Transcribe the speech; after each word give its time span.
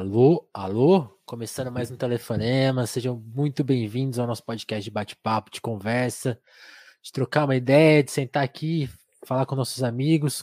Alô, 0.00 0.48
alô? 0.54 1.14
Começando 1.26 1.70
mais 1.70 1.90
um 1.90 1.94
telefonema. 1.94 2.86
Sejam 2.86 3.22
muito 3.34 3.62
bem-vindos 3.62 4.18
ao 4.18 4.26
nosso 4.26 4.42
podcast 4.42 4.82
de 4.82 4.90
bate-papo, 4.90 5.50
de 5.50 5.60
conversa, 5.60 6.40
de 7.02 7.12
trocar 7.12 7.44
uma 7.44 7.54
ideia, 7.54 8.02
de 8.02 8.10
sentar 8.10 8.42
aqui, 8.42 8.88
falar 9.26 9.44
com 9.44 9.54
nossos 9.54 9.82
amigos, 9.82 10.42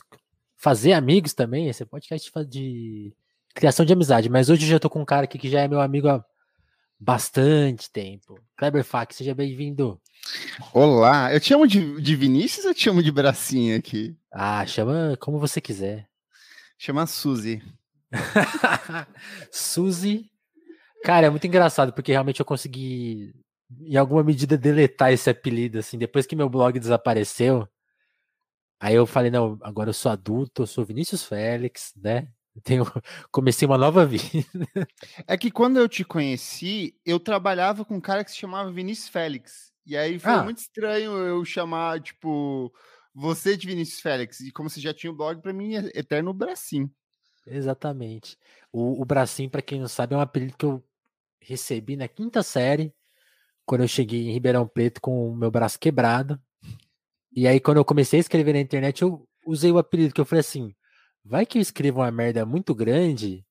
fazer 0.56 0.92
amigos 0.92 1.34
também. 1.34 1.66
Esse 1.66 1.82
é 1.82 1.86
podcast 1.86 2.30
de 2.48 3.12
criação 3.52 3.84
de 3.84 3.92
amizade. 3.92 4.28
Mas 4.28 4.48
hoje 4.48 4.64
eu 4.64 4.70
já 4.70 4.78
tô 4.78 4.88
com 4.88 5.00
um 5.00 5.04
cara 5.04 5.24
aqui 5.24 5.36
que 5.36 5.50
já 5.50 5.62
é 5.62 5.66
meu 5.66 5.80
amigo 5.80 6.06
há 6.06 6.24
bastante 6.96 7.90
tempo. 7.90 8.38
Kleber 8.56 8.84
Fak, 8.84 9.12
seja 9.12 9.34
bem-vindo. 9.34 10.00
Olá, 10.72 11.34
eu 11.34 11.40
te 11.40 11.48
chamo 11.48 11.66
de, 11.66 12.00
de 12.00 12.14
Vinícius 12.14 12.64
ou 12.64 12.72
te 12.72 12.84
chamo 12.84 13.02
de 13.02 13.10
Bracinha 13.10 13.76
aqui? 13.76 14.16
Ah, 14.30 14.64
chama 14.64 15.16
como 15.18 15.40
você 15.40 15.60
quiser. 15.60 16.08
Chama 16.78 17.08
Suzy. 17.08 17.60
Suzy. 19.50 20.30
Cara, 21.04 21.26
é 21.26 21.30
muito 21.30 21.46
engraçado, 21.46 21.92
porque 21.92 22.12
realmente 22.12 22.40
eu 22.40 22.46
consegui, 22.46 23.34
em 23.80 23.96
alguma 23.96 24.22
medida, 24.22 24.58
deletar 24.58 25.12
esse 25.12 25.30
apelido, 25.30 25.78
assim, 25.78 25.98
depois 25.98 26.26
que 26.26 26.36
meu 26.36 26.48
blog 26.48 26.78
desapareceu. 26.78 27.68
Aí 28.80 28.94
eu 28.94 29.06
falei, 29.06 29.30
não, 29.30 29.58
agora 29.62 29.90
eu 29.90 29.94
sou 29.94 30.10
adulto, 30.10 30.62
eu 30.62 30.66
sou 30.66 30.84
Vinícius 30.84 31.24
Félix, 31.24 31.92
né? 31.96 32.28
Tenho, 32.62 32.84
comecei 33.30 33.66
uma 33.66 33.78
nova 33.78 34.06
vida. 34.06 34.46
É 35.26 35.36
que 35.36 35.50
quando 35.50 35.78
eu 35.78 35.88
te 35.88 36.04
conheci, 36.04 36.94
eu 37.04 37.18
trabalhava 37.18 37.84
com 37.84 37.96
um 37.96 38.00
cara 38.00 38.24
que 38.24 38.30
se 38.30 38.36
chamava 38.36 38.72
Vinícius 38.72 39.08
Félix. 39.08 39.72
E 39.86 39.96
aí 39.96 40.18
foi 40.18 40.32
ah. 40.32 40.42
muito 40.42 40.58
estranho 40.58 41.16
eu 41.16 41.44
chamar, 41.44 42.00
tipo, 42.00 42.72
você 43.14 43.56
de 43.56 43.66
Vinícius 43.66 44.00
Félix. 44.00 44.40
E 44.40 44.52
como 44.52 44.68
você 44.68 44.80
já 44.80 44.92
tinha 44.92 45.10
o 45.10 45.16
blog, 45.16 45.40
para 45.40 45.52
mim 45.52 45.74
é 45.74 45.90
eterno 45.94 46.32
bracinho. 46.32 46.90
Exatamente. 47.50 48.36
O, 48.72 49.00
o 49.00 49.04
bracinho, 49.04 49.50
para 49.50 49.62
quem 49.62 49.80
não 49.80 49.88
sabe, 49.88 50.14
é 50.14 50.18
um 50.18 50.20
apelido 50.20 50.56
que 50.56 50.64
eu 50.64 50.82
recebi 51.40 51.96
na 51.96 52.08
quinta 52.08 52.42
série, 52.42 52.92
quando 53.66 53.82
eu 53.82 53.88
cheguei 53.88 54.28
em 54.28 54.32
Ribeirão 54.32 54.66
Preto 54.68 55.00
com 55.00 55.30
o 55.30 55.36
meu 55.36 55.50
braço 55.50 55.78
quebrado. 55.78 56.40
E 57.32 57.46
aí, 57.48 57.60
quando 57.60 57.78
eu 57.78 57.84
comecei 57.84 58.18
a 58.18 58.22
escrever 58.22 58.54
na 58.54 58.60
internet, 58.60 59.02
eu 59.02 59.28
usei 59.46 59.72
o 59.72 59.78
apelido 59.78 60.14
que 60.14 60.20
eu 60.20 60.24
falei 60.26 60.40
assim: 60.40 60.74
vai 61.24 61.46
que 61.46 61.58
eu 61.58 61.62
escrevo 61.62 62.00
uma 62.00 62.10
merda 62.10 62.46
muito 62.46 62.74
grande 62.74 63.44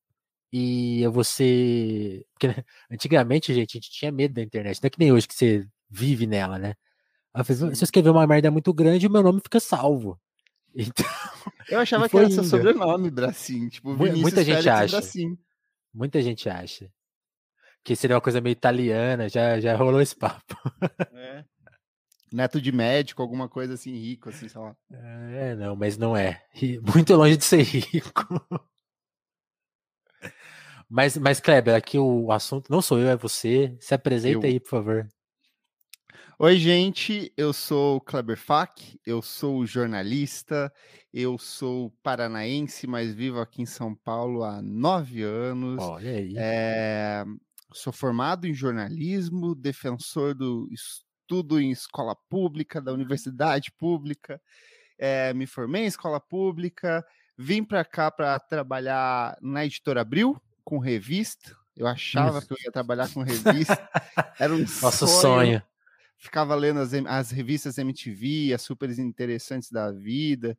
e 0.53 1.01
eu 1.01 1.11
vou 1.11 1.23
ser. 1.23 2.25
Porque 2.39 2.65
antigamente, 2.91 3.53
gente, 3.53 3.77
a 3.77 3.81
gente 3.81 3.91
tinha 3.91 4.11
medo 4.11 4.35
da 4.35 4.41
internet. 4.43 4.81
Não 4.81 4.87
é 4.87 4.89
que 4.91 4.99
nem 4.99 5.11
hoje 5.11 5.27
que 5.27 5.35
você 5.35 5.67
vive 5.89 6.27
nela, 6.27 6.59
né? 6.59 6.75
Eu 7.35 7.45
falei, 7.45 7.75
se 7.75 7.83
eu 7.83 7.85
escrever 7.85 8.09
uma 8.11 8.27
merda 8.27 8.51
muito 8.51 8.73
grande, 8.73 9.07
o 9.07 9.11
meu 9.11 9.23
nome 9.23 9.41
fica 9.41 9.59
salvo. 9.59 10.19
Então, 10.77 11.05
eu 11.69 11.79
achava 11.79 12.07
que 12.07 12.15
era 12.15 12.29
seu 12.29 12.43
sobrenome, 12.43 13.09
Bracinho. 13.09 13.67
Tipo, 13.67 13.95
Vinícius 13.95 14.21
Muita 14.21 14.43
gente 14.43 14.63
Félix 14.63 14.67
acha. 14.67 14.97
Bracinho. 14.97 15.39
Muita 15.91 16.21
gente 16.21 16.47
acha. 16.47 16.91
Que 17.83 17.95
seria 17.95 18.15
uma 18.15 18.21
coisa 18.21 18.39
meio 18.39 18.51
italiana, 18.51 19.27
já, 19.27 19.59
já 19.59 19.75
rolou 19.75 19.99
esse 19.99 20.15
papo. 20.15 20.55
É. 21.13 21.43
Neto 22.31 22.59
de 22.59 22.73
médico, 22.73 23.21
alguma 23.21 23.47
coisa 23.47 23.75
assim, 23.75 23.93
rico, 23.93 24.27
assim, 24.27 24.49
sei 24.49 24.59
lá. 24.59 24.75
É, 24.91 25.55
não, 25.55 25.77
mas 25.77 25.97
não 25.97 26.15
é. 26.15 26.43
Muito 26.93 27.15
longe 27.15 27.37
de 27.37 27.45
ser 27.45 27.61
rico. 27.63 28.45
Mas, 30.89 31.17
mas 31.17 31.39
Kleber, 31.39 31.73
aqui 31.73 31.97
o 31.97 32.29
assunto 32.31 32.69
não 32.69 32.81
sou 32.81 32.99
eu, 32.99 33.07
é 33.07 33.15
você. 33.15 33.77
Se 33.79 33.93
apresenta 33.93 34.45
eu. 34.45 34.51
aí, 34.51 34.59
por 34.59 34.69
favor. 34.69 35.07
Oi, 36.39 36.55
gente, 36.57 37.33
eu 37.35 37.51
sou 37.51 37.95
o 37.95 37.99
Kleber 37.99 38.37
Fak, 38.37 38.99
eu 39.03 39.23
sou 39.23 39.65
jornalista, 39.65 40.71
eu 41.11 41.35
sou 41.35 41.89
paranaense, 42.03 42.85
mas 42.85 43.11
vivo 43.11 43.39
aqui 43.39 43.63
em 43.63 43.65
São 43.65 43.95
Paulo 43.95 44.43
há 44.43 44.61
nove 44.61 45.23
anos. 45.23 45.81
Olha 45.81 46.11
aí. 46.11 46.35
É, 46.37 47.25
sou 47.73 47.91
formado 47.91 48.45
em 48.45 48.53
jornalismo, 48.53 49.55
defensor 49.55 50.35
do 50.35 50.69
estudo 50.71 51.59
em 51.59 51.71
escola 51.71 52.15
pública, 52.29 52.79
da 52.79 52.93
universidade 52.93 53.71
pública. 53.71 54.39
É, 54.95 55.33
me 55.33 55.47
formei 55.47 55.85
em 55.85 55.87
escola 55.87 56.19
pública, 56.19 57.03
vim 57.35 57.63
para 57.63 57.83
cá 57.83 58.11
para 58.11 58.39
trabalhar 58.39 59.35
na 59.41 59.65
Editora 59.65 60.01
Abril, 60.01 60.39
com 60.63 60.77
revista. 60.77 61.57
Eu 61.75 61.87
achava 61.87 62.43
que 62.43 62.53
eu 62.53 62.57
ia 62.63 62.69
trabalhar 62.71 63.11
com 63.11 63.23
revista. 63.23 63.89
Era 64.37 64.53
um 64.53 64.59
Nosso 64.59 65.07
sonho. 65.07 65.19
sonho 65.19 65.63
ficava 66.17 66.55
lendo 66.55 66.79
as, 66.79 66.93
as 66.93 67.31
revistas 67.31 67.77
MTV, 67.77 68.53
as 68.53 68.61
super 68.61 68.89
interessantes 68.99 69.71
da 69.71 69.91
vida. 69.91 70.57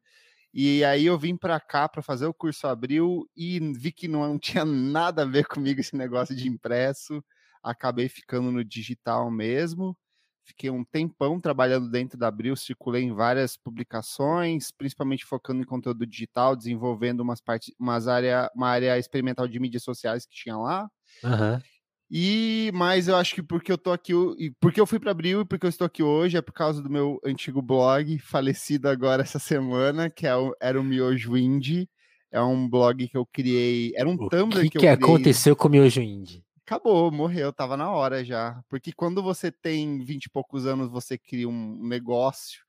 E 0.53 0.85
aí 0.85 1.07
eu 1.07 1.19
vim 1.19 1.37
para 1.37 1.61
cá 1.61 1.89
para 1.89 2.03
fazer 2.03 2.27
o 2.27 2.35
curso 2.35 2.67
Abril 2.67 3.29
e 3.37 3.61
vi 3.75 3.93
que 3.93 4.09
não, 4.09 4.39
tinha 4.41 4.65
nada 4.65 5.23
a 5.23 5.27
ver 5.27 5.47
comigo 5.47 5.81
esse 5.81 5.97
negócio 5.97 6.35
de 6.35 6.49
impresso. 6.49 7.25
Acabei 7.63 8.09
ficando 8.09 8.51
no 8.51 8.65
digital 8.65 9.31
mesmo. 9.31 9.97
Fiquei 10.45 10.71
um 10.71 10.83
tempão 10.83 11.39
trabalhando 11.39 11.91
dentro 11.91 12.19
da 12.19 12.29
Abril, 12.29 12.57
circulei 12.57 13.03
em 13.03 13.13
várias 13.13 13.55
publicações, 13.55 14.71
principalmente 14.71 15.27
focando 15.27 15.61
em 15.63 15.67
conteúdo 15.67 16.07
digital, 16.07 16.57
desenvolvendo 16.57 17.21
umas 17.21 17.39
partes, 17.41 17.75
umas 17.79 18.09
área, 18.09 18.51
uma 18.55 18.69
área 18.69 18.99
experimental 18.99 19.47
de 19.47 19.61
mídias 19.61 19.83
sociais 19.83 20.25
que 20.25 20.35
tinha 20.35 20.57
lá. 20.57 20.91
Uhum. 21.23 21.63
E 22.11 22.71
mas 22.73 23.07
eu 23.07 23.17
acho 23.17 23.35
que 23.35 23.43
porque 23.43 23.71
eu 23.71 23.77
tô 23.77 23.93
aqui, 23.93 24.13
porque 24.61 24.81
eu 24.81 24.87
fui 24.87 24.99
para 24.99 25.11
Abril 25.11 25.43
e 25.43 25.45
porque 25.45 25.67
eu 25.67 25.71
estou 25.71 25.87
aqui 25.87 26.03
hoje 26.03 26.39
é 26.39 26.43
por 26.43 26.53
causa 26.53 26.83
do 26.83 26.89
meu 26.89 27.21
antigo 27.25 27.61
blog, 27.61 28.19
falecido 28.19 28.89
agora 28.89 29.23
essa 29.23 29.39
semana, 29.39 30.09
que 30.09 30.27
é 30.27 30.35
o, 30.35 30.55
era 30.61 30.81
o 30.81 30.85
Miojo 30.85 31.37
Indie. 31.37 31.89
É 32.31 32.41
um 32.41 32.69
blog 32.69 33.09
que 33.09 33.17
eu 33.17 33.27
criei, 33.27 33.93
era 33.95 34.09
um 34.09 34.15
o 34.15 34.29
Tumblr 34.29 34.61
que, 34.63 34.71
que, 34.71 34.71
que 34.71 34.79
eu 34.79 34.81
criei. 34.81 34.95
aconteceu 34.95 35.57
com 35.57 35.69
o 35.69 35.71
Miojo 35.71 36.01
Indie? 36.01 36.45
Acabou, 36.67 37.11
morreu, 37.11 37.51
tava 37.53 37.77
na 37.77 37.91
hora 37.91 38.23
já. 38.23 38.61
Porque 38.69 38.93
quando 38.93 39.23
você 39.23 39.51
tem 39.51 40.05
20 40.05 40.25
e 40.25 40.31
poucos 40.31 40.67
anos, 40.67 40.91
você 40.91 41.17
cria 41.17 41.49
um 41.49 41.79
negócio 41.83 42.61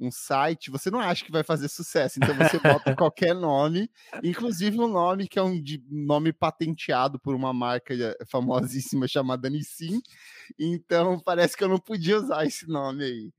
um 0.00 0.10
site, 0.10 0.70
você 0.70 0.90
não 0.90 1.00
acha 1.00 1.24
que 1.24 1.30
vai 1.32 1.42
fazer 1.42 1.68
sucesso. 1.68 2.18
Então 2.18 2.34
você 2.34 2.58
bota 2.58 2.94
qualquer 2.96 3.34
nome, 3.34 3.90
inclusive 4.22 4.78
um 4.78 4.88
nome 4.88 5.28
que 5.28 5.38
é 5.38 5.42
um 5.42 5.62
nome 5.90 6.32
patenteado 6.32 7.18
por 7.18 7.34
uma 7.34 7.52
marca 7.52 7.94
eh, 7.94 8.16
famosíssima 8.26 9.06
chamada 9.08 9.48
Nissin. 9.48 10.00
Então 10.58 11.18
parece 11.20 11.56
que 11.56 11.64
eu 11.64 11.68
não 11.68 11.78
podia 11.78 12.18
usar 12.18 12.46
esse 12.46 12.66
nome 12.68 13.04
aí. 13.04 13.32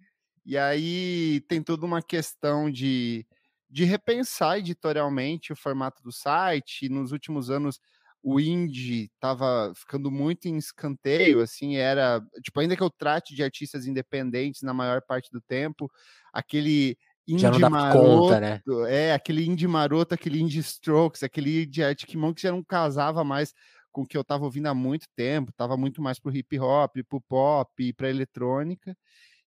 E 0.45 0.57
aí 0.57 1.41
tem 1.47 1.61
toda 1.61 1.85
uma 1.85 2.01
questão 2.01 2.69
de, 2.69 3.25
de 3.69 3.83
repensar 3.83 4.59
editorialmente 4.59 5.51
o 5.51 5.55
formato 5.55 6.03
do 6.03 6.11
site. 6.11 6.87
Nos 6.87 7.11
últimos 7.11 7.49
anos 7.49 7.79
o 8.27 8.39
indie 8.39 9.11
estava 9.13 9.71
ficando 9.75 10.09
muito 10.09 10.47
em 10.47 10.57
escanteio, 10.57 11.41
assim, 11.41 11.75
era, 11.75 12.19
tipo, 12.41 12.59
ainda 12.59 12.75
que 12.75 12.81
eu 12.81 12.89
trate 12.89 13.35
de 13.35 13.43
artistas 13.43 13.85
independentes 13.85 14.63
na 14.63 14.73
maior 14.73 14.99
parte 15.03 15.29
do 15.31 15.39
tempo, 15.39 15.87
aquele 16.33 16.97
indie 17.27 17.69
maroto, 17.69 17.99
conta, 17.99 18.39
né? 18.39 18.61
é, 18.89 19.13
aquele 19.13 19.45
indie 19.45 19.67
maroto, 19.67 20.15
aquele 20.15 20.41
indie 20.41 20.57
strokes, 20.57 21.21
aquele 21.21 21.65
indie 21.65 21.83
Arctic 21.83 22.15
Monkeys 22.15 22.41
já 22.41 22.51
não 22.51 22.63
casava 22.63 23.23
mais 23.23 23.53
com 23.91 24.01
o 24.01 24.07
que 24.07 24.17
eu 24.17 24.21
estava 24.21 24.43
ouvindo 24.43 24.65
há 24.69 24.73
muito 24.73 25.05
tempo, 25.15 25.51
estava 25.51 25.77
muito 25.77 26.01
mais 26.01 26.17
pro 26.19 26.35
hip 26.35 26.59
hop, 26.59 26.95
pro 27.07 27.21
pop, 27.21 27.93
pra 27.93 28.09
eletrônica, 28.09 28.97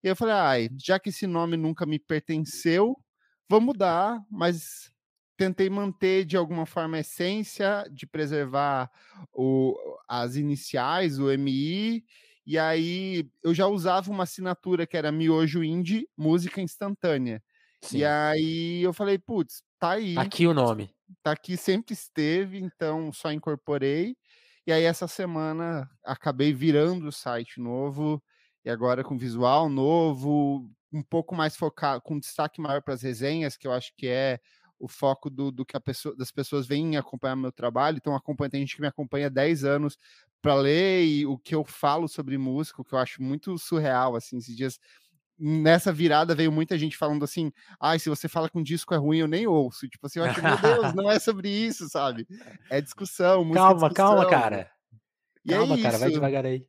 e 0.04 0.06
eu 0.06 0.14
falei, 0.14 0.34
ai, 0.34 0.68
já 0.78 1.00
que 1.00 1.08
esse 1.08 1.26
nome 1.26 1.56
nunca 1.56 1.84
me 1.84 1.98
pertenceu, 1.98 2.96
vou 3.50 3.60
mudar, 3.60 4.20
mas 4.30 4.92
tentei 5.38 5.70
manter 5.70 6.24
de 6.24 6.36
alguma 6.36 6.66
forma 6.66 6.96
a 6.96 7.00
essência 7.00 7.86
de 7.92 8.06
preservar 8.06 8.90
o, 9.32 9.74
as 10.08 10.34
iniciais, 10.34 11.18
o 11.20 11.30
MI, 11.30 12.04
e 12.44 12.58
aí 12.58 13.30
eu 13.42 13.54
já 13.54 13.68
usava 13.68 14.10
uma 14.10 14.24
assinatura 14.24 14.84
que 14.84 14.96
era 14.96 15.12
Miojo 15.12 15.62
Indie, 15.62 16.08
música 16.16 16.60
instantânea. 16.60 17.42
Sim. 17.80 17.98
E 17.98 18.04
aí 18.04 18.82
eu 18.82 18.92
falei, 18.92 19.16
putz, 19.16 19.62
tá 19.78 19.92
aí. 19.92 20.16
Tá 20.16 20.22
aqui 20.22 20.44
o 20.44 20.52
nome. 20.52 20.90
Tá 21.22 21.32
aqui, 21.32 21.56
sempre 21.56 21.94
esteve, 21.94 22.58
então 22.58 23.12
só 23.12 23.30
incorporei. 23.30 24.16
E 24.66 24.72
aí 24.72 24.82
essa 24.82 25.06
semana 25.06 25.88
acabei 26.04 26.52
virando 26.52 27.06
o 27.06 27.12
site 27.12 27.60
novo, 27.60 28.20
e 28.64 28.70
agora 28.70 29.04
com 29.04 29.16
visual 29.16 29.68
novo, 29.68 30.68
um 30.92 31.02
pouco 31.02 31.34
mais 31.34 31.56
focado, 31.56 32.02
com 32.02 32.18
destaque 32.18 32.60
maior 32.60 32.82
para 32.82 32.94
as 32.94 33.02
resenhas, 33.02 33.56
que 33.56 33.68
eu 33.68 33.72
acho 33.72 33.92
que 33.96 34.08
é 34.08 34.40
o 34.78 34.88
foco 34.88 35.28
do, 35.28 35.50
do 35.50 35.64
que 35.64 35.76
a 35.76 35.80
pessoa, 35.80 36.14
das 36.16 36.30
pessoas 36.30 36.66
vêm 36.66 36.96
acompanhar 36.96 37.36
meu 37.36 37.52
trabalho. 37.52 37.98
Então, 37.98 38.14
acompanha, 38.14 38.50
tem 38.50 38.60
gente 38.60 38.76
que 38.76 38.80
me 38.80 38.88
acompanha 38.88 39.26
há 39.26 39.30
10 39.30 39.64
anos 39.64 39.98
para 40.40 40.54
ler 40.54 41.04
e 41.04 41.26
o 41.26 41.36
que 41.36 41.54
eu 41.54 41.64
falo 41.64 42.08
sobre 42.08 42.38
música, 42.38 42.80
o 42.80 42.84
que 42.84 42.94
eu 42.94 42.98
acho 42.98 43.22
muito 43.22 43.58
surreal, 43.58 44.14
assim, 44.14 44.38
esses 44.38 44.56
dias 44.56 44.78
nessa 45.38 45.92
virada 45.92 46.34
veio 46.34 46.50
muita 46.50 46.76
gente 46.76 46.96
falando 46.96 47.24
assim: 47.24 47.52
ai, 47.80 47.96
ah, 47.96 47.98
se 47.98 48.08
você 48.08 48.28
fala 48.28 48.48
que 48.48 48.58
um 48.58 48.62
disco 48.62 48.92
é 48.92 48.96
ruim, 48.96 49.18
eu 49.18 49.28
nem 49.28 49.46
ouço. 49.46 49.88
Tipo 49.88 50.06
assim, 50.06 50.18
eu 50.18 50.24
acho, 50.24 50.42
meu 50.42 50.56
Deus, 50.58 50.94
não 50.94 51.10
é 51.10 51.18
sobre 51.18 51.48
isso, 51.48 51.88
sabe? 51.88 52.26
É 52.68 52.80
discussão, 52.80 53.44
música. 53.44 53.60
Calma, 53.60 53.88
discussão. 53.88 54.16
calma, 54.16 54.28
cara. 54.28 54.70
E 55.44 55.50
calma, 55.50 55.76
é 55.76 55.82
cara, 55.82 55.98
vai 55.98 56.10
devagar 56.10 56.44
aí. 56.44 56.66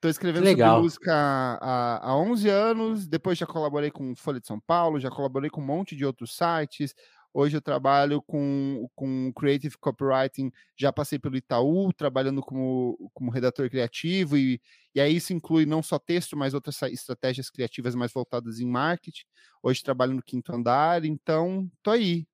Tô 0.00 0.08
escrevendo 0.08 0.44
Legal. 0.44 0.76
sobre 0.76 0.82
música 0.84 1.12
há, 1.12 2.10
há 2.10 2.16
11 2.16 2.48
anos, 2.48 3.08
depois 3.08 3.36
já 3.36 3.46
colaborei 3.46 3.90
com 3.90 4.14
Folha 4.14 4.38
de 4.38 4.46
São 4.46 4.60
Paulo, 4.60 5.00
já 5.00 5.10
colaborei 5.10 5.50
com 5.50 5.60
um 5.60 5.66
monte 5.66 5.96
de 5.96 6.04
outros 6.04 6.36
sites, 6.36 6.94
Hoje 7.40 7.56
eu 7.56 7.62
trabalho 7.62 8.20
com, 8.20 8.90
com 8.96 9.32
Creative 9.32 9.78
Copywriting, 9.78 10.50
já 10.76 10.92
passei 10.92 11.20
pelo 11.20 11.36
Itaú, 11.36 11.92
trabalhando 11.92 12.42
como, 12.42 13.12
como 13.14 13.30
redator 13.30 13.70
criativo, 13.70 14.36
e, 14.36 14.60
e 14.92 15.00
aí 15.00 15.14
isso 15.14 15.32
inclui 15.32 15.64
não 15.64 15.80
só 15.80 16.00
texto, 16.00 16.36
mas 16.36 16.52
outras 16.52 16.82
estratégias 16.82 17.48
criativas 17.48 17.94
mais 17.94 18.12
voltadas 18.12 18.58
em 18.58 18.66
marketing. 18.66 19.22
Hoje 19.62 19.84
trabalho 19.84 20.14
no 20.14 20.22
quinto 20.22 20.52
andar, 20.52 21.04
então 21.04 21.70
tô 21.80 21.92
aí. 21.92 22.26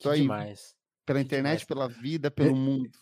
Tô 0.00 0.08
que 0.08 0.16
aí. 0.16 0.22
Demais. 0.22 0.74
Pela 1.06 1.20
que 1.20 1.26
internet, 1.26 1.60
demais. 1.60 1.64
pela 1.64 1.88
vida, 1.88 2.28
pelo 2.28 2.48
eu, 2.48 2.56
mundo. 2.56 2.98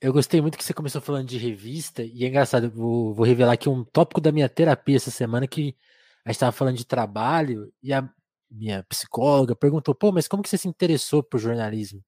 Eu 0.00 0.12
gostei 0.12 0.40
muito 0.40 0.56
que 0.56 0.62
você 0.62 0.72
começou 0.72 1.00
falando 1.00 1.26
de 1.26 1.38
revista, 1.38 2.04
e 2.04 2.22
é 2.22 2.28
engraçado, 2.28 2.70
vou, 2.70 3.12
vou 3.12 3.26
revelar 3.26 3.54
aqui 3.54 3.68
um 3.68 3.82
tópico 3.82 4.20
da 4.20 4.30
minha 4.30 4.48
terapia 4.48 4.94
essa 4.94 5.10
semana 5.10 5.48
que 5.48 5.76
a 6.24 6.28
gente 6.28 6.36
estava 6.36 6.52
falando 6.52 6.76
de 6.76 6.86
trabalho, 6.86 7.74
e 7.82 7.92
a 7.92 8.08
minha 8.50 8.82
psicóloga 8.84 9.54
perguntou, 9.54 9.94
pô, 9.94 10.10
mas 10.10 10.26
como 10.26 10.42
que 10.42 10.48
você 10.48 10.58
se 10.58 10.68
interessou 10.68 11.22
por 11.22 11.38
jornalismo? 11.38 12.02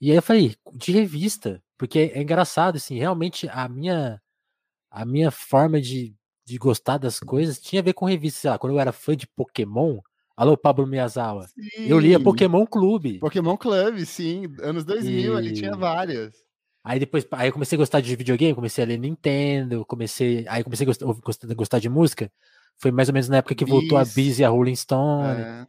E 0.00 0.10
aí 0.10 0.16
eu 0.16 0.22
falei, 0.22 0.54
de 0.74 0.92
revista, 0.92 1.62
porque 1.78 2.12
é 2.14 2.20
engraçado, 2.20 2.76
assim, 2.76 2.98
realmente 2.98 3.48
a 3.48 3.68
minha 3.68 4.20
a 4.90 5.04
minha 5.04 5.30
forma 5.30 5.80
de, 5.80 6.14
de 6.46 6.56
gostar 6.56 6.98
das 6.98 7.18
coisas 7.18 7.58
tinha 7.58 7.80
a 7.80 7.84
ver 7.84 7.94
com 7.94 8.04
revista, 8.04 8.40
sei 8.40 8.50
lá, 8.50 8.58
quando 8.58 8.74
eu 8.74 8.78
era 8.78 8.92
fã 8.92 9.16
de 9.16 9.26
Pokémon, 9.26 9.98
alô 10.36 10.56
Pablo 10.56 10.86
Miyazawa, 10.86 11.48
sim. 11.48 11.88
eu 11.88 11.98
lia 11.98 12.20
Pokémon 12.20 12.64
Clube. 12.64 13.18
Pokémon 13.18 13.56
Clube, 13.56 14.06
sim, 14.06 14.44
anos 14.60 14.84
2000, 14.84 15.34
e... 15.34 15.36
ali 15.36 15.52
tinha 15.52 15.76
várias. 15.76 16.34
Aí 16.84 17.00
depois, 17.00 17.26
aí 17.32 17.48
eu 17.48 17.52
comecei 17.52 17.76
a 17.76 17.80
gostar 17.80 18.00
de 18.00 18.14
videogame, 18.14 18.54
comecei 18.54 18.84
a 18.84 18.86
ler 18.86 18.98
Nintendo, 18.98 19.86
comecei, 19.86 20.46
aí 20.46 20.62
comecei 20.62 20.84
a 20.84 20.88
gostar, 20.88 21.06
gostar, 21.06 21.54
gostar 21.54 21.78
de 21.78 21.88
música, 21.88 22.30
foi 22.78 22.90
mais 22.90 23.08
ou 23.08 23.14
menos 23.14 23.28
na 23.28 23.38
época 23.38 23.54
que 23.54 23.64
voltou 23.64 23.98
a 23.98 24.04
Biz 24.04 24.38
e 24.38 24.44
a 24.44 24.48
Rolling 24.48 24.76
Stone. 24.76 25.40
É. 25.40 25.66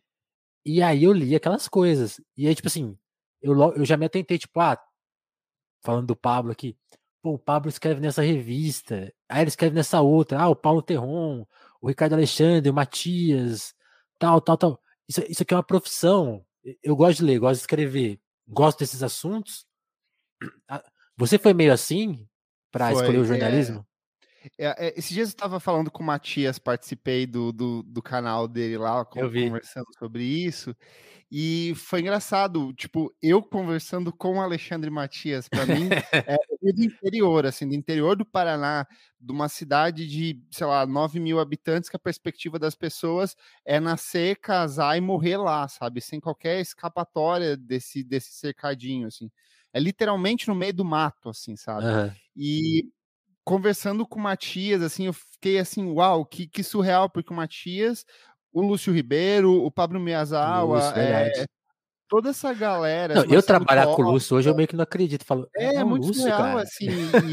E 0.66 0.82
aí 0.82 1.04
eu 1.04 1.14
li 1.14 1.36
aquelas 1.36 1.68
coisas. 1.68 2.20
E 2.36 2.48
aí, 2.48 2.56
tipo 2.56 2.68
assim, 2.68 2.98
eu, 3.42 3.56
eu 3.74 3.86
já 3.86 3.96
me 3.96 4.06
atentei, 4.06 4.38
tipo, 4.38 4.60
ah, 4.60 4.78
falando 5.84 6.08
do 6.08 6.16
Pablo 6.16 6.52
aqui, 6.52 6.76
pô, 7.22 7.34
o 7.34 7.40
Pablo 7.40 7.70
escreve 7.70 8.02
nessa 8.02 8.22
revista, 8.22 9.14
aí 9.30 9.42
ele 9.42 9.50
escreve 9.50 9.76
nessa 9.76 10.02
outra, 10.02 10.40
ah, 10.40 10.50
o 10.50 10.56
Paulo 10.56 10.82
Terron, 10.82 11.46
o 11.80 11.88
Ricardo 11.88 12.14
Alexandre, 12.14 12.70
o 12.70 12.74
Matias, 12.74 13.74
tal, 14.18 14.42
tal, 14.42 14.58
tal. 14.58 14.82
Isso, 15.08 15.22
isso 15.30 15.44
aqui 15.44 15.54
é 15.54 15.58
uma 15.58 15.64
profissão. 15.64 16.44
Eu 16.82 16.96
gosto 16.96 17.20
de 17.20 17.26
ler, 17.26 17.40
gosto 17.40 17.60
de 17.60 17.62
escrever, 17.62 18.20
gosto 18.48 18.80
desses 18.80 19.04
assuntos. 19.04 19.68
Você 21.16 21.38
foi 21.38 21.54
meio 21.54 21.72
assim 21.72 22.28
para 22.72 22.92
escolher 22.92 23.20
o 23.20 23.24
é. 23.24 23.28
jornalismo? 23.28 23.86
É... 24.58 24.88
É, 24.88 24.94
esses 24.98 25.12
dias 25.12 25.30
eu 25.30 25.34
estava 25.34 25.60
falando 25.60 25.92
com 25.92 26.04
o 26.04 26.06
Matias, 26.06 26.60
participei 26.60 27.26
do, 27.26 27.52
do, 27.52 27.84
do 27.84 28.02
canal 28.02 28.48
dele 28.48 28.78
lá, 28.78 29.04
conversando 29.06 29.88
sobre 29.98 30.24
isso. 30.24 30.76
E 31.32 31.74
foi 31.76 32.02
engraçado, 32.02 32.72
tipo, 32.74 33.14
eu 33.22 33.42
conversando 33.42 34.14
com 34.14 34.38
o 34.38 34.42
Alexandre 34.42 34.90
Matias, 34.92 35.50
para 35.50 35.66
mim, 35.66 35.90
é 36.14 36.38
do 36.72 36.84
interior, 36.84 37.46
assim, 37.46 37.68
do 37.68 37.74
interior 37.74 38.16
do 38.16 38.26
Paraná, 38.26 38.88
de 39.20 39.32
uma 39.32 39.50
cidade 39.50 40.08
de, 40.08 40.40
sei 40.52 40.68
lá, 40.68 40.86
9 40.86 41.20
mil 41.20 41.40
habitantes, 41.40 41.90
que 41.90 41.96
a 41.96 42.00
perspectiva 42.00 42.60
das 42.60 42.76
pessoas 42.76 43.36
é 43.66 43.80
nascer, 43.80 44.38
casar 44.38 44.98
e 44.98 45.02
morrer 45.02 45.38
lá, 45.38 45.68
sabe? 45.68 46.00
Sem 46.00 46.20
qualquer 46.20 46.62
escapatória 46.62 47.58
desse, 47.58 48.04
desse 48.04 48.34
cercadinho, 48.34 49.08
assim. 49.08 49.30
É 49.74 49.80
literalmente 49.80 50.48
no 50.48 50.56
meio 50.56 50.74
do 50.74 50.86
mato, 50.86 51.30
assim, 51.30 51.58
sabe? 51.58 51.86
Uhum. 51.86 52.12
E 52.36 52.88
conversando 53.46 54.08
com 54.08 54.20
o 54.20 54.24
Matias, 54.24 54.82
assim, 54.82 55.06
eu 55.06 55.14
fiquei 55.14 55.60
assim, 55.60 55.86
uau, 55.86 56.26
que, 56.26 56.48
que 56.48 56.64
surreal, 56.64 57.08
porque 57.08 57.32
o 57.32 57.36
Matias, 57.36 58.04
o 58.52 58.62
Lúcio 58.62 58.92
Ribeiro, 58.92 59.64
o 59.64 59.72
Pablo 59.72 60.00
Miyazawa, 60.00 60.78
Lúcio, 60.78 61.00
é, 61.00 61.46
toda 62.10 62.32
essa 62.32 62.52
galera. 62.54 63.14
Não, 63.14 63.26
eu 63.26 63.44
trabalhar 63.44 63.86
com 63.86 64.02
o 64.02 64.12
Lúcio 64.12 64.36
hoje, 64.36 64.50
eu 64.50 64.56
meio 64.56 64.68
que 64.68 64.76
não 64.76 64.84
acredito. 64.84 65.24
Falo, 65.24 65.48
é, 65.56 65.76
é 65.76 65.84
muito 65.84 66.08
Lúcio, 66.08 66.24
surreal, 66.24 66.40
cara. 66.40 66.62
assim, 66.64 66.88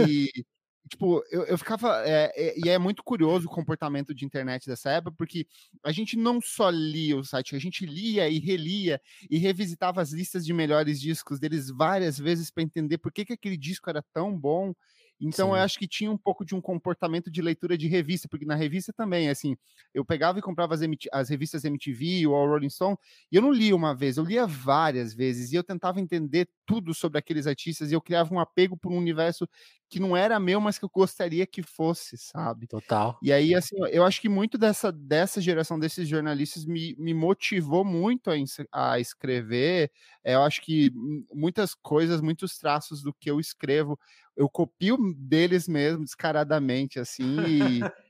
e, 0.06 0.44
tipo, 0.86 1.24
eu, 1.30 1.44
eu 1.44 1.56
ficava. 1.56 2.02
É, 2.04 2.30
é, 2.36 2.54
e 2.62 2.68
é 2.68 2.78
muito 2.78 3.02
curioso 3.02 3.46
o 3.46 3.50
comportamento 3.50 4.14
de 4.14 4.26
internet 4.26 4.66
dessa 4.66 4.90
época, 4.90 5.16
porque 5.16 5.46
a 5.82 5.92
gente 5.92 6.14
não 6.14 6.40
só 6.42 6.68
lia 6.68 7.16
o 7.16 7.24
site, 7.24 7.56
a 7.56 7.58
gente 7.58 7.86
lia 7.86 8.28
e 8.28 8.38
relia 8.38 9.00
e 9.30 9.38
revisitava 9.38 10.02
as 10.02 10.12
listas 10.12 10.44
de 10.44 10.52
melhores 10.52 11.00
discos 11.00 11.40
deles 11.40 11.70
várias 11.70 12.18
vezes 12.18 12.50
para 12.50 12.62
entender 12.62 12.98
por 12.98 13.10
que, 13.10 13.24
que 13.24 13.32
aquele 13.32 13.56
disco 13.56 13.88
era 13.88 14.04
tão 14.12 14.38
bom 14.38 14.74
então 15.22 15.48
Sim. 15.48 15.54
eu 15.54 15.54
acho 15.54 15.78
que 15.78 15.86
tinha 15.86 16.10
um 16.10 16.16
pouco 16.18 16.44
de 16.44 16.54
um 16.54 16.60
comportamento 16.60 17.30
de 17.30 17.40
leitura 17.42 17.78
de 17.78 17.86
revista, 17.88 18.28
porque 18.28 18.44
na 18.44 18.54
revista 18.54 18.92
também, 18.92 19.28
assim, 19.28 19.56
eu 19.94 20.04
pegava 20.04 20.38
e 20.38 20.42
comprava 20.42 20.74
as, 20.74 20.80
as 21.12 21.28
revistas 21.28 21.64
MTV 21.64 22.26
ou 22.26 22.46
Rolling 22.46 22.70
Stone, 22.70 22.96
e 23.30 23.36
eu 23.36 23.42
não 23.42 23.52
lia 23.52 23.74
uma 23.76 23.94
vez, 23.94 24.16
eu 24.16 24.24
lia 24.24 24.46
várias 24.46 25.14
vezes, 25.14 25.52
e 25.52 25.56
eu 25.56 25.64
tentava 25.64 26.00
entender 26.00 26.48
tudo 26.66 26.92
sobre 26.94 27.18
aqueles 27.18 27.46
artistas, 27.46 27.90
e 27.90 27.94
eu 27.94 28.00
criava 28.00 28.34
um 28.34 28.40
apego 28.40 28.76
por 28.76 28.92
um 28.92 28.98
universo 28.98 29.48
que 29.88 30.00
não 30.00 30.16
era 30.16 30.40
meu, 30.40 30.60
mas 30.60 30.78
que 30.78 30.84
eu 30.84 30.90
gostaria 30.92 31.46
que 31.46 31.62
fosse, 31.62 32.16
sabe? 32.16 32.68
Total. 32.68 33.14
E 33.20 33.32
aí, 33.32 33.54
assim, 33.54 33.76
eu 33.92 34.04
acho 34.04 34.20
que 34.20 34.28
muito 34.28 34.58
dessa, 34.58 34.90
dessa 34.90 35.40
geração 35.40 35.78
desses 35.78 36.08
jornalistas 36.08 36.64
me, 36.64 36.96
me 36.98 37.14
motivou 37.14 37.84
muito 37.84 38.30
a, 38.30 38.34
a 38.72 38.98
escrever. 38.98 39.92
É, 40.24 40.34
eu 40.34 40.42
acho 40.42 40.60
que 40.60 40.90
muitas 41.32 41.72
coisas, 41.72 42.20
muitos 42.20 42.58
traços 42.58 43.00
do 43.00 43.14
que 43.14 43.30
eu 43.30 43.38
escrevo, 43.38 43.96
eu 44.36 44.48
copio 44.48 44.96
deles 45.16 45.68
mesmo, 45.68 46.04
descaradamente, 46.04 46.98
assim, 46.98 47.24
e, 47.46 47.80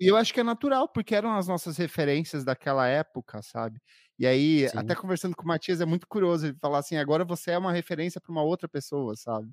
e 0.00 0.06
eu 0.08 0.16
acho 0.16 0.32
que 0.32 0.40
é 0.40 0.44
natural, 0.44 0.88
porque 0.88 1.14
eram 1.14 1.32
as 1.34 1.48
nossas 1.48 1.76
referências 1.76 2.44
daquela 2.44 2.86
época, 2.86 3.42
sabe? 3.42 3.80
E 4.18 4.26
aí, 4.26 4.68
Sim. 4.68 4.78
até 4.78 4.94
conversando 4.94 5.36
com 5.36 5.44
o 5.44 5.48
Matias, 5.48 5.80
é 5.80 5.86
muito 5.86 6.06
curioso 6.08 6.46
ele 6.46 6.56
falar 6.60 6.78
assim: 6.78 6.96
agora 6.96 7.24
você 7.24 7.52
é 7.52 7.58
uma 7.58 7.72
referência 7.72 8.20
para 8.20 8.32
uma 8.32 8.42
outra 8.42 8.68
pessoa, 8.68 9.16
sabe? 9.16 9.50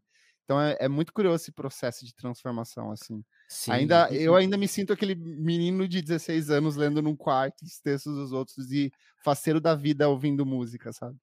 Então 0.47 0.61
é, 0.61 0.77
é, 0.79 0.87
muito 0.87 1.11
curioso 1.11 1.43
esse 1.43 1.51
processo 1.51 2.05
de 2.05 2.15
transformação, 2.15 2.89
assim. 2.89 3.21
Sim. 3.49 3.71
Ainda, 3.71 4.09
eu 4.13 4.33
ainda 4.33 4.55
me 4.57 4.65
sinto 4.65 4.93
aquele 4.93 5.13
menino 5.13 5.85
de 5.87 6.01
16 6.01 6.49
anos 6.49 6.77
lendo 6.77 7.01
num 7.01 7.17
quarto 7.17 7.63
os 7.63 7.79
textos 7.81 8.15
dos 8.15 8.31
outros 8.31 8.71
e 8.71 8.89
faceiro 9.21 9.59
da 9.59 9.75
vida 9.75 10.07
ouvindo 10.07 10.45
música, 10.45 10.93
sabe? 10.93 11.17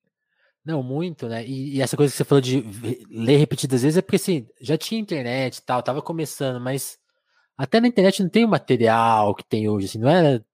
Não, 0.65 0.83
muito, 0.83 1.29
né? 1.29 1.45
E, 1.47 1.77
e, 1.77 1.83
essa 1.83 1.97
coisa 1.97 2.11
que 2.11 2.17
você 2.17 2.25
falou 2.25 2.41
de 2.41 2.63
ler 3.11 3.37
repetidas 3.37 3.83
vezes 3.83 3.99
é 3.99 4.03
porque 4.03 4.17
assim, 4.17 4.49
já 4.61 4.79
tinha 4.79 5.01
internet 5.01 5.59
e 5.59 5.63
tal, 5.63 5.83
tava 5.83 6.01
começando, 6.01 6.59
mas 6.61 6.99
até 7.57 7.81
na 7.81 7.89
internet 7.89 8.23
não 8.23 8.31
tem 8.31 8.45
o 8.45 8.49
material 8.49 9.35
que 9.35 9.45
tem 9.45 9.69
hoje, 9.69 9.87
assim, 9.87 9.99
não 9.99 10.09
era. 10.09 10.45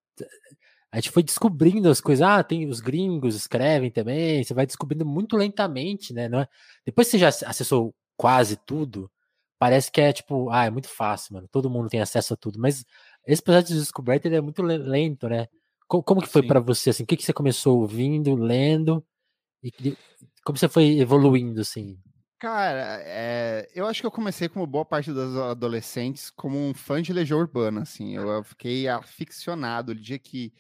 A 0.93 0.97
gente 0.97 1.11
foi 1.11 1.23
descobrindo 1.23 1.89
as 1.89 2.01
coisas, 2.01 2.27
ah, 2.27 2.43
tem 2.43 2.69
os 2.69 2.81
gringos 2.81 3.37
escrevem 3.37 3.91
também, 3.91 4.43
você 4.45 4.55
vai 4.55 4.67
descobrindo 4.67 5.07
muito 5.07 5.37
lentamente, 5.37 6.13
né? 6.13 6.29
Não 6.29 6.41
é... 6.41 6.49
Depois 6.85 7.09
que 7.09 7.13
você 7.13 7.19
já 7.19 7.29
acessou 7.29 7.95
quase 8.17 8.57
tudo, 8.57 9.11
parece 9.59 9.93
que 9.93 10.01
é 10.01 10.13
tipo, 10.13 10.51
ah, 10.51 10.65
é 10.67 10.71
muito 10.71 10.89
fácil, 10.89 11.35
mano. 11.35 11.49
Todo 11.53 11.71
mundo 11.71 11.89
tem 11.89 12.01
acesso 12.01 12.35
a 12.35 12.37
tudo. 12.37 12.59
Mas 12.59 12.85
esse 13.27 13.43
processo 13.43 13.69
de 13.73 13.79
descoberta 13.81 14.29
é 14.29 14.41
muito 14.41 14.63
lento, 14.63 15.29
né? 15.29 15.49
Como, 15.89 16.03
como 16.03 16.23
que 16.23 16.29
foi 16.29 16.43
para 16.47 16.61
você 16.61 16.91
assim? 16.91 17.05
O 17.05 17.07
que, 17.07 17.17
que 17.17 17.25
você 17.25 17.33
começou 17.33 17.81
ouvindo, 17.81 18.35
lendo 18.35 19.05
como 20.45 20.59
você 20.59 20.69
foi 20.69 20.99
evoluindo 20.99 21.61
assim? 21.61 21.99
Cara, 22.39 23.03
é, 23.05 23.69
eu 23.75 23.87
acho 23.87 24.01
que 24.01 24.07
eu 24.07 24.11
comecei 24.11 24.49
como 24.49 24.67
boa 24.67 24.85
parte 24.85 25.13
dos 25.13 25.37
adolescentes 25.37 26.31
como 26.31 26.57
um 26.57 26.73
fã 26.73 27.03
de 27.03 27.13
Legião 27.13 27.39
Urbana, 27.39 27.83
assim. 27.83 28.17
Eu 28.17 28.43
fiquei 28.43 28.89
aficionado. 28.89 29.93
O 29.93 29.95
dia 29.95 30.19
que 30.19 30.51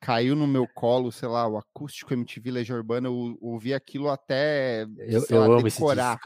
caiu 0.00 0.34
no 0.34 0.48
meu 0.48 0.66
colo, 0.66 1.12
sei 1.12 1.28
lá, 1.28 1.46
o 1.46 1.56
acústico 1.56 2.12
MTV 2.12 2.50
Legião 2.50 2.76
Urbana, 2.76 3.06
eu 3.06 3.38
ouvi 3.40 3.72
aquilo 3.72 4.10
até 4.10 4.82
eu, 4.98 5.24
eu 5.30 5.40
lá, 5.40 5.46
amo 5.46 5.62
decorar 5.62 6.18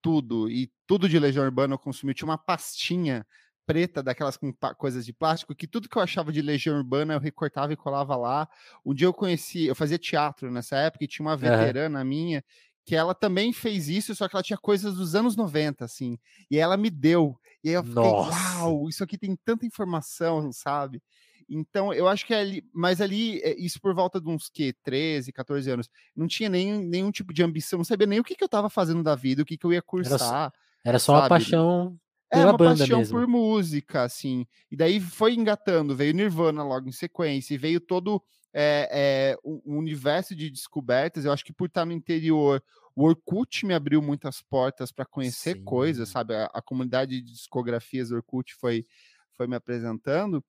tudo, 0.00 0.48
e 0.50 0.70
tudo 0.86 1.08
de 1.08 1.18
Legião 1.18 1.44
Urbana 1.44 1.74
eu 1.74 1.78
consumi. 1.78 2.14
Tinha 2.14 2.28
uma 2.28 2.38
pastinha 2.38 3.26
preta, 3.68 4.02
daquelas 4.02 4.38
com 4.38 4.50
coisas 4.78 5.04
de 5.04 5.12
plástico, 5.12 5.54
que 5.54 5.66
tudo 5.66 5.90
que 5.90 5.98
eu 5.98 6.00
achava 6.00 6.32
de 6.32 6.40
Legião 6.40 6.78
Urbana 6.78 7.12
eu 7.12 7.20
recortava 7.20 7.70
e 7.70 7.76
colava 7.76 8.16
lá. 8.16 8.48
Um 8.82 8.94
dia 8.94 9.06
eu 9.06 9.12
conheci, 9.12 9.66
eu 9.66 9.74
fazia 9.74 9.98
teatro 9.98 10.50
nessa 10.50 10.74
época 10.78 11.04
e 11.04 11.06
tinha 11.06 11.26
uma 11.26 11.36
veterana 11.36 11.98
uhum. 11.98 12.06
minha 12.06 12.42
que 12.86 12.96
ela 12.96 13.14
também 13.14 13.52
fez 13.52 13.90
isso, 13.90 14.14
só 14.14 14.26
que 14.26 14.34
ela 14.34 14.42
tinha 14.42 14.56
coisas 14.56 14.94
dos 14.94 15.14
anos 15.14 15.36
90, 15.36 15.84
assim, 15.84 16.18
e 16.50 16.56
ela 16.56 16.74
me 16.74 16.88
deu. 16.88 17.38
E 17.62 17.68
aí 17.68 17.74
eu 17.74 17.84
fiquei, 17.84 18.02
Nossa. 18.02 18.60
uau, 18.60 18.88
isso 18.88 19.04
aqui 19.04 19.18
tem 19.18 19.36
tanta 19.44 19.66
informação, 19.66 20.50
sabe? 20.50 21.02
Então, 21.46 21.92
eu 21.92 22.08
acho 22.08 22.24
que 22.26 22.32
ali, 22.32 22.64
mas 22.72 23.02
ali, 23.02 23.42
eh, 23.42 23.56
isso 23.58 23.78
por 23.78 23.94
volta 23.94 24.18
de 24.18 24.26
uns 24.30 24.48
que 24.48 24.72
13, 24.82 25.30
14 25.32 25.70
anos, 25.70 25.90
não 26.16 26.26
tinha 26.26 26.48
nem, 26.48 26.78
nenhum 26.78 27.10
tipo 27.10 27.34
de 27.34 27.42
ambição, 27.42 27.76
não 27.76 27.84
sabia 27.84 28.06
nem 28.06 28.20
o 28.20 28.24
que, 28.24 28.34
que 28.34 28.42
eu 28.42 28.46
estava 28.46 28.70
fazendo 28.70 29.02
da 29.02 29.14
vida, 29.14 29.42
o 29.42 29.44
que, 29.44 29.58
que 29.58 29.66
eu 29.66 29.72
ia 29.74 29.82
cursar. 29.82 30.14
Era 30.14 30.18
só, 30.18 30.52
era 30.82 30.98
só 30.98 31.12
uma 31.12 31.28
paixão 31.28 31.98
é, 32.30 32.44
uma 32.44 32.56
paixão 32.56 32.98
mesmo. 32.98 33.18
por 33.18 33.26
música, 33.26 34.02
assim. 34.02 34.46
E 34.70 34.76
daí 34.76 35.00
foi 35.00 35.34
engatando, 35.34 35.96
veio 35.96 36.14
Nirvana 36.14 36.62
logo 36.62 36.88
em 36.88 36.92
sequência, 36.92 37.54
e 37.54 37.58
veio 37.58 37.80
todo 37.80 38.22
é, 38.52 38.88
é, 38.90 39.36
um 39.44 39.78
universo 39.78 40.34
de 40.34 40.50
descobertas. 40.50 41.24
Eu 41.24 41.32
acho 41.32 41.44
que 41.44 41.52
por 41.52 41.66
estar 41.66 41.84
no 41.84 41.92
interior, 41.92 42.62
o 42.94 43.04
Orkut 43.04 43.64
me 43.64 43.74
abriu 43.74 44.02
muitas 44.02 44.42
portas 44.42 44.90
para 44.90 45.04
conhecer 45.04 45.56
Sim. 45.56 45.64
coisas, 45.64 46.08
sabe? 46.08 46.34
A, 46.34 46.46
a, 46.52 46.62
comunidade 46.62 47.20
de 47.20 47.32
discografias 47.32 48.08
do 48.08 48.16
Orkut 48.16 48.54
foi, 48.56 48.84
foi 49.32 49.46
me 49.46 49.56
apresentando. 49.56 50.44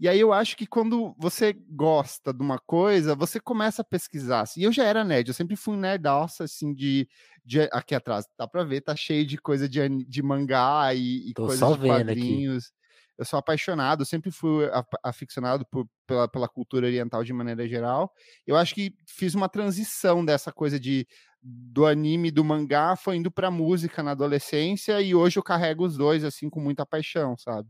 E 0.00 0.08
aí 0.08 0.18
eu 0.18 0.32
acho 0.32 0.56
que 0.56 0.66
quando 0.66 1.14
você 1.18 1.52
gosta 1.52 2.32
de 2.32 2.40
uma 2.40 2.58
coisa, 2.58 3.14
você 3.14 3.38
começa 3.38 3.82
a 3.82 3.84
pesquisar. 3.84 4.40
Assim. 4.40 4.62
E 4.62 4.64
eu 4.64 4.72
já 4.72 4.84
era 4.84 5.04
nerd, 5.04 5.28
eu 5.28 5.34
sempre 5.34 5.56
fui 5.56 5.76
nerdaça, 5.76 6.44
assim, 6.44 6.72
de, 6.72 7.06
de. 7.44 7.68
Aqui 7.70 7.94
atrás, 7.94 8.24
dá 8.38 8.48
pra 8.48 8.64
ver, 8.64 8.80
tá 8.80 8.96
cheio 8.96 9.26
de 9.26 9.36
coisa 9.36 9.68
de, 9.68 9.86
de 10.06 10.22
mangá 10.22 10.94
e, 10.94 11.28
e 11.28 11.34
coisas 11.34 11.78
de 11.78 11.86
quadrinhos. 11.86 12.64
Aqui. 12.64 12.80
Eu 13.18 13.26
sou 13.26 13.38
apaixonado, 13.38 14.06
sempre 14.06 14.30
fui 14.30 14.64
aficionado 15.02 15.66
por, 15.70 15.86
pela, 16.06 16.26
pela 16.26 16.48
cultura 16.48 16.86
oriental 16.86 17.22
de 17.22 17.34
maneira 17.34 17.68
geral. 17.68 18.10
Eu 18.46 18.56
acho 18.56 18.74
que 18.74 18.94
fiz 19.06 19.34
uma 19.34 19.46
transição 19.46 20.24
dessa 20.24 20.50
coisa 20.50 20.80
de 20.80 21.06
do 21.42 21.84
anime 21.84 22.30
do 22.30 22.44
mangá 22.44 22.96
foi 22.96 23.16
indo 23.16 23.30
para 23.30 23.50
música 23.50 24.02
na 24.02 24.10
adolescência 24.12 25.00
e 25.00 25.14
hoje 25.14 25.38
eu 25.38 25.42
carrego 25.42 25.84
os 25.84 25.96
dois 25.96 26.24
assim 26.24 26.48
com 26.48 26.60
muita 26.60 26.86
paixão, 26.86 27.36
sabe? 27.36 27.68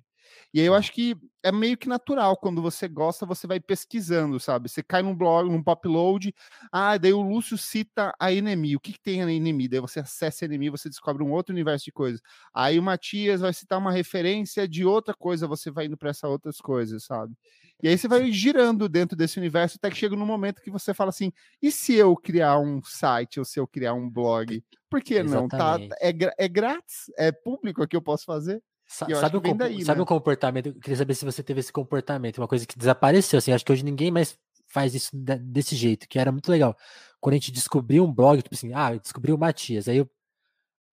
E 0.53 0.61
aí 0.61 0.67
eu 0.67 0.75
acho 0.75 0.93
que 0.93 1.17
é 1.43 1.51
meio 1.51 1.77
que 1.79 1.89
natural, 1.89 2.37
quando 2.37 2.61
você 2.61 2.87
gosta, 2.89 3.25
você 3.25 3.47
vai 3.47 3.59
pesquisando, 3.61 4.39
sabe? 4.39 4.69
Você 4.69 4.83
cai 4.83 5.03
num 5.03 5.15
blog, 5.17 5.49
num 5.49 5.63
popload, 5.63 6.35
ah, 6.73 6.99
daí 6.99 7.13
o 7.13 7.23
Lúcio 7.23 7.57
cita 7.57 8.13
a 8.21 8.33
Enemy, 8.33 8.77
o 8.77 8.81
que, 8.81 8.93
que 8.93 9.01
tem 9.01 9.23
a 9.23 9.31
Enemy? 9.33 9.69
Daí 9.69 9.81
você 9.81 10.01
acessa 10.01 10.45
a 10.45 10.47
Enemy, 10.47 10.71
você 10.71 10.89
descobre 10.89 11.23
um 11.23 11.33
outro 11.33 11.53
universo 11.55 11.85
de 11.87 11.93
coisas. 11.93 12.21
Aí 12.55 12.79
o 12.79 12.83
Matias 12.83 13.41
vai 13.41 13.53
citar 13.53 13.79
uma 13.79 13.93
referência 13.93 14.69
de 14.69 14.85
outra 14.85 15.15
coisa, 15.15 15.47
você 15.47 15.71
vai 15.71 15.87
indo 15.87 15.97
para 15.97 16.11
essas 16.11 16.31
outras 16.31 16.59
coisas, 16.59 17.05
sabe? 17.05 17.35
E 17.83 17.89
aí 17.89 17.97
você 17.97 18.07
vai 18.09 18.31
girando 18.31 18.89
dentro 18.89 19.17
desse 19.17 19.39
universo 19.39 19.77
até 19.77 19.91
que 19.91 19.97
chega 19.97 20.15
num 20.17 20.27
momento 20.27 20.61
que 20.63 20.71
você 20.71 20.93
fala 20.93 21.11
assim: 21.11 21.33
e 21.63 21.71
se 21.73 21.95
eu 21.95 22.15
criar 22.17 22.59
um 22.59 22.83
site 22.83 23.39
ou 23.39 23.45
se 23.45 23.59
eu 23.59 23.67
criar 23.67 23.95
um 23.95 24.09
blog? 24.09 24.63
Por 24.91 25.03
que 25.03 25.23
não? 25.23 25.49
Tá, 25.51 25.81
é, 26.01 26.13
é 26.39 26.49
grátis? 26.49 27.11
É 27.17 27.33
público 27.33 27.87
que 27.87 27.97
eu 27.97 28.03
posso 28.03 28.25
fazer? 28.25 28.63
Sabe 28.91 29.37
o, 29.37 29.55
daí, 29.55 29.85
sabe 29.85 29.99
né? 29.99 30.03
o 30.03 30.07
comportamento? 30.07 30.67
Eu 30.67 30.75
queria 30.75 30.97
saber 30.97 31.15
se 31.15 31.25
você 31.25 31.45
teve 31.45 31.61
esse 31.61 31.73
comportamento, 31.73 32.39
uma 32.39 32.49
coisa 32.49 32.67
que 32.67 32.77
desapareceu. 32.77 33.39
Assim, 33.39 33.53
acho 33.53 33.65
que 33.65 33.71
hoje 33.71 33.85
ninguém 33.85 34.11
mais 34.11 34.37
faz 34.67 34.97
isso 34.97 35.11
desse 35.15 35.77
jeito, 35.77 36.09
que 36.09 36.19
era 36.19 36.33
muito 36.33 36.51
legal. 36.51 36.77
Quando 37.21 37.35
a 37.35 37.37
gente 37.37 37.53
descobriu 37.53 38.05
um 38.05 38.13
blog, 38.13 38.43
tipo 38.43 38.55
assim, 38.55 38.73
ah, 38.75 38.93
eu 38.93 38.99
descobri 38.99 39.33
o 39.33 39.39
Matias, 39.39 39.87
aí 39.87 39.99
eu. 39.99 40.11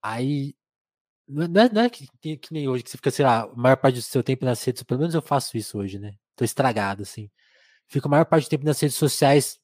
Aí. 0.02 0.56
Não 1.28 1.62
é, 1.62 1.70
não 1.70 1.82
é 1.82 1.90
que, 1.90 2.38
que, 2.38 2.54
nem 2.54 2.70
hoje, 2.70 2.84
que 2.84 2.92
você 2.92 2.98
fica, 2.98 3.12
sei 3.12 3.26
lá, 3.26 3.42
a 3.42 3.56
maior 3.56 3.76
parte 3.78 3.96
do 3.96 4.02
seu 4.02 4.24
tempo 4.24 4.46
nas 4.46 4.64
redes, 4.64 4.84
pelo 4.84 5.00
menos 5.00 5.16
eu 5.16 5.22
faço 5.22 5.58
isso 5.58 5.78
hoje, 5.80 6.00
né? 6.00 6.14
Tô 6.36 6.46
estragado, 6.46 7.02
assim. 7.02 7.30
Fico 7.88 8.08
a 8.08 8.12
maior 8.12 8.26
parte 8.26 8.46
do 8.46 8.50
tempo 8.50 8.64
nas 8.64 8.80
redes 8.80 8.96
sociais, 8.96 9.60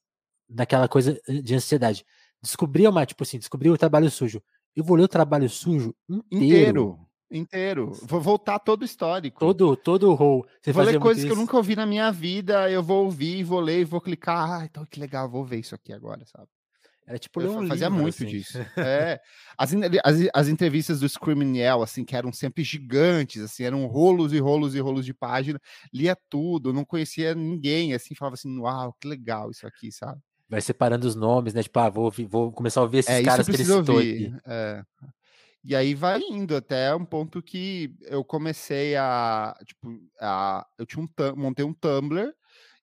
naquela 0.49 0.89
coisa 0.89 1.21
de 1.27 1.55
ansiedade. 1.55 2.03
Descobri 2.41 2.87
uma, 2.87 3.05
tipo 3.05 3.23
assim, 3.23 3.37
descobri 3.37 3.69
o 3.69 3.77
trabalho 3.77 4.09
sujo. 4.09 4.43
Eu 4.75 4.83
vou 4.83 4.97
ler 4.97 5.03
o 5.03 5.07
trabalho 5.07 5.47
sujo 5.49 5.95
inteiro. 6.09 6.43
inteiro 6.43 7.12
inteiro. 7.31 7.91
Vou 8.03 8.21
voltar 8.21 8.59
todo 8.59 8.81
o 8.81 8.85
histórico. 8.85 9.39
Todo, 9.39 9.75
todo 9.75 10.09
o 10.09 10.13
rol. 10.13 10.45
Você 10.61 10.71
vou 10.71 10.83
ler 10.83 10.99
coisas 10.99 11.23
que 11.23 11.31
eu 11.31 11.35
nunca 11.35 11.57
ouvi 11.57 11.75
na 11.75 11.85
minha 11.85 12.11
vida, 12.11 12.69
eu 12.69 12.83
vou 12.83 13.05
ouvir, 13.05 13.43
vou 13.43 13.59
ler 13.59 13.81
e 13.81 13.85
vou 13.85 14.01
clicar. 14.01 14.61
Ah, 14.61 14.65
então 14.65 14.85
que 14.85 14.99
legal, 14.99 15.29
vou 15.29 15.45
ver 15.45 15.59
isso 15.59 15.75
aqui 15.75 15.93
agora, 15.93 16.25
sabe? 16.25 16.47
Era 17.05 17.19
tipo 17.19 17.41
eu 17.41 17.59
um 17.59 17.67
fazia 17.67 17.87
livro, 17.87 18.01
muito 18.01 18.15
assim. 18.15 18.25
disso. 18.25 18.57
É, 18.77 19.19
as, 19.57 19.73
as, 20.03 20.29
as, 20.33 20.47
entrevistas 20.47 20.99
do 21.01 21.09
Screaming 21.09 21.57
Yell, 21.57 21.81
assim, 21.81 22.05
que 22.05 22.15
eram 22.15 22.31
sempre 22.31 22.63
gigantes, 22.63 23.41
assim, 23.41 23.63
eram 23.63 23.85
rolos 23.87 24.31
e 24.31 24.39
rolos 24.39 24.73
e 24.73 24.79
rolos 24.79 25.05
de 25.05 25.13
página. 25.13 25.59
Lia 25.93 26.17
tudo, 26.29 26.71
não 26.71 26.85
conhecia 26.85 27.35
ninguém, 27.35 27.93
assim, 27.93 28.15
falava 28.15 28.35
assim, 28.35 28.57
uau, 28.57 28.95
que 28.99 29.07
legal 29.07 29.51
isso 29.51 29.67
aqui, 29.67 29.91
sabe? 29.91 30.19
Vai 30.47 30.61
separando 30.61 31.07
os 31.07 31.15
nomes, 31.15 31.53
né? 31.53 31.63
Tipo, 31.63 31.79
ah, 31.79 31.89
vou, 31.89 32.11
vou 32.29 32.51
começar 32.51 32.79
a 32.79 32.83
ouvir 32.83 32.99
esses 32.99 33.11
é, 33.11 33.23
caras 33.23 33.45
que 33.47 33.55
ele 33.55 33.65
citou 33.65 33.95
ouvir. 33.95 34.27
aqui. 34.27 34.41
É. 34.45 34.83
E 35.63 35.75
aí 35.75 35.95
vai 35.95 36.19
indo 36.19 36.55
até 36.55 36.93
um 36.93 37.05
ponto 37.05 37.41
que 37.41 37.95
eu 38.01 38.23
comecei 38.23 38.95
a, 38.97 39.55
tipo, 39.65 39.97
a, 40.19 40.65
eu 40.77 40.85
tinha 40.85 41.03
um 41.03 41.35
montei 41.37 41.63
um 41.63 41.73
Tumblr 41.73 42.33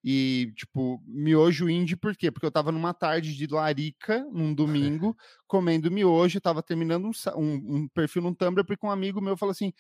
e, 0.03 0.51
tipo, 0.57 1.03
miojo 1.07 1.69
indie, 1.69 1.95
por 1.95 2.17
quê? 2.17 2.31
Porque 2.31 2.47
eu 2.47 2.51
tava 2.51 2.73
numa 2.73 2.95
tarde 2.95 3.37
de 3.37 3.47
larica, 3.47 4.25
num 4.33 4.55
domingo, 4.55 5.15
comendo 5.47 5.91
miojo, 5.91 6.41
tava 6.41 6.63
terminando 6.63 7.05
um, 7.05 7.13
um, 7.37 7.77
um, 7.77 7.89
perfil 7.89 8.23
no 8.23 8.35
Tumblr, 8.35 8.65
porque 8.65 8.87
um 8.87 8.91
amigo 8.91 9.21
meu 9.21 9.37
falou 9.37 9.51
assim, 9.51 9.75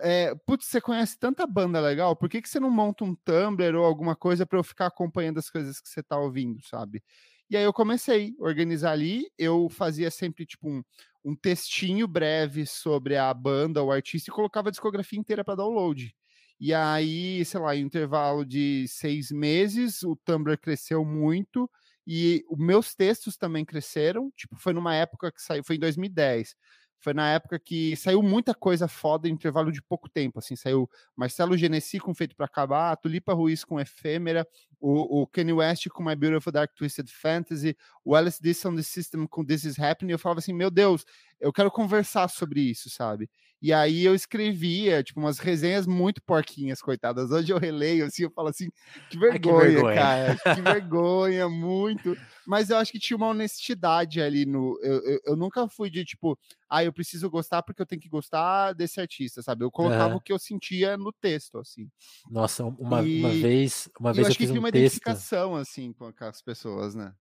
é, 0.00 0.34
putz, 0.46 0.66
você 0.66 0.80
conhece 0.80 1.18
tanta 1.18 1.46
banda 1.48 1.80
legal, 1.80 2.14
por 2.14 2.28
que, 2.28 2.40
que 2.40 2.48
você 2.48 2.60
não 2.60 2.70
monta 2.70 3.04
um 3.04 3.14
Tumblr 3.14 3.74
ou 3.76 3.84
alguma 3.84 4.14
coisa 4.14 4.46
para 4.46 4.58
eu 4.58 4.64
ficar 4.64 4.86
acompanhando 4.86 5.38
as 5.38 5.50
coisas 5.50 5.80
que 5.80 5.88
você 5.88 6.00
tá 6.00 6.16
ouvindo, 6.16 6.64
sabe? 6.64 7.02
E 7.50 7.56
aí 7.56 7.64
eu 7.64 7.72
comecei 7.72 8.34
a 8.40 8.42
organizar 8.44 8.92
ali, 8.92 9.26
eu 9.38 9.68
fazia 9.68 10.10
sempre, 10.10 10.44
tipo, 10.46 10.68
um, 10.68 10.82
um 11.24 11.34
textinho 11.36 12.06
breve 12.08 12.66
sobre 12.66 13.16
a 13.16 13.32
banda, 13.32 13.82
o 13.82 13.92
artista, 13.92 14.30
e 14.30 14.34
colocava 14.34 14.68
a 14.68 14.70
discografia 14.70 15.18
inteira 15.18 15.44
para 15.44 15.54
download. 15.56 16.14
E 16.58 16.72
aí, 16.74 17.44
sei 17.44 17.60
lá, 17.60 17.76
em 17.76 17.84
um 17.84 17.86
intervalo 17.86 18.44
de 18.44 18.86
seis 18.88 19.30
meses, 19.30 20.02
o 20.02 20.16
Tumblr 20.16 20.58
cresceu 20.58 21.04
muito 21.04 21.70
e 22.06 22.44
os 22.50 22.58
meus 22.58 22.94
textos 22.94 23.36
também 23.36 23.64
cresceram. 23.64 24.32
Tipo, 24.36 24.56
foi 24.56 24.72
numa 24.72 24.94
época 24.94 25.30
que 25.30 25.40
saiu, 25.42 25.62
foi 25.64 25.76
em 25.76 25.78
2010. 25.80 26.54
Foi 27.00 27.14
na 27.14 27.30
época 27.32 27.58
que 27.58 27.94
saiu 27.96 28.22
muita 28.22 28.54
coisa 28.54 28.88
foda 28.88 29.28
em 29.28 29.32
intervalo 29.32 29.70
de 29.70 29.82
pouco 29.82 30.08
tempo. 30.08 30.38
Assim, 30.38 30.56
saiu 30.56 30.88
Marcelo 31.14 31.56
Genesi 31.56 32.00
com 32.00 32.14
Feito 32.14 32.34
para 32.34 32.46
Acabar, 32.46 32.96
Tulipa 32.96 33.32
Ruiz 33.32 33.64
com 33.64 33.78
Efêmera, 33.78 34.46
o, 34.80 35.22
o 35.22 35.26
Kanye 35.26 35.52
West 35.52 35.88
com 35.88 36.02
My 36.02 36.16
Beautiful 36.16 36.52
Dark 36.52 36.72
Twisted 36.74 37.08
Fantasy, 37.10 37.76
o 38.04 38.16
LSD 38.16 38.54
Sound 38.54 38.82
System 38.82 39.26
com 39.26 39.44
This 39.44 39.64
Is 39.64 39.78
Happening. 39.78 40.12
Eu 40.12 40.18
falava 40.18 40.40
assim, 40.40 40.52
meu 40.52 40.70
Deus, 40.70 41.04
eu 41.40 41.52
quero 41.52 41.70
conversar 41.70 42.28
sobre 42.28 42.60
isso, 42.60 42.90
sabe? 42.90 43.30
E 43.66 43.72
aí 43.72 44.04
eu 44.04 44.14
escrevia, 44.14 45.02
tipo, 45.02 45.18
umas 45.18 45.40
resenhas 45.40 45.88
muito 45.88 46.22
porquinhas, 46.22 46.80
coitadas. 46.80 47.32
Hoje 47.32 47.52
eu 47.52 47.58
releio, 47.58 48.06
assim, 48.06 48.22
eu 48.22 48.30
falo 48.30 48.46
assim, 48.46 48.68
que 49.10 49.18
vergonha, 49.18 49.58
Ai, 49.58 49.66
que 49.66 49.74
vergonha. 49.74 49.94
cara, 49.96 50.36
que 50.54 50.62
vergonha, 50.62 51.48
muito. 51.48 52.16
Mas 52.46 52.70
eu 52.70 52.76
acho 52.76 52.92
que 52.92 53.00
tinha 53.00 53.16
uma 53.16 53.26
honestidade 53.26 54.22
ali 54.22 54.46
no... 54.46 54.78
Eu, 54.84 55.02
eu, 55.02 55.20
eu, 55.26 55.36
nunca 55.36 55.68
fui 55.68 55.90
de, 55.90 56.04
tipo, 56.04 56.38
ah, 56.70 56.84
eu 56.84 56.92
preciso 56.92 57.28
gostar 57.28 57.60
porque 57.60 57.82
eu 57.82 57.86
tenho 57.86 58.00
que 58.00 58.08
gostar 58.08 58.72
desse 58.72 59.00
artista, 59.00 59.42
sabe? 59.42 59.64
Eu 59.64 59.70
colocava 59.72 60.10
uhum. 60.10 60.18
o 60.18 60.20
que 60.20 60.32
eu 60.32 60.38
sentia 60.38 60.96
no 60.96 61.12
texto, 61.12 61.58
assim. 61.58 61.88
Nossa, 62.30 62.62
uma, 62.62 63.02
e... 63.02 63.18
uma 63.18 63.30
vez, 63.30 63.90
uma 63.98 64.12
vez 64.12 64.18
eu, 64.18 64.22
eu 64.22 64.28
acho 64.28 64.38
que 64.38 64.46
fiz 64.46 64.54
um 64.54 64.60
uma 64.60 64.70
texto... 64.70 64.98
identificação, 64.98 65.56
assim, 65.56 65.92
com 65.92 66.12
as 66.20 66.40
pessoas, 66.40 66.94
né? 66.94 67.12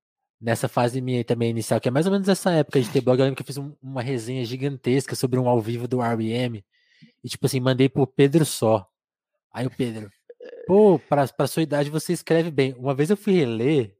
Nessa 0.45 0.67
fase 0.67 1.01
minha 1.01 1.25
também 1.25 1.49
inicial, 1.49 1.81
que 1.81 1.87
é 1.87 1.91
mais 1.91 2.05
ou 2.05 2.11
menos 2.11 2.29
essa 2.29 2.51
época 2.51 2.79
de 2.79 2.87
ter 2.91 3.01
blog, 3.01 3.17
eu 3.17 3.25
lembro 3.25 3.35
que 3.35 3.41
eu 3.41 3.45
fiz 3.47 3.57
um, 3.57 3.73
uma 3.81 4.03
resenha 4.03 4.45
gigantesca 4.45 5.15
sobre 5.15 5.39
um 5.39 5.49
ao 5.49 5.59
vivo 5.59 5.87
do 5.87 6.03
R.E.M. 6.03 6.63
E, 7.23 7.27
tipo 7.27 7.47
assim, 7.47 7.59
mandei 7.59 7.89
pro 7.89 8.05
Pedro 8.05 8.45
só. 8.45 8.87
Aí 9.51 9.65
o 9.65 9.71
Pedro, 9.71 10.07
pô, 10.67 10.99
pra, 10.99 11.27
pra 11.27 11.47
sua 11.47 11.63
idade 11.63 11.89
você 11.89 12.13
escreve 12.13 12.51
bem. 12.51 12.75
Uma 12.77 12.93
vez 12.93 13.09
eu 13.09 13.17
fui 13.17 13.33
reler, 13.33 13.97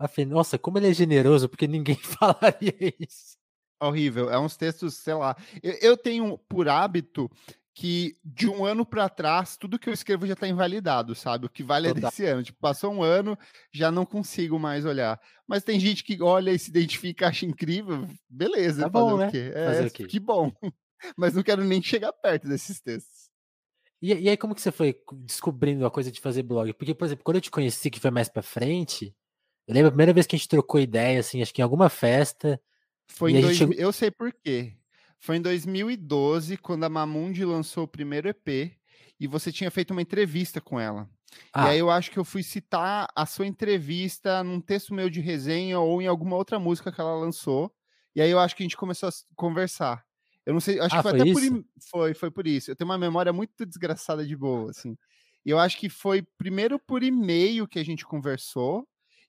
eu 0.00 0.08
falei, 0.08 0.24
nossa, 0.24 0.58
como 0.58 0.78
ele 0.78 0.88
é 0.88 0.94
generoso, 0.94 1.50
porque 1.50 1.66
ninguém 1.66 1.96
falaria 2.18 2.94
isso. 2.98 3.36
Horrível. 3.78 4.30
É 4.30 4.38
uns 4.38 4.56
textos, 4.56 4.94
sei 4.94 5.14
lá. 5.14 5.36
Eu, 5.62 5.74
eu 5.82 5.96
tenho 5.98 6.38
por 6.48 6.66
hábito 6.66 7.30
que 7.78 8.16
de 8.24 8.48
um 8.48 8.64
ano 8.64 8.84
para 8.84 9.08
trás, 9.08 9.56
tudo 9.56 9.78
que 9.78 9.88
eu 9.88 9.92
escrevo 9.92 10.26
já 10.26 10.32
está 10.32 10.48
invalidado, 10.48 11.14
sabe? 11.14 11.46
O 11.46 11.48
que 11.48 11.62
vale 11.62 11.86
é 11.86 11.94
desse 11.94 12.24
ano. 12.24 12.42
Tipo, 12.42 12.58
passou 12.58 12.92
um 12.92 13.04
ano, 13.04 13.38
já 13.72 13.88
não 13.88 14.04
consigo 14.04 14.58
mais 14.58 14.84
olhar. 14.84 15.20
Mas 15.46 15.62
tem 15.62 15.78
gente 15.78 16.02
que 16.02 16.20
olha 16.20 16.50
e 16.50 16.58
se 16.58 16.70
identifica, 16.70 17.28
acha 17.28 17.46
incrível. 17.46 18.04
Beleza, 18.28 18.82
tá 18.82 18.88
bom, 18.88 19.16
né? 19.16 19.30
É, 19.32 19.66
fazer 19.66 19.86
o 19.86 19.90
quê? 19.92 20.06
Que 20.08 20.18
bom. 20.18 20.50
Mas 21.16 21.34
não 21.34 21.42
quero 21.44 21.62
nem 21.62 21.80
chegar 21.80 22.12
perto 22.12 22.48
desses 22.48 22.80
textos. 22.80 23.30
E, 24.02 24.12
e, 24.12 24.28
aí, 24.28 24.36
como 24.36 24.56
que 24.56 24.60
você 24.60 24.72
foi 24.72 25.00
descobrindo 25.12 25.86
a 25.86 25.90
coisa 25.90 26.10
de 26.10 26.20
fazer 26.20 26.42
blog? 26.42 26.72
Porque, 26.72 26.92
por 26.92 27.04
exemplo, 27.04 27.22
quando 27.22 27.36
eu 27.36 27.42
te 27.42 27.50
conheci, 27.50 27.90
que 27.90 28.00
foi 28.00 28.10
mais 28.10 28.28
pra 28.28 28.42
frente, 28.42 29.14
eu 29.68 29.74
lembro 29.74 29.86
a 29.86 29.92
primeira 29.92 30.12
vez 30.12 30.26
que 30.26 30.34
a 30.34 30.38
gente 30.38 30.48
trocou 30.48 30.80
ideia, 30.80 31.20
assim, 31.20 31.40
acho 31.40 31.54
que 31.54 31.60
em 31.60 31.64
alguma 31.64 31.88
festa. 31.88 32.60
Foi 33.06 33.30
em 33.30 33.40
dois... 33.40 33.56
chegou... 33.56 33.74
Eu 33.76 33.92
sei 33.92 34.10
por 34.10 34.32
quê. 34.32 34.74
Foi 35.18 35.36
em 35.36 35.42
2012, 35.42 36.56
quando 36.58 36.84
a 36.84 36.88
Mamundi 36.88 37.44
lançou 37.44 37.84
o 37.84 37.88
primeiro 37.88 38.28
EP, 38.28 38.76
e 39.20 39.26
você 39.26 39.50
tinha 39.50 39.70
feito 39.70 39.90
uma 39.90 40.02
entrevista 40.02 40.60
com 40.60 40.78
ela. 40.78 41.08
Ah. 41.52 41.66
E 41.66 41.70
aí 41.70 41.78
eu 41.78 41.90
acho 41.90 42.10
que 42.10 42.18
eu 42.18 42.24
fui 42.24 42.42
citar 42.42 43.08
a 43.14 43.26
sua 43.26 43.46
entrevista 43.46 44.42
num 44.42 44.60
texto 44.60 44.94
meu 44.94 45.10
de 45.10 45.20
resenha 45.20 45.78
ou 45.80 46.00
em 46.00 46.06
alguma 46.06 46.36
outra 46.36 46.58
música 46.58 46.92
que 46.92 47.00
ela 47.00 47.14
lançou. 47.14 47.72
E 48.14 48.20
aí 48.20 48.30
eu 48.30 48.38
acho 48.38 48.54
que 48.56 48.62
a 48.62 48.66
gente 48.66 48.76
começou 48.76 49.08
a 49.08 49.12
conversar. 49.36 50.04
Eu 50.46 50.54
não 50.54 50.60
sei, 50.60 50.80
acho 50.80 50.94
ah, 50.94 50.98
que 50.98 51.02
foi, 51.02 51.10
foi 51.10 51.20
até 51.20 51.30
isso? 51.30 51.50
por 51.52 51.64
foi, 51.90 52.14
foi 52.14 52.30
por 52.30 52.46
isso. 52.46 52.70
Eu 52.70 52.76
tenho 52.76 52.88
uma 52.88 52.98
memória 52.98 53.32
muito 53.32 53.66
desgraçada 53.66 54.24
de 54.24 54.36
boa, 54.36 54.70
assim. 54.70 54.96
E 55.44 55.50
eu 55.50 55.58
acho 55.58 55.78
que 55.78 55.88
foi 55.88 56.22
primeiro 56.36 56.78
por 56.78 57.02
e-mail 57.02 57.68
que 57.68 57.78
a 57.78 57.84
gente 57.84 58.06
conversou, 58.06 58.86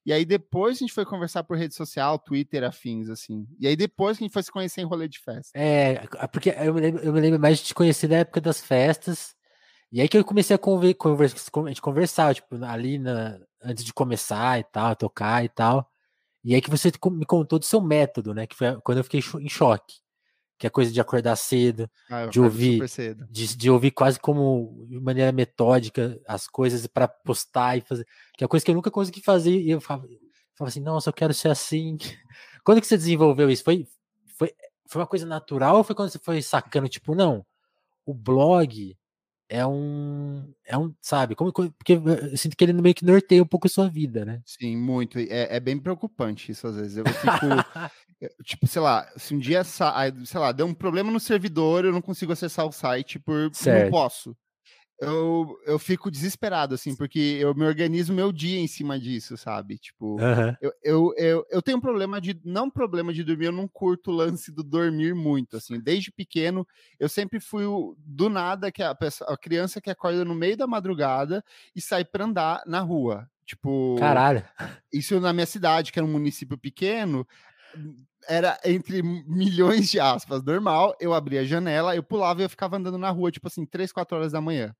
e 0.10 0.12
aí 0.12 0.26
depois 0.26 0.78
a 0.78 0.80
gente 0.80 0.92
foi 0.92 1.06
conversar 1.06 1.44
por 1.44 1.56
rede 1.56 1.76
social, 1.76 2.18
Twitter, 2.18 2.64
afins, 2.64 3.10
assim. 3.10 3.46
E 3.60 3.68
aí 3.68 3.76
depois 3.76 4.18
que 4.18 4.24
a 4.24 4.26
gente 4.26 4.34
foi 4.34 4.42
se 4.42 4.52
conhecer 4.52 4.82
em 4.82 4.86
rolê 4.86 5.08
de 5.08 5.20
festa. 5.20 5.52
É, 5.54 6.04
porque 6.32 6.50
eu 6.50 6.74
me 6.74 6.82
lembro, 6.82 7.04
eu 7.04 7.14
me 7.14 7.22
lembro 7.22 7.40
mais 7.40 7.60
de 7.60 7.66
te 7.66 7.76
conhecer 7.76 8.08
da 8.08 8.18
época 8.18 8.42
das 8.42 8.60
festas. 8.60 9.36
E 9.92 10.02
aí 10.02 10.10
que 10.10 10.18
eu 10.18 10.26
comecei 10.26 10.56
a 10.56 10.58
conver, 10.58 10.96
conversar, 10.96 12.34
tipo, 12.34 12.56
ali 12.66 12.98
na, 12.98 13.40
antes 13.62 13.86
de 13.86 13.94
começar 13.94 14.60
e 14.60 14.64
tal, 14.64 14.96
tocar 14.96 15.46
e 15.46 15.50
tal. 15.50 15.88
E 16.44 16.56
aí 16.56 16.62
que 16.62 16.72
você 16.72 16.92
me 17.12 17.26
contou 17.28 17.60
do 17.60 17.66
seu 17.66 17.80
método, 17.80 18.34
né? 18.34 18.48
Que 18.48 18.56
foi 18.56 18.82
quando 18.82 18.98
eu 18.98 19.04
fiquei 19.04 19.20
em 19.20 19.50
choque. 19.50 19.98
Que 20.60 20.68
é 20.68 20.70
coisa 20.70 20.92
de 20.92 21.00
acordar 21.00 21.38
cedo, 21.38 21.90
Ah, 22.10 22.26
de 22.26 22.40
ouvir, 22.40 22.88
cedo. 22.90 23.26
de, 23.32 23.56
de 23.56 23.72
ouvir 23.72 23.92
quase 23.92 24.20
como 24.20 24.86
de 24.90 25.00
maneira 25.00 25.32
metódica 25.32 26.20
as 26.28 26.48
coisas 26.48 26.86
para 26.86 27.08
postar 27.08 27.78
e 27.78 27.82
fazer, 27.82 28.06
que 28.38 28.44
é 28.44 28.48
coisa 28.48 28.66
que 28.66 28.70
eu 28.70 28.76
nunca 28.76 28.92
consegui 28.92 29.22
fazer. 29.22 29.58
E 29.58 29.72
eu 29.72 29.80
falava, 29.80 30.06
falava 30.56 30.70
assim, 30.70 30.82
nossa, 30.82 31.10
eu 31.10 31.14
quero 31.14 31.34
ser 31.34 31.50
assim. 31.50 31.98
Quando 32.66 32.82
que 32.82 32.88
você 32.88 32.98
desenvolveu 32.98 33.50
isso? 33.50 33.64
Foi, 33.64 33.88
foi, 34.38 34.54
foi 34.86 35.02
uma 35.02 35.08
coisa 35.08 35.26
natural 35.26 35.78
ou 35.78 35.84
foi 35.84 35.96
quando 35.96 36.10
você 36.10 36.20
foi 36.20 36.42
sacando, 36.42 36.90
tipo, 36.90 37.16
não, 37.16 37.46
o 38.06 38.14
blog 38.14 38.98
é 39.50 39.66
um, 39.66 40.54
é 40.64 40.78
um, 40.78 40.94
sabe, 41.02 41.36
como, 41.36 41.52
porque 41.52 41.94
eu 41.94 42.38
sinto 42.38 42.56
que 42.56 42.64
ele 42.64 42.72
meio 42.74 42.94
que 42.94 43.04
norteia 43.04 43.42
um 43.42 43.48
pouco 43.48 43.66
a 43.66 43.70
sua 43.70 43.90
vida, 43.90 44.24
né? 44.24 44.42
Sim, 44.46 44.78
muito. 44.78 45.18
É, 45.18 45.56
é 45.56 45.60
bem 45.60 45.78
preocupante 45.80 46.52
isso 46.52 46.68
às 46.68 46.76
vezes. 46.76 46.98
Eu 46.98 47.06
fico, 47.06 47.46
eu, 48.22 48.30
tipo, 48.44 48.68
sei 48.68 48.82
lá, 48.82 49.12
se 49.18 49.34
um 49.34 49.40
dia, 49.40 49.64
sei 49.64 50.40
lá, 50.40 50.52
deu 50.52 50.68
um 50.68 50.74
problema 50.74 51.12
no 51.12 51.20
servidor, 51.20 51.84
eu 51.84 51.92
não 51.92 52.02
consigo 52.02 52.32
acessar 52.32 52.66
o 52.68 52.72
site 52.72 53.18
por 53.18 53.36
não 53.46 53.54
Certo. 53.54 53.90
posso. 53.90 54.38
Eu, 55.02 55.58
eu 55.66 55.80
fico 55.80 56.12
desesperado, 56.12 56.76
assim, 56.76 56.94
porque 56.94 57.20
eu 57.40 57.56
me 57.56 57.66
organizo 57.66 58.14
meu 58.14 58.34
dia 58.34 58.60
em 58.60 58.68
cima 58.68 59.00
disso, 59.00 59.38
sabe? 59.38 59.78
Tipo, 59.78 60.18
Aham. 60.20 60.58
eu, 60.60 60.74
eu, 60.84 61.14
eu, 61.16 61.46
eu 61.50 61.62
tenho 61.62 61.78
um 61.78 61.82
problema 61.82 62.20
de. 62.20 62.38
Não 62.44 62.70
problema 62.70 63.14
de 63.14 63.24
dormir, 63.24 63.46
eu 63.46 63.52
não 63.54 63.66
curto 63.66 64.12
o 64.12 64.14
lance 64.14 64.52
do 64.52 64.62
dormir 64.62 65.16
muito. 65.16 65.56
Assim, 65.56 65.80
desde 65.80 66.12
pequeno, 66.12 66.68
eu 67.00 67.08
sempre 67.08 67.40
fui 67.40 67.66
o, 67.66 67.96
do 67.98 68.30
nada 68.30 68.72
que 68.74 68.84
a, 68.84 68.94
pessoa, 68.94 69.32
a 69.34 69.38
criança 69.38 69.80
que 69.80 69.90
acorda 69.90 70.26
no 70.26 70.36
meio 70.36 70.58
da 70.58 70.68
madrugada 70.68 71.42
e 71.74 71.80
sai 71.82 72.04
pra 72.04 72.26
andar 72.26 72.62
na 72.66 72.82
rua. 72.82 73.30
Tipo, 73.46 73.96
Caralho. 73.98 74.44
isso 74.92 75.20
na 75.20 75.32
minha 75.32 75.46
cidade, 75.46 75.92
que 75.94 76.00
era 76.00 76.06
um 76.06 76.12
município 76.12 76.58
pequeno, 76.58 77.26
era 78.28 78.60
entre 78.66 79.02
milhões 79.02 79.90
de 79.90 80.00
aspas, 80.00 80.44
normal. 80.44 80.96
Eu 81.00 81.14
abria 81.14 81.42
a 81.42 81.46
janela, 81.46 81.96
eu 81.96 82.04
pulava 82.04 82.42
e 82.42 82.46
eu 82.46 82.50
ficava 82.50 82.78
andando 82.78 82.98
na 82.98 83.10
rua, 83.10 83.32
tipo 83.32 83.48
assim, 83.48 83.66
três, 83.66 83.92
quatro 83.92 84.18
horas 84.18 84.32
da 84.32 84.42
manhã. 84.42 84.76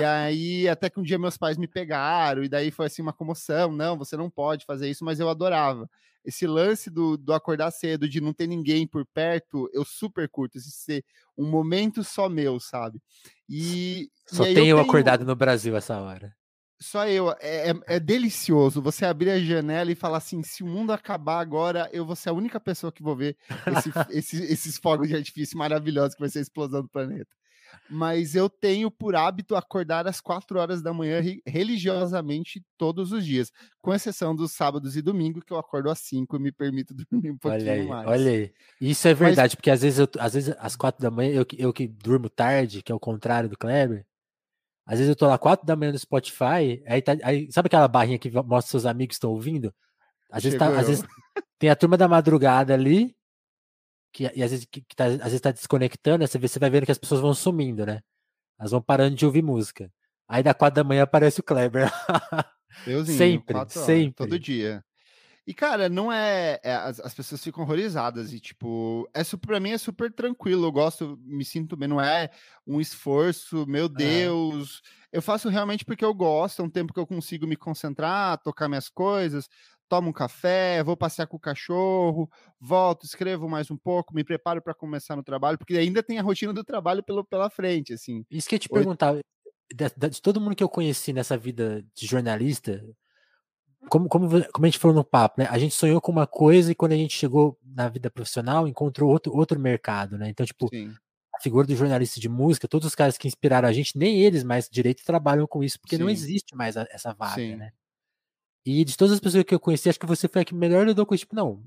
E 0.00 0.04
aí, 0.04 0.68
até 0.68 0.88
que 0.90 1.00
um 1.00 1.02
dia 1.02 1.18
meus 1.18 1.36
pais 1.36 1.56
me 1.56 1.66
pegaram, 1.66 2.42
e 2.44 2.48
daí 2.48 2.70
foi 2.70 2.86
assim 2.86 3.02
uma 3.02 3.12
comoção. 3.12 3.72
Não, 3.72 3.96
você 3.98 4.16
não 4.16 4.30
pode 4.30 4.64
fazer 4.64 4.88
isso, 4.88 5.04
mas 5.04 5.18
eu 5.20 5.28
adorava. 5.28 5.88
Esse 6.24 6.46
lance 6.46 6.90
do, 6.90 7.16
do 7.16 7.32
acordar 7.32 7.70
cedo, 7.70 8.08
de 8.08 8.20
não 8.20 8.32
ter 8.32 8.46
ninguém 8.46 8.86
por 8.86 9.06
perto, 9.06 9.68
eu 9.72 9.84
super 9.84 10.28
curto. 10.28 10.58
Esse 10.58 10.70
ser 10.70 11.04
um 11.36 11.48
momento 11.48 12.04
só 12.04 12.28
meu, 12.28 12.60
sabe? 12.60 13.00
E, 13.48 14.10
Só 14.26 14.44
e 14.44 14.54
tem 14.54 14.68
eu 14.68 14.76
tenho- 14.76 14.80
acordado 14.88 15.24
no 15.24 15.34
Brasil 15.34 15.74
essa 15.76 15.98
hora. 15.98 16.34
só 16.78 17.06
eu. 17.08 17.30
É, 17.40 17.70
é- 17.70 17.96
é 17.96 18.00
delicioso 18.00 18.80
você 18.82 19.04
abrir 19.06 19.30
a 19.30 19.40
janela 19.40 19.90
e 19.90 19.94
falar 19.94 20.18
assim: 20.18 20.42
se 20.42 20.62
o 20.62 20.66
mundo 20.66 20.92
acabar 20.92 21.40
agora, 21.40 21.88
eu 21.92 22.04
vou 22.06 22.14
ser 22.14 22.28
a 22.28 22.34
única 22.34 22.60
pessoa 22.60 22.92
que 22.92 23.02
vou 23.02 23.16
ver 23.16 23.36
esse- 23.66 23.90
esse- 24.10 24.44
esses 24.52 24.78
fogos 24.78 25.08
de 25.08 25.16
artifício 25.16 25.56
maravilhosos 25.58 26.14
que 26.14 26.20
vai 26.20 26.28
ser 26.28 26.38
a 26.40 26.42
explosão 26.42 26.82
do 26.82 26.88
planeta. 26.88 27.34
Mas 27.90 28.36
eu 28.36 28.48
tenho 28.48 28.90
por 28.90 29.16
hábito 29.16 29.56
acordar 29.56 30.06
às 30.06 30.20
quatro 30.20 30.58
horas 30.60 30.80
da 30.80 30.92
manhã 30.94 31.20
religiosamente 31.46 32.62
todos 32.78 33.10
os 33.12 33.24
dias, 33.24 33.50
com 33.82 33.92
exceção 33.92 34.34
dos 34.34 34.52
sábados 34.52 34.96
e 34.96 35.02
domingo, 35.02 35.40
que 35.40 35.52
eu 35.52 35.58
acordo 35.58 35.90
às 35.90 35.98
cinco 35.98 36.36
e 36.36 36.38
me 36.38 36.52
permito 36.52 36.94
dormir 37.10 37.30
um 37.32 37.38
pouquinho 37.38 37.62
Olha 37.64 37.72
aí, 37.72 37.88
mais. 37.88 38.08
olha 38.08 38.30
aí. 38.30 38.52
Isso 38.80 39.08
é 39.08 39.14
verdade, 39.14 39.56
porque 39.56 39.70
às 39.70 39.82
vezes, 39.82 39.98
eu, 39.98 40.08
às 40.18 40.34
vezes 40.34 40.54
às 40.58 40.76
quatro 40.76 41.02
da 41.02 41.10
manhã, 41.10 41.32
eu, 41.32 41.44
que- 41.44 41.60
eu 41.60 41.72
que 41.72 41.88
durmo 41.88 42.28
tarde, 42.30 42.82
que 42.82 42.92
é 42.92 42.94
o 42.94 43.00
contrário 43.00 43.48
do 43.48 43.58
Kleber, 43.58 44.06
às 44.86 44.98
vezes 44.98 45.08
eu 45.08 45.16
tô 45.16 45.26
lá 45.26 45.38
quatro 45.38 45.66
da 45.66 45.76
manhã 45.76 45.92
no 45.92 45.98
Spotify, 45.98 46.82
aí, 46.86 47.02
tá, 47.02 47.16
aí 47.22 47.50
sabe 47.50 47.66
aquela 47.66 47.88
barrinha 47.88 48.18
que 48.18 48.30
mostra 48.30 48.70
seus 48.70 48.86
amigos 48.86 49.16
estão 49.16 49.30
ouvindo? 49.30 49.74
Às 50.30 50.44
vezes, 50.44 50.58
tá- 50.58 50.78
às 50.78 50.86
vezes 50.88 51.04
tem 51.58 51.70
a 51.70 51.76
turma 51.76 51.96
da 51.96 52.08
madrugada 52.08 52.72
ali, 52.74 53.14
que, 54.12 54.30
e 54.34 54.42
às 54.42 54.50
vezes, 54.50 54.66
que, 54.70 54.80
que 54.82 54.96
tá, 54.96 55.06
às 55.06 55.18
vezes 55.18 55.40
tá 55.40 55.50
desconectando, 55.50 56.26
você, 56.26 56.38
vê, 56.38 56.48
você 56.48 56.58
vai 56.58 56.70
vendo 56.70 56.86
que 56.86 56.92
as 56.92 56.98
pessoas 56.98 57.20
vão 57.20 57.34
sumindo, 57.34 57.86
né? 57.86 58.00
Elas 58.58 58.72
vão 58.72 58.82
parando 58.82 59.16
de 59.16 59.24
ouvir 59.24 59.42
música. 59.42 59.90
Aí 60.28 60.42
da 60.42 60.54
quatro 60.54 60.76
da 60.76 60.84
manhã 60.84 61.02
aparece 61.02 61.40
o 61.40 61.42
Kleber. 61.42 61.90
Euzinho, 62.86 63.18
Sempre, 63.18 63.56
horas, 63.56 63.72
sempre. 63.72 64.14
Todo 64.14 64.38
dia. 64.38 64.84
E, 65.46 65.54
cara, 65.54 65.88
não 65.88 66.12
é. 66.12 66.60
é, 66.62 66.74
as, 66.74 67.00
as 67.00 67.12
pessoas 67.12 67.42
ficam 67.42 67.64
horrorizadas 67.64 68.32
e, 68.32 68.38
tipo, 68.38 69.08
é 69.12 69.24
super, 69.24 69.48
pra 69.48 69.58
mim 69.58 69.70
é 69.70 69.78
super 69.78 70.12
tranquilo. 70.12 70.66
Eu 70.66 70.70
gosto, 70.70 71.18
me 71.24 71.44
sinto 71.44 71.76
bem. 71.76 71.88
Não 71.88 72.00
é 72.00 72.30
um 72.64 72.80
esforço, 72.80 73.66
meu 73.66 73.88
Deus. 73.88 74.80
Eu 75.10 75.20
faço 75.20 75.48
realmente 75.48 75.84
porque 75.84 76.04
eu 76.04 76.14
gosto. 76.14 76.62
É 76.62 76.64
um 76.64 76.70
tempo 76.70 76.92
que 76.92 77.00
eu 77.00 77.06
consigo 77.06 77.46
me 77.48 77.56
concentrar, 77.56 78.38
tocar 78.38 78.68
minhas 78.68 78.88
coisas, 78.88 79.48
tomo 79.90 80.08
um 80.10 80.12
café, 80.12 80.82
vou 80.84 80.96
passear 80.96 81.26
com 81.26 81.36
o 81.36 81.40
cachorro, 81.40 82.30
volto, 82.60 83.04
escrevo 83.04 83.48
mais 83.48 83.70
um 83.72 83.76
pouco, 83.76 84.14
me 84.14 84.22
preparo 84.24 84.62
para 84.62 84.72
começar 84.72 85.16
no 85.16 85.22
trabalho, 85.24 85.58
porque 85.58 85.76
ainda 85.76 86.00
tem 86.02 86.18
a 86.18 86.22
rotina 86.22 86.52
do 86.52 86.62
trabalho 86.64 87.02
pelo, 87.02 87.24
pela 87.24 87.50
frente, 87.50 87.92
assim. 87.92 88.24
Isso 88.30 88.48
que 88.48 88.54
eu 88.54 88.56
ia 88.56 88.60
te 88.60 88.68
Oi. 88.70 88.78
perguntar, 88.78 89.16
de, 89.74 90.08
de- 90.08 90.22
todo 90.22 90.40
mundo 90.40 90.54
que 90.54 90.62
eu 90.62 90.68
conheci 90.68 91.12
nessa 91.12 91.36
vida 91.36 91.84
de 91.94 92.06
jornalista, 92.06 92.82
como, 93.88 94.08
como, 94.08 94.28
como 94.52 94.66
a 94.66 94.68
gente 94.68 94.78
falou 94.78 94.94
no 94.96 95.04
papo, 95.04 95.40
né? 95.40 95.48
A 95.50 95.58
gente 95.58 95.74
sonhou 95.74 96.00
com 96.00 96.12
uma 96.12 96.26
coisa 96.26 96.70
e 96.70 96.74
quando 96.74 96.92
a 96.92 96.96
gente 96.96 97.16
chegou 97.16 97.58
na 97.64 97.88
vida 97.88 98.10
profissional, 98.10 98.68
encontrou 98.68 99.10
outro, 99.10 99.34
outro 99.34 99.58
mercado, 99.58 100.16
né? 100.18 100.28
Então, 100.28 100.44
tipo, 100.46 100.68
Sim, 100.68 100.94
a 101.34 101.40
figura 101.42 101.66
do 101.66 101.74
jornalista 101.74 102.20
de 102.20 102.28
música, 102.28 102.68
todos 102.68 102.86
os 102.86 102.94
caras 102.94 103.18
que 103.18 103.26
inspiraram 103.26 103.68
a 103.68 103.72
gente, 103.72 103.96
nem 103.98 104.20
eles 104.22 104.44
mais 104.44 104.68
direito 104.70 105.04
trabalham 105.04 105.46
com 105.46 105.64
isso, 105.64 105.80
porque 105.80 105.98
não 105.98 106.06
Sim. 106.06 106.12
existe 106.12 106.54
mais 106.54 106.76
a- 106.76 106.86
essa 106.90 107.12
vaga, 107.14 107.34
Sim. 107.34 107.56
né? 107.56 107.72
E 108.64 108.84
de 108.84 108.96
todas 108.96 109.14
as 109.14 109.20
pessoas 109.20 109.44
que 109.44 109.54
eu 109.54 109.60
conheci, 109.60 109.88
acho 109.88 109.98
que 109.98 110.06
você 110.06 110.28
foi 110.28 110.42
a 110.42 110.44
que 110.44 110.54
melhor 110.54 110.86
lidou 110.86 111.06
com 111.06 111.14
isso. 111.14 111.22
Tipo, 111.22 111.36
não, 111.36 111.62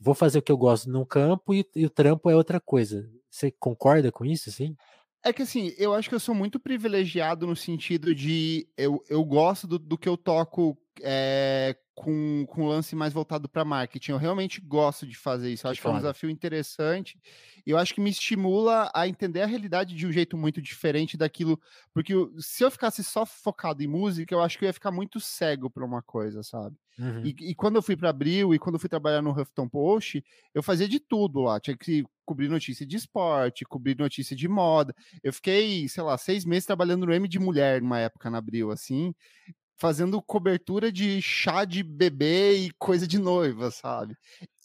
vou 0.00 0.14
fazer 0.14 0.38
o 0.38 0.42
que 0.42 0.52
eu 0.52 0.56
gosto 0.56 0.90
num 0.90 1.04
campo 1.04 1.54
e, 1.54 1.66
e 1.74 1.86
o 1.86 1.90
trampo 1.90 2.30
é 2.30 2.36
outra 2.36 2.60
coisa. 2.60 3.08
Você 3.30 3.50
concorda 3.50 4.12
com 4.12 4.24
isso, 4.24 4.48
assim? 4.48 4.76
É 5.24 5.32
que 5.32 5.42
assim, 5.42 5.72
eu 5.76 5.92
acho 5.94 6.08
que 6.08 6.14
eu 6.14 6.20
sou 6.20 6.34
muito 6.34 6.60
privilegiado 6.60 7.46
no 7.46 7.56
sentido 7.56 8.14
de 8.14 8.68
eu, 8.76 9.02
eu 9.08 9.24
gosto 9.24 9.66
do, 9.66 9.78
do 9.78 9.98
que 9.98 10.08
eu 10.08 10.16
toco 10.16 10.78
é, 11.02 11.76
com, 11.94 12.46
com 12.48 12.66
lance 12.68 12.94
mais 12.94 13.12
voltado 13.12 13.48
para 13.48 13.64
marketing. 13.64 14.12
Eu 14.12 14.16
realmente 14.16 14.60
gosto 14.60 15.06
de 15.06 15.16
fazer 15.16 15.50
isso. 15.52 15.66
Eu 15.66 15.70
acho 15.72 15.80
que 15.80 15.86
é 15.86 15.90
um 15.90 15.94
desafio 15.94 16.30
interessante. 16.30 17.20
E 17.66 17.70
eu 17.70 17.76
acho 17.78 17.92
que 17.94 18.00
me 18.00 18.10
estimula 18.10 18.90
a 18.94 19.08
entender 19.08 19.42
a 19.42 19.46
realidade 19.46 19.94
de 19.94 20.06
um 20.06 20.12
jeito 20.12 20.36
muito 20.36 20.62
diferente 20.62 21.16
daquilo. 21.16 21.60
Porque 21.92 22.14
eu- 22.14 22.32
se 22.40 22.62
eu 22.64 22.70
ficasse 22.70 23.02
só 23.02 23.26
focado 23.26 23.82
em 23.82 23.88
música, 23.88 24.32
eu 24.34 24.40
acho 24.40 24.56
que 24.56 24.64
eu 24.64 24.68
ia 24.68 24.72
ficar 24.72 24.92
muito 24.92 25.18
cego 25.20 25.68
para 25.68 25.84
uma 25.84 26.00
coisa, 26.02 26.42
sabe? 26.44 26.76
Uhum. 26.98 27.24
E, 27.24 27.50
e 27.50 27.54
quando 27.54 27.76
eu 27.76 27.82
fui 27.82 27.96
para 27.96 28.10
Abril 28.10 28.52
e 28.52 28.58
quando 28.58 28.74
eu 28.74 28.80
fui 28.80 28.88
trabalhar 28.88 29.22
no 29.22 29.30
Huffington 29.30 29.68
Post, 29.68 30.24
eu 30.54 30.62
fazia 30.62 30.88
de 30.88 30.98
tudo 30.98 31.40
lá. 31.40 31.60
Tinha 31.60 31.76
que 31.76 32.04
cobrir 32.24 32.48
notícia 32.48 32.84
de 32.84 32.96
esporte, 32.96 33.64
cobrir 33.64 33.96
notícia 33.96 34.36
de 34.36 34.48
moda. 34.48 34.94
Eu 35.22 35.32
fiquei, 35.32 35.88
sei 35.88 36.02
lá, 36.02 36.18
seis 36.18 36.44
meses 36.44 36.66
trabalhando 36.66 37.06
no 37.06 37.12
M 37.12 37.28
de 37.28 37.38
Mulher 37.38 37.80
numa 37.80 37.98
época 37.98 38.30
na 38.30 38.38
Abril, 38.38 38.70
assim, 38.70 39.14
fazendo 39.78 40.20
cobertura 40.20 40.90
de 40.90 41.22
chá 41.22 41.64
de 41.64 41.82
bebê 41.84 42.54
e 42.56 42.70
coisa 42.72 43.06
de 43.06 43.16
noiva, 43.18 43.70
sabe? 43.70 44.16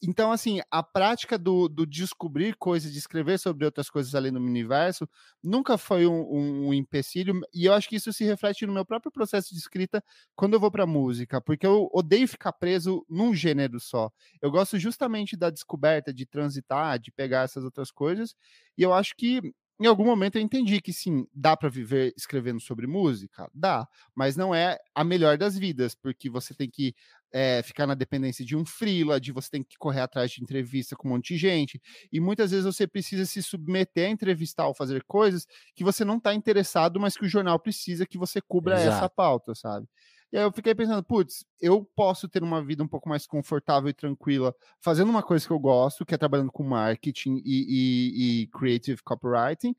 Então, 0.02 0.32
assim, 0.32 0.60
a 0.69 0.84
prática 0.84 1.38
do, 1.38 1.69
do 1.69 1.86
descobrir 1.86 2.56
coisas, 2.58 2.91
de 2.91 2.97
escrever 2.97 3.39
sobre 3.39 3.63
outras 3.63 3.89
coisas 3.89 4.13
além 4.15 4.34
do 4.34 4.39
universo, 4.39 5.08
nunca 5.41 5.78
foi 5.78 6.06
um, 6.08 6.21
um, 6.21 6.67
um 6.67 6.73
empecilho, 6.73 7.39
e 7.54 7.65
eu 7.65 7.73
acho 7.73 7.88
que 7.88 7.95
isso 7.95 8.12
se 8.12 8.26
reflete 8.26 8.65
no 8.65 8.73
meu 8.73 8.84
próprio 8.86 9.12
processo 9.12 9.54
de 9.54 9.60
escrita 9.60 10.04
quando 10.36 10.56
eu 10.56 10.60
vou 10.60 10.71
para 10.71 10.86
música, 10.86 11.39
porque 11.39 11.65
eu 11.65 11.89
odeio 11.93 12.28
ficar 12.28 12.52
preso 12.52 13.06
num 13.08 13.34
gênero 13.34 13.80
só. 13.80 14.12
Eu 14.41 14.52
gosto 14.52 14.78
justamente 14.78 15.38
da 15.38 15.49
descoberta, 15.49 16.13
de 16.13 16.26
transitar, 16.26 16.99
de 16.99 17.12
pegar 17.12 17.43
essas 17.43 17.63
outras 17.63 17.91
coisas, 17.91 18.36
e 18.78 18.82
eu 18.82 18.91
acho 18.91 19.15
que 19.15 19.54
em 19.79 19.86
algum 19.88 20.05
momento 20.05 20.38
eu 20.38 20.41
entendi 20.41 20.81
que 20.81 20.93
sim, 20.93 21.27
dá 21.33 21.57
para 21.57 21.69
viver 21.69 22.13
escrevendo 22.17 22.59
sobre 22.62 22.88
música? 22.88 23.49
Dá, 23.53 23.88
mas 24.15 24.36
não 24.38 24.53
é 24.53 24.77
a 24.95 25.03
melhor 25.03 25.38
das 25.38 25.57
vidas, 25.57 25.95
porque 25.95 26.29
você 26.29 26.53
tem 26.53 26.69
que 26.69 26.95
é, 27.33 27.62
ficar 27.63 27.88
na 27.88 27.95
dependência 27.95 28.45
de 28.45 28.55
um 28.55 28.65
freela, 28.65 29.19
de 29.19 29.31
você 29.31 29.49
tem 29.49 29.63
que 29.63 29.77
correr 29.77 30.01
atrás 30.01 30.31
de 30.31 30.41
entrevista 30.43 30.95
com 30.95 31.07
um 31.07 31.12
monte 31.12 31.33
de 31.33 31.38
gente, 31.39 31.81
e 32.12 32.19
muitas 32.19 32.51
vezes 32.51 32.65
você 32.65 32.86
precisa 32.88 33.25
se 33.25 33.41
submeter 33.41 34.07
a 34.07 34.12
entrevistar 34.12 34.67
ou 34.67 34.75
fazer 34.75 35.03
coisas 35.05 35.47
que 35.75 35.83
você 35.83 36.05
não 36.05 36.17
está 36.17 36.33
interessado, 36.33 36.99
mas 36.99 37.17
que 37.17 37.25
o 37.25 37.29
jornal 37.29 37.59
precisa 37.59 38.05
que 38.05 38.17
você 38.17 38.39
cubra 38.41 38.81
essa 38.81 39.09
Exato. 39.09 39.09
pauta, 39.09 39.55
sabe? 39.55 39.88
E 40.33 40.37
aí 40.37 40.43
eu 40.43 40.51
fiquei 40.51 40.75
pensando, 40.75 41.03
putz, 41.03 41.45
eu 41.61 41.85
posso 41.95 42.27
ter 42.27 42.41
uma 42.43 42.63
vida 42.65 42.83
um 42.83 42.87
pouco 42.87 43.07
mais 43.07 43.27
confortável 43.27 43.89
e 43.89 43.93
tranquila 43.93 44.55
fazendo 44.81 45.11
uma 45.11 45.21
coisa 45.23 45.45
que 45.45 45.53
eu 45.53 45.59
gosto, 45.59 46.03
que 46.05 46.15
é 46.15 46.17
trabalhando 46.17 46.51
com 46.51 46.63
marketing 46.63 47.39
e, 47.45 48.41
e- 48.41 48.41
e 48.43 48.47
creative 48.47 49.03
copywriting. 49.03 49.75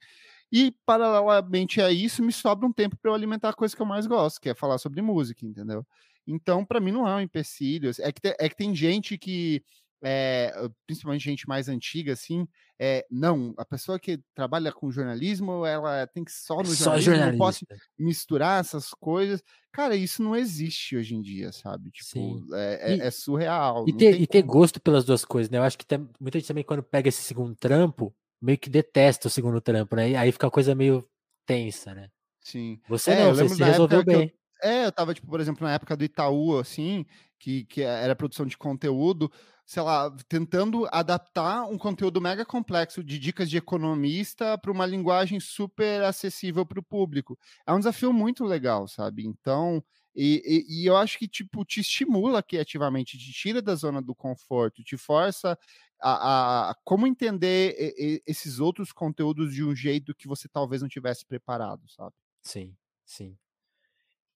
E, 0.53 0.73
paralelamente 0.87 1.81
a 1.81 1.91
isso, 1.93 2.23
me 2.23 2.33
sobra 2.33 2.67
um 2.69 2.73
tempo 2.73 2.97
para 2.99 3.11
eu 3.11 3.15
alimentar 3.15 3.51
a 3.51 3.55
coisa 3.55 3.75
que 3.77 3.83
eu 3.83 3.87
mais 3.87 4.07
gosto, 4.07 4.41
que 4.41 4.49
é 4.51 4.55
falar 4.55 4.79
sobre 4.79 5.03
música, 5.03 5.47
entendeu? 5.47 5.87
Então, 6.27 6.65
para 6.65 6.81
mim, 6.81 6.93
não 6.93 7.07
é 7.09 7.15
um 7.17 7.21
empecilho. 7.21 7.91
É 8.01 8.13
que, 8.13 8.21
te- 8.21 8.37
é 8.39 8.49
que 8.49 8.57
tem 8.57 8.75
gente 8.75 9.19
que 9.19 9.63
é, 10.05 10.53
principalmente 10.87 11.25
gente 11.25 11.49
mais 11.49 11.69
antiga, 11.69 12.13
assim, 12.13 12.47
é, 12.79 13.07
não, 13.11 13.55
a 13.59 13.65
pessoa 13.65 13.99
que 13.99 14.21
trabalha 14.35 14.73
com 14.73 14.91
jornalismo, 14.91 15.65
ela 15.67 16.07
tem 16.07 16.25
que 16.25 16.33
só 16.33 16.63
no 16.63 16.75
Só 16.75 16.75
jornalismo, 16.77 17.21
não 17.23 17.33
pode 17.33 17.67
jornalista. 17.67 17.81
misturar 17.99 18.61
essas 18.61 18.91
coisas. 18.91 19.43
Cara, 19.73 19.97
isso 19.97 20.23
não 20.23 20.37
existe 20.37 20.97
hoje 20.97 21.15
em 21.15 21.23
dia, 21.23 21.53
sabe? 21.53 21.91
Tipo, 21.91 22.09
Sim. 22.11 22.45
é, 22.55 22.95
E, 22.95 23.05
é- 23.05 23.07
é 23.09 23.11
surreal, 23.11 23.87
e, 23.87 23.93
não 23.93 23.95
ter, 23.95 24.21
e 24.21 24.27
ter 24.27 24.43
gosto 24.43 24.81
pelas 24.81 25.05
duas 25.05 25.25
coisas, 25.25 25.51
né? 25.51 25.59
Eu 25.59 25.63
acho 25.65 25.79
que 25.79 25.87
tem, 25.87 26.09
muita 26.21 26.39
gente 26.39 26.49
também, 26.49 26.65
quando 26.65 26.83
pega 26.83 27.09
esse 27.09 27.23
segundo 27.23 27.57
trampo, 27.57 28.15
meio 28.43 28.59
que 28.59 28.71
detesta 28.71 29.29
o 29.29 29.31
segundo 29.31 29.61
trampo, 29.61 29.97
né? 29.97 30.11
E 30.11 30.17
aí 30.17 30.33
fica 30.33 30.47
a 30.49 30.51
coisa 30.51 30.75
meio 30.75 31.09
tensa, 31.47 31.95
né? 31.95 32.11
Sim. 32.41 32.81
Você 32.89 33.15
É, 33.15 33.17
não, 33.17 33.35
você 33.35 33.49
se 33.49 33.63
resolveu 33.63 34.05
que 34.05 34.17
eu. 34.17 34.25
bem. 34.25 34.33
É, 34.63 34.87
eu 34.87 34.93
tava, 34.93 35.13
tipo, 35.15 35.27
por 35.27 35.41
exemplo, 35.41 35.65
na 35.67 35.75
época 35.75 35.97
do 35.97 36.05
Itaú, 36.05 36.59
assim, 36.59 37.05
que, 37.39 37.65
que 37.67 37.83
era 37.83 38.17
produção 38.17 38.47
de 38.47 38.57
conteúdo, 38.57 39.31
sei 39.67 39.83
lá, 39.83 40.11
tentando 40.29 40.87
adaptar 40.93 41.65
um 41.65 41.79
conteúdo 41.79 42.21
mega 42.21 42.45
complexo 42.45 43.03
de 43.03 43.19
dicas 43.19 43.49
de 43.51 43.57
economista 43.57 44.59
para 44.59 44.71
uma 44.73 44.87
linguagem 44.87 45.41
super 45.41 46.03
acessível 46.05 46.67
para 46.67 46.81
o 46.81 46.83
público. 46.83 47.39
É 47.67 47.73
um 47.73 47.79
desafio 47.79 48.13
muito 48.13 48.45
legal, 48.45 48.87
sabe? 48.89 49.27
Então, 49.27 49.83
e, 50.15 50.43
e- 50.69 50.83
e 50.83 50.87
eu 50.87 50.97
acho 50.97 51.19
que, 51.19 51.27
tipo, 51.29 51.65
te 51.65 51.81
estimula 51.81 52.43
criativamente, 52.43 53.19
te 53.19 53.33
tira 53.33 53.61
da 53.63 53.75
zona 53.75 54.01
do 54.03 54.15
conforto, 54.15 54.83
te 54.85 54.97
força 54.97 55.59
a, 56.01 56.69
a- 56.69 56.71
a 56.71 56.75
como 56.85 57.07
entender 57.07 57.75
e- 57.99 58.23
esses 58.27 58.61
outros 58.61 58.93
conteúdos 58.93 59.53
de 59.55 59.65
um 59.65 59.75
jeito 59.75 60.15
que 60.15 60.29
você 60.29 60.49
talvez 60.49 60.83
não 60.83 60.89
tivesse 60.89 61.25
preparado, 61.25 61.83
sabe? 61.91 62.15
Sim, 62.43 62.77
sim. 63.05 63.39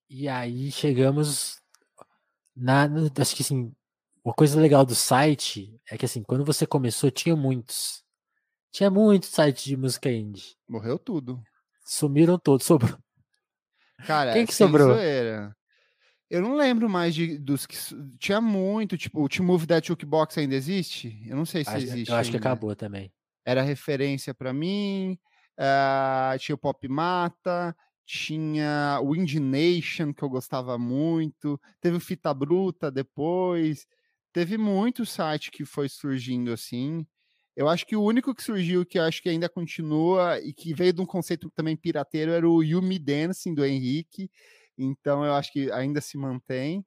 E 0.09 0.27
aí 0.27 0.71
chegamos 0.71 1.61
na. 2.55 2.87
Acho 3.19 3.35
que 3.35 3.43
assim, 3.43 3.73
uma 4.23 4.33
coisa 4.33 4.59
legal 4.59 4.85
do 4.85 4.95
site 4.95 5.79
é 5.89 5.97
que 5.97 6.05
assim, 6.05 6.23
quando 6.23 6.43
você 6.45 6.65
começou, 6.65 7.09
tinha 7.11 7.35
muitos. 7.35 8.03
Tinha 8.71 8.89
muitos 8.89 9.29
sites 9.29 9.63
de 9.63 9.75
música 9.75 10.11
indie. 10.11 10.55
Morreu 10.67 10.99
tudo. 10.99 11.41
Sumiram 11.85 12.37
todos, 12.37 12.65
sobrou. 12.65 12.97
Cara, 14.05 14.33
Quem 14.33 14.45
que 14.45 14.53
sobrou? 14.53 14.93
zoeira. 14.93 15.55
Eu 16.29 16.41
não 16.43 16.55
lembro 16.55 16.87
mais 16.87 17.15
de, 17.15 17.37
dos 17.39 17.65
que. 17.65 17.75
Tinha 18.19 18.39
muito, 18.39 18.95
tipo, 18.97 19.23
o 19.23 19.27
T-Move 19.27 19.65
That 19.65 19.87
Jukebox 19.87 20.37
ainda 20.37 20.53
existe? 20.55 21.19
Eu 21.27 21.35
não 21.35 21.45
sei 21.45 21.63
se 21.63 21.71
Acho- 21.71 21.79
existe 21.85 22.11
Eu 22.11 22.15
acho 22.17 22.29
que 22.29 22.37
ainda. 22.37 22.47
acabou 22.49 22.75
também. 22.75 23.11
Era 23.43 23.61
referência 23.63 24.33
pra 24.33 24.53
mim. 24.53 25.17
ah, 25.57 26.35
tinha 26.39 26.55
o 26.55 26.57
Pop 26.59 26.87
Mata, 26.87 27.75
tinha 28.05 28.99
o 29.03 29.15
Indie 29.15 29.39
Nation, 29.39 30.13
que 30.13 30.23
eu 30.23 30.29
gostava 30.29 30.77
muito. 30.77 31.59
Teve 31.81 31.97
o 31.97 31.99
Fita 31.99 32.31
Bruta 32.33 32.91
depois. 32.91 33.85
Teve 34.33 34.57
muito 34.57 35.05
site 35.05 35.51
que 35.51 35.65
foi 35.65 35.89
surgindo 35.89 36.51
assim. 36.51 37.05
Eu 37.55 37.67
acho 37.67 37.85
que 37.85 37.95
o 37.95 38.03
único 38.03 38.33
que 38.33 38.43
surgiu, 38.43 38.85
que 38.85 38.99
acho 38.99 39.21
que 39.21 39.29
ainda 39.29 39.49
continua 39.49 40.39
e 40.39 40.53
que 40.53 40.73
veio 40.73 40.93
de 40.93 41.01
um 41.01 41.05
conceito 41.05 41.49
também 41.51 41.75
pirateiro, 41.75 42.31
era 42.31 42.47
o 42.47 42.63
Yumi 42.63 42.99
Dancing 42.99 43.53
do 43.53 43.65
Henrique. 43.65 44.31
Então 44.77 45.25
eu 45.25 45.33
acho 45.33 45.51
que 45.51 45.71
ainda 45.71 45.99
se 45.99 46.17
mantém, 46.17 46.85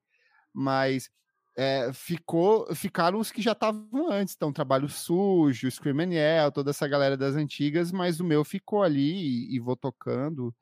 mas 0.53 1.11
é, 1.57 1.93
ficou, 1.93 2.75
ficaram 2.75 3.19
os 3.19 3.31
que 3.31 3.43
já 3.43 3.53
estavam 3.53 4.11
antes. 4.11 4.35
Então, 4.35 4.53
Trabalho 4.53 4.89
Sujo, 4.89 5.71
Scream 5.71 6.01
and 6.01 6.15
Yell, 6.15 6.53
toda 6.53 6.71
essa 6.71 6.89
galera 6.89 7.17
das 7.17 7.35
antigas, 7.37 7.93
mas 7.93 8.21
o 8.21 8.25
meu 8.25 8.45
ficou 8.45 8.83
ali 8.83 9.13
e, 9.51 9.57
e 9.57 9.61
vou 9.61 9.77
tocando. 9.77 10.55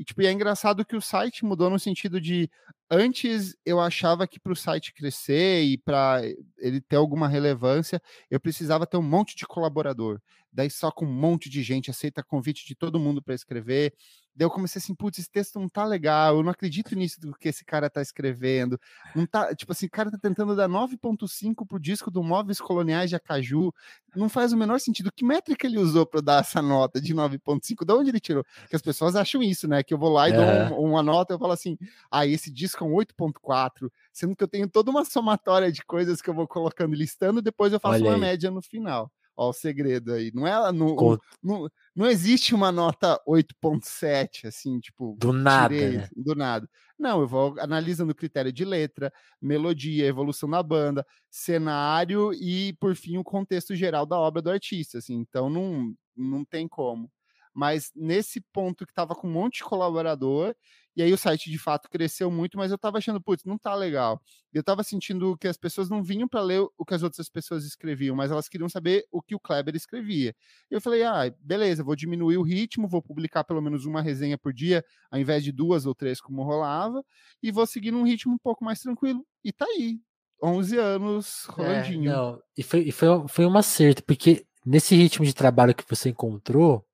E, 0.00 0.04
tipo, 0.04 0.22
e 0.22 0.26
é 0.26 0.32
engraçado 0.32 0.82
que 0.82 0.96
o 0.96 1.00
site 1.02 1.44
mudou 1.44 1.68
no 1.68 1.78
sentido 1.78 2.18
de 2.18 2.50
antes 2.90 3.54
eu 3.66 3.78
achava 3.78 4.26
que 4.26 4.40
para 4.40 4.54
o 4.54 4.56
site 4.56 4.94
crescer 4.94 5.62
e 5.62 5.76
para 5.76 6.22
ele 6.56 6.80
ter 6.80 6.96
alguma 6.96 7.28
relevância, 7.28 8.00
eu 8.30 8.40
precisava 8.40 8.86
ter 8.86 8.96
um 8.96 9.02
monte 9.02 9.36
de 9.36 9.46
colaborador. 9.46 10.18
Daí 10.52 10.70
só 10.70 10.90
com 10.90 11.04
um 11.06 11.12
monte 11.12 11.48
de 11.48 11.62
gente 11.62 11.90
aceita 11.90 12.22
convite 12.24 12.66
de 12.66 12.74
todo 12.74 12.98
mundo 12.98 13.22
para 13.22 13.34
escrever. 13.34 13.94
Daí 14.34 14.46
eu 14.46 14.50
comecei 14.50 14.78
assim, 14.80 14.94
putz, 14.94 15.18
esse 15.18 15.30
texto 15.30 15.58
não 15.60 15.68
tá 15.68 15.84
legal, 15.84 16.36
eu 16.36 16.42
não 16.42 16.50
acredito 16.50 16.94
nisso 16.96 17.20
do 17.20 17.32
que 17.34 17.48
esse 17.48 17.64
cara 17.64 17.90
tá 17.90 18.00
escrevendo. 18.02 18.78
Não 19.14 19.26
tá, 19.26 19.54
tipo 19.54 19.72
assim, 19.72 19.86
o 19.86 19.90
cara 19.90 20.10
tá 20.10 20.18
tentando 20.20 20.54
dar 20.56 20.68
9.5 20.68 21.66
pro 21.66 21.78
disco 21.80 22.10
do 22.10 22.22
Móveis 22.22 22.60
Coloniais 22.60 23.10
de 23.10 23.16
Acaju. 23.16 23.72
Não 24.14 24.28
faz 24.28 24.52
o 24.52 24.56
menor 24.56 24.80
sentido. 24.80 25.10
Que 25.14 25.24
métrica 25.24 25.66
ele 25.66 25.78
usou 25.78 26.06
para 26.06 26.20
dar 26.20 26.40
essa 26.40 26.60
nota 26.62 27.00
de 27.00 27.14
9.5? 27.14 27.84
De 27.84 27.92
onde 27.92 28.10
ele 28.10 28.20
tirou? 28.20 28.44
Porque 28.62 28.76
as 28.76 28.82
pessoas 28.82 29.14
acham 29.16 29.42
isso, 29.42 29.68
né? 29.68 29.82
Que 29.82 29.94
eu 29.94 29.98
vou 29.98 30.10
lá 30.10 30.28
e 30.28 30.32
dou 30.32 30.48
Aham. 30.48 30.72
um- 30.72 30.74
uma 30.90 31.02
nota, 31.02 31.34
eu 31.34 31.38
falo 31.38 31.52
assim: 31.52 31.76
"Ah, 32.10 32.26
esse 32.26 32.50
disco 32.52 32.84
é 32.84 32.86
um 32.86 32.94
8.4", 32.94 33.92
sendo 34.12 34.34
que 34.36 34.42
eu 34.44 34.48
tenho 34.48 34.68
toda 34.68 34.90
uma 34.90 35.04
somatória 35.04 35.70
de 35.72 35.84
coisas 35.84 36.20
que 36.22 36.28
eu 36.30 36.34
vou 36.34 36.46
colocando 36.48 36.94
e 36.94 36.98
listando, 36.98 37.42
depois 37.42 37.72
eu 37.72 37.80
faço 37.80 38.02
Olha 38.02 38.06
uma 38.06 38.16
aí. 38.16 38.18
média 38.18 38.50
no 38.50 38.62
final. 38.62 39.10
Ó, 39.42 39.48
o 39.48 39.52
segredo 39.54 40.12
aí. 40.12 40.30
Não 40.34 40.46
é 40.46 40.70
no, 40.70 40.94
Com- 40.96 41.16
não, 41.42 41.66
não 41.96 42.06
existe 42.06 42.54
uma 42.54 42.70
nota 42.70 43.18
8.7, 43.26 44.46
assim, 44.46 44.78
tipo, 44.78 45.16
Do 45.18 45.32
nada, 45.32 45.74
tirei 45.74 45.96
né? 45.96 46.08
do 46.14 46.34
nada. 46.34 46.68
Não, 46.98 47.22
eu 47.22 47.26
vou 47.26 47.54
analisando 47.58 48.12
o 48.12 48.14
critério 48.14 48.52
de 48.52 48.66
letra, 48.66 49.10
melodia, 49.40 50.04
evolução 50.06 50.46
da 50.50 50.62
banda, 50.62 51.06
cenário 51.30 52.34
e, 52.34 52.74
por 52.74 52.94
fim, 52.94 53.16
o 53.16 53.24
contexto 53.24 53.74
geral 53.74 54.04
da 54.04 54.18
obra 54.18 54.42
do 54.42 54.50
artista, 54.50 54.98
assim. 54.98 55.14
Então, 55.14 55.48
não, 55.48 55.94
não 56.14 56.44
tem 56.44 56.68
como. 56.68 57.10
Mas 57.54 57.90
nesse 57.96 58.42
ponto 58.52 58.86
que 58.86 58.92
tava 58.92 59.14
com 59.14 59.26
um 59.26 59.32
monte 59.32 59.56
de 59.56 59.64
colaborador, 59.64 60.54
e 61.00 61.02
aí 61.02 61.12
o 61.14 61.16
site 61.16 61.50
de 61.50 61.56
fato 61.56 61.88
cresceu 61.88 62.30
muito, 62.30 62.58
mas 62.58 62.70
eu 62.70 62.76
tava 62.76 62.98
achando, 62.98 63.18
putz, 63.22 63.42
não 63.44 63.56
tá 63.56 63.74
legal. 63.74 64.20
Eu 64.52 64.62
tava 64.62 64.82
sentindo 64.82 65.34
que 65.38 65.48
as 65.48 65.56
pessoas 65.56 65.88
não 65.88 66.02
vinham 66.02 66.28
para 66.28 66.42
ler 66.42 66.60
o 66.76 66.84
que 66.84 66.92
as 66.92 67.02
outras 67.02 67.26
pessoas 67.30 67.64
escreviam, 67.64 68.14
mas 68.14 68.30
elas 68.30 68.50
queriam 68.50 68.68
saber 68.68 69.06
o 69.10 69.22
que 69.22 69.34
o 69.34 69.40
Kleber 69.40 69.74
escrevia. 69.74 70.34
Eu 70.70 70.78
falei, 70.78 71.02
ah, 71.02 71.32
beleza, 71.40 71.82
vou 71.82 71.96
diminuir 71.96 72.36
o 72.36 72.42
ritmo, 72.42 72.86
vou 72.86 73.00
publicar 73.00 73.44
pelo 73.44 73.62
menos 73.62 73.86
uma 73.86 74.02
resenha 74.02 74.36
por 74.36 74.52
dia, 74.52 74.84
ao 75.10 75.18
invés 75.18 75.42
de 75.42 75.52
duas 75.52 75.86
ou 75.86 75.94
três 75.94 76.20
como 76.20 76.42
rolava, 76.42 77.02
e 77.42 77.50
vou 77.50 77.66
seguir 77.66 77.92
num 77.92 78.04
ritmo 78.04 78.34
um 78.34 78.38
pouco 78.38 78.62
mais 78.62 78.80
tranquilo. 78.80 79.24
E 79.42 79.52
tá 79.52 79.64
aí, 79.64 79.98
11 80.42 80.76
anos 80.76 81.48
É, 81.48 81.52
rolandinho. 81.52 82.12
não, 82.12 82.42
e 82.58 82.62
foi, 82.62 82.80
e 82.80 82.92
foi, 82.92 83.08
foi 83.26 83.46
um 83.46 83.56
acerto, 83.56 84.04
porque 84.04 84.44
nesse 84.66 84.94
ritmo 84.94 85.24
de 85.24 85.32
trabalho 85.34 85.74
que 85.74 85.84
você 85.88 86.10
encontrou, 86.10 86.84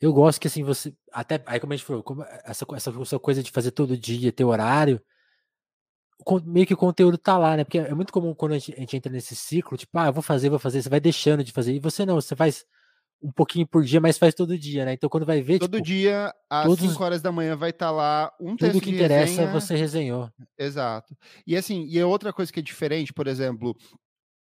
eu 0.00 0.12
gosto 0.12 0.40
que 0.40 0.46
assim, 0.46 0.62
você. 0.62 0.94
Até 1.12 1.42
aí, 1.46 1.60
como 1.60 1.72
a 1.72 1.76
gente 1.76 1.84
falou, 1.86 2.02
como 2.02 2.22
essa, 2.22 2.64
essa, 2.74 2.90
essa 3.02 3.18
coisa 3.18 3.42
de 3.42 3.50
fazer 3.50 3.70
todo 3.70 3.96
dia, 3.96 4.32
ter 4.32 4.44
horário, 4.44 5.00
meio 6.44 6.66
que 6.66 6.74
o 6.74 6.76
conteúdo 6.76 7.16
tá 7.18 7.36
lá, 7.38 7.56
né? 7.56 7.64
Porque 7.64 7.78
é 7.78 7.94
muito 7.94 8.12
comum 8.12 8.34
quando 8.34 8.52
a 8.52 8.58
gente, 8.58 8.74
a 8.74 8.80
gente 8.80 8.96
entra 8.96 9.12
nesse 9.12 9.34
ciclo, 9.34 9.76
tipo, 9.76 9.98
ah, 9.98 10.06
eu 10.06 10.12
vou 10.12 10.22
fazer, 10.22 10.48
vou 10.48 10.58
fazer, 10.58 10.82
você 10.82 10.88
vai 10.88 11.00
deixando 11.00 11.42
de 11.44 11.52
fazer. 11.52 11.74
E 11.74 11.78
você 11.80 12.04
não, 12.06 12.14
você 12.16 12.36
faz 12.36 12.64
um 13.22 13.30
pouquinho 13.30 13.66
por 13.66 13.84
dia, 13.84 14.00
mas 14.00 14.16
faz 14.16 14.34
todo 14.34 14.56
dia, 14.58 14.84
né? 14.86 14.94
Então 14.94 15.10
quando 15.10 15.26
vai 15.26 15.42
ver, 15.42 15.58
Todo 15.58 15.72
tipo, 15.76 15.84
dia, 15.84 16.32
às 16.48 16.64
todos- 16.66 16.90
5 16.90 17.04
horas 17.04 17.20
da 17.20 17.30
manhã, 17.30 17.54
vai 17.54 17.68
estar 17.70 17.90
lá 17.90 18.32
um 18.40 18.56
tudo 18.56 18.70
texto 18.72 18.80
que 18.80 18.90
de 18.90 18.94
interessa 18.96 19.24
resenha, 19.42 19.52
você 19.52 19.76
resenhou. 19.76 20.30
Exato. 20.58 21.14
E 21.46 21.54
assim, 21.54 21.84
e 21.86 21.98
é 21.98 22.04
outra 22.06 22.32
coisa 22.32 22.50
que 22.50 22.60
é 22.60 22.62
diferente, 22.62 23.12
por 23.12 23.26
exemplo, 23.26 23.76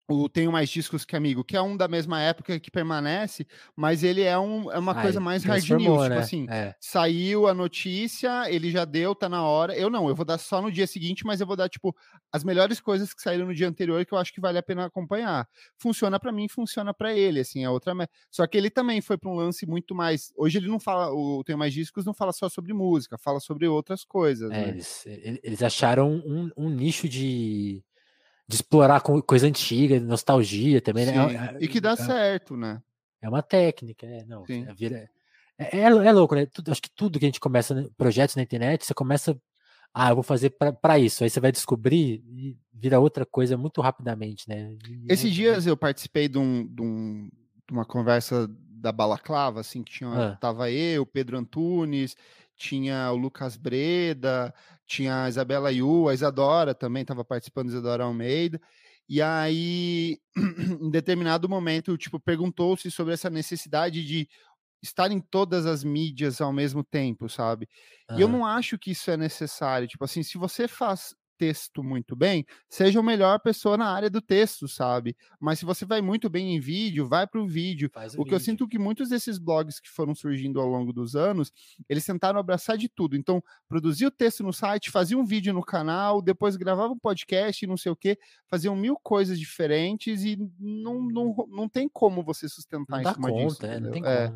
o 0.09 0.29
Tenho 0.29 0.53
Mais 0.53 0.69
Discos 0.69 1.05
Que 1.05 1.17
Amigo, 1.17 1.43
que 1.43 1.57
é 1.57 1.63
um 1.63 1.77
da 1.77 1.89
mesma 1.89 2.21
época 2.21 2.61
que 2.61 2.71
permanece, 2.71 3.47
mas 3.75 4.03
ele 4.05 4.23
é, 4.23 4.39
um, 4.39 4.71
é 4.71 4.79
uma 4.79 4.93
Ah, 4.93 5.01
coisa 5.03 5.19
mais 5.19 5.45
hard 5.45 5.69
news, 5.71 6.03
tipo 6.03 6.09
né? 6.11 6.19
assim, 6.19 6.47
É. 6.51 6.75
saiu 6.79 7.47
a 7.47 7.55
notícia, 7.55 8.51
ele 8.51 8.71
já 8.71 8.85
deu, 8.85 9.15
tá 9.15 9.29
na 9.29 9.43
hora. 9.45 9.75
Eu 9.77 9.89
não, 9.89 10.09
eu 10.09 10.15
vou 10.15 10.25
dar 10.25 10.37
só 10.39 10.61
no 10.61 10.71
dia 10.71 10.87
seguinte, 10.87 11.25
mas 11.25 11.41
eu 11.41 11.47
vou 11.47 11.57
dar, 11.57 11.69
tipo, 11.69 11.95
as 12.31 12.45
melhores 12.45 12.81
coisas 12.81 13.15
que 13.15 13.23
saíram 13.23 13.47
no 13.47 13.55
dia 13.55 13.69
anterior 13.69 14.05
que 14.05 14.13
eu 14.13 14.19
acho 14.19 14.33
que 14.33 14.41
vale 14.41 14.59
a 14.59 14.63
pena 14.63 14.85
acompanhar. 14.85 15.49
Funciona 15.79 16.21
pra 16.21 16.31
mim, 16.33 16.49
funciona 16.49 16.93
pra 16.93 17.15
ele, 17.15 17.41
assim, 17.41 17.65
é 17.65 17.71
outra. 17.71 17.95
Só 18.31 18.47
que 18.47 18.59
ele 18.59 18.69
também 18.71 19.01
foi 19.01 19.17
pra 19.17 19.31
um 19.31 19.35
lance 19.35 19.65
muito 19.67 19.95
mais. 19.95 20.33
Hoje 20.37 20.59
ele 20.59 20.69
não 20.69 20.79
fala, 20.81 21.11
o 21.15 21.43
Tenho 21.45 21.59
Mais 21.59 21.73
Discos 21.73 22.05
não 22.05 22.13
fala 22.13 22.33
só 22.33 22.49
sobre 22.49 22.73
música, 22.75 23.17
fala 23.17 23.41
sobre 23.41 23.67
outras 23.67 24.05
coisas, 24.05 24.51
É, 24.51 24.55
né? 24.63 24.69
eles, 24.69 25.07
ele- 25.07 25.41
eles 25.43 25.63
acharam 25.63 26.11
um, 26.27 26.51
um 26.57 26.69
nicho 26.69 27.09
de, 27.09 27.83
de 28.47 28.57
explorar 28.57 29.01
co- 29.01 29.23
coisa 29.23 29.47
antiga, 29.47 29.99
nostalgia 30.01 30.81
também, 30.81 31.07
né? 31.07 31.13
Sim, 31.13 31.37
É, 31.37 31.59
E 31.61 31.69
que 31.69 31.81
dá 31.81 31.93
é- 31.93 31.97
certo, 31.97 32.57
né? 32.57 32.83
é 33.23 33.29
uma 33.29 33.43
técnica, 33.43 34.07
né? 34.07 34.25
Não, 34.27 34.45
é, 34.49 34.75
vira- 34.75 35.09
é, 35.59 35.79
é, 35.79 35.83
é 35.83 36.13
louco, 36.13 36.35
né? 36.35 36.47
Tudo- 36.47 36.71
acho 36.71 36.83
que 36.83 36.91
tudo 36.95 37.19
que 37.19 37.25
a 37.25 37.29
gente 37.29 37.41
começa, 37.41 37.75
né, 37.75 37.89
projetos 37.97 38.37
na 38.37 38.43
internet, 38.43 38.85
você 38.85 38.93
começa, 38.93 39.35
ah, 39.95 40.11
eu 40.11 40.15
vou 40.17 40.23
fazer 40.23 40.51
pra 40.83 40.99
isso, 40.99 41.25
aí 41.25 41.31
você 41.31 41.41
vai 41.41 41.51
descobrir 41.53 42.23
e 42.27 42.57
vira 42.73 43.01
outra 43.01 43.25
coisa 43.25 43.57
muito 43.57 43.81
rapidamente, 43.81 44.47
né? 44.49 44.77
E 44.89 45.07
Esses 45.09 45.31
é- 45.31 45.35
dias 45.35 45.67
eu 45.67 45.77
participei 45.77 46.29
de, 46.29 46.37
um- 46.39 46.67
de 46.67 46.83
um- 46.83 47.31
de 47.67 47.73
uma 47.73 47.85
conversa 47.87 48.47
da 48.77 48.93
Balaclava, 48.93 49.61
assim, 49.61 49.83
que 49.83 49.91
tinha, 49.93 50.11
Ah. 50.11 50.37
tava 50.37 50.71
eu, 50.71 51.07
Pedro 51.07 51.39
Antunes, 51.39 52.15
tinha 52.57 53.11
o 53.13 53.17
Lucas 53.17 53.57
Breda, 53.57 54.55
tinha 54.87 55.25
a 55.25 55.29
Isabela 55.29 55.73
Yu, 55.73 56.09
a 56.09 56.15
Isadora 56.15 56.75
também 56.75 57.03
estava 57.03 57.25
participando, 57.25 57.69
Isadora 57.69 58.05
Almeida, 58.05 58.61
e 59.09 59.21
aí, 59.21 60.19
em 60.81 60.91
determinado 60.91 61.49
momento, 61.49 61.97
tipo, 61.97 62.19
perguntou-se 62.19 62.91
sobre 62.91 63.15
essa 63.15 63.29
necessidade 63.29 64.05
de 64.05 64.29
estar 64.83 65.11
em 65.11 65.21
todas 65.21 65.67
as 65.67 65.83
mídias 65.83 66.41
ao 66.41 66.53
mesmo 66.53 66.85
tempo, 66.85 67.29
sabe? 67.29 67.69
E 68.17 68.21
eu 68.21 68.29
não 68.29 68.45
acho 68.45 68.79
que 68.79 68.91
isso 68.91 69.11
é 69.11 69.17
necessário. 69.17 69.89
Tipo 69.89 70.05
assim, 70.05 70.23
se 70.23 70.37
você 70.37 70.69
faz 70.69 71.15
texto 71.39 71.83
muito 71.83 72.17
bem, 72.17 72.45
seja 72.69 73.01
o 73.01 73.03
melhor 73.03 73.41
pessoa 73.41 73.77
na 73.77 73.87
área 73.87 74.11
do 74.11 74.21
texto, 74.21 74.67
sabe? 74.69 75.17
Mas 75.41 75.59
se 75.59 75.65
você 75.65 75.85
vai 75.85 76.01
muito 76.01 76.29
bem 76.31 76.55
em 76.55 76.61
vídeo, 76.61 77.07
vai 77.07 77.27
para 77.27 77.41
o 77.41 77.47
vídeo. 77.47 77.91
O, 78.17 78.23
o 78.23 78.25
que 78.25 78.35
eu 78.35 78.41
sinto 78.41 78.69
que 78.69 78.79
muitos 78.79 79.09
desses 79.09 79.39
blogs 79.39 79.81
que 79.81 79.91
foram 79.91 80.15
surgindo 80.15 80.61
ao 80.61 80.67
longo 80.67 80.93
dos 80.93 81.15
anos, 81.17 81.53
eles 81.89 82.05
tentaram 82.05 82.39
abraçar 82.39 82.77
de 82.77 82.89
tudo. 82.89 83.17
Então, 83.17 83.43
produzia 83.69 84.09
o 84.09 84.11
texto 84.11 84.43
no 84.43 84.53
site, 84.53 84.91
fazia 84.91 85.19
um 85.19 85.25
vídeo 85.25 85.53
no 85.53 85.63
canal, 85.63 86.23
depois 86.23 86.57
gravava 86.57 86.93
um 86.93 86.99
podcast, 86.99 87.67
não 87.67 87.77
sei 87.77 87.93
o 87.93 87.97
quê, 87.97 88.19
faziam 88.49 88.77
mil 88.77 88.97
coisas 89.03 89.39
diferentes 89.39 90.25
e 90.25 90.37
não, 90.59 91.03
não, 91.03 91.35
não 91.49 91.69
tem 91.69 91.89
como 91.89 92.23
você 92.23 92.49
sustentar 92.49 93.03
não 93.03 93.11
em 93.11 93.15
cima 93.15 93.29
conta, 93.29 93.47
disso. 93.47 93.67
É, 93.67 93.81
não 93.81 93.91
tem 93.91 94.05
é. 94.05 94.33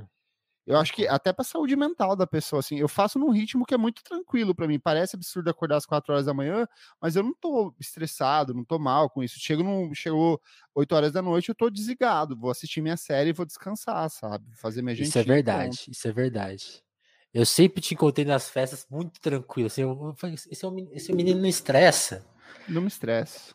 Eu 0.68 0.76
acho 0.76 0.92
que 0.92 1.08
até 1.08 1.32
para 1.32 1.42
saúde 1.42 1.74
mental 1.74 2.14
da 2.14 2.26
pessoa, 2.26 2.60
assim, 2.60 2.76
eu 2.76 2.88
faço 2.88 3.18
num 3.18 3.30
ritmo 3.30 3.64
que 3.64 3.72
é 3.72 3.78
muito 3.78 4.02
tranquilo 4.04 4.54
para 4.54 4.68
mim. 4.68 4.78
Parece 4.78 5.16
absurdo 5.16 5.48
acordar 5.48 5.78
às 5.78 5.86
quatro 5.86 6.12
horas 6.12 6.26
da 6.26 6.34
manhã, 6.34 6.68
mas 7.00 7.16
eu 7.16 7.22
não 7.22 7.32
tô 7.32 7.74
estressado, 7.80 8.52
não 8.52 8.62
tô 8.62 8.78
mal 8.78 9.08
com 9.08 9.22
isso. 9.22 9.40
Chego 9.40 9.62
no, 9.62 9.94
chegou 9.94 10.38
8 10.74 10.94
horas 10.94 11.10
da 11.10 11.22
noite, 11.22 11.48
eu 11.48 11.54
tô 11.54 11.70
desligado, 11.70 12.36
vou 12.36 12.50
assistir 12.50 12.82
minha 12.82 12.98
série 12.98 13.30
e 13.30 13.32
vou 13.32 13.46
descansar, 13.46 14.10
sabe? 14.10 14.44
Fazer 14.56 14.82
minha 14.82 14.94
gente. 14.94 15.08
Isso 15.08 15.18
é 15.18 15.22
verdade, 15.22 15.86
isso 15.88 16.06
é 16.06 16.12
verdade. 16.12 16.84
Eu 17.32 17.46
sempre 17.46 17.80
te 17.80 17.94
encontrei 17.94 18.26
nas 18.26 18.50
festas 18.50 18.86
muito 18.90 19.18
tranquilo. 19.22 19.68
Assim, 19.68 19.80
eu, 19.80 20.14
esse, 20.34 20.52
é 20.52 20.68
esse 20.92 21.12
menino 21.14 21.40
não 21.40 21.48
estressa. 21.48 22.26
Não 22.68 22.82
me 22.82 22.88
estresso. 22.88 23.54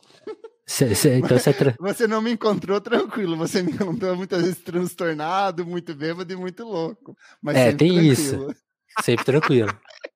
Cê, 0.65 0.95
cê, 0.95 1.17
então 1.17 1.37
você, 1.37 1.53
tra... 1.53 1.75
você 1.79 2.07
não 2.07 2.21
me 2.21 2.31
encontrou 2.31 2.79
tranquilo, 2.79 3.35
você 3.35 3.61
me 3.61 3.71
encontrou 3.71 4.15
muitas 4.15 4.41
vezes 4.41 4.59
transtornado, 4.59 5.65
muito 5.65 5.93
bêbado 5.93 6.31
e 6.31 6.35
muito 6.35 6.63
louco. 6.63 7.17
Mas 7.41 7.57
é, 7.57 7.73
tem 7.73 7.89
tranquilo. 7.89 8.13
isso. 8.13 8.55
Sempre 9.01 9.25
tranquilo. 9.25 9.69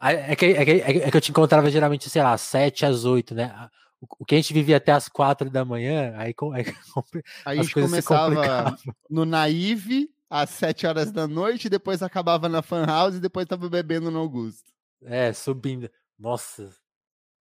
É 0.00 0.36
que, 0.36 0.46
é, 0.46 0.64
que, 0.64 0.70
é 0.70 1.10
que 1.10 1.16
eu 1.16 1.20
te 1.20 1.32
encontrava 1.32 1.68
geralmente, 1.68 2.08
sei 2.08 2.22
lá, 2.22 2.32
às 2.32 2.42
7 2.42 2.86
às 2.86 3.04
8, 3.04 3.34
né? 3.34 3.68
O 4.00 4.24
que 4.24 4.36
a 4.36 4.38
gente 4.38 4.54
vivia 4.54 4.76
até 4.76 4.92
às 4.92 5.08
4 5.08 5.50
da 5.50 5.64
manhã, 5.64 6.14
aí, 6.16 6.32
aí 6.54 6.64
a 7.44 7.54
gente 7.56 7.74
começava 7.74 8.76
no 9.10 9.24
Naive 9.24 10.08
às 10.30 10.50
7 10.50 10.86
horas 10.86 11.10
da 11.10 11.26
noite, 11.26 11.68
depois 11.68 12.00
acabava 12.00 12.48
na 12.48 12.62
Fan 12.62 12.86
House 12.86 13.16
e 13.16 13.20
depois 13.20 13.44
tava 13.46 13.68
bebendo 13.68 14.08
no 14.08 14.20
Augusto. 14.20 14.72
É, 15.04 15.32
subindo. 15.32 15.90
Nossa, 16.16 16.70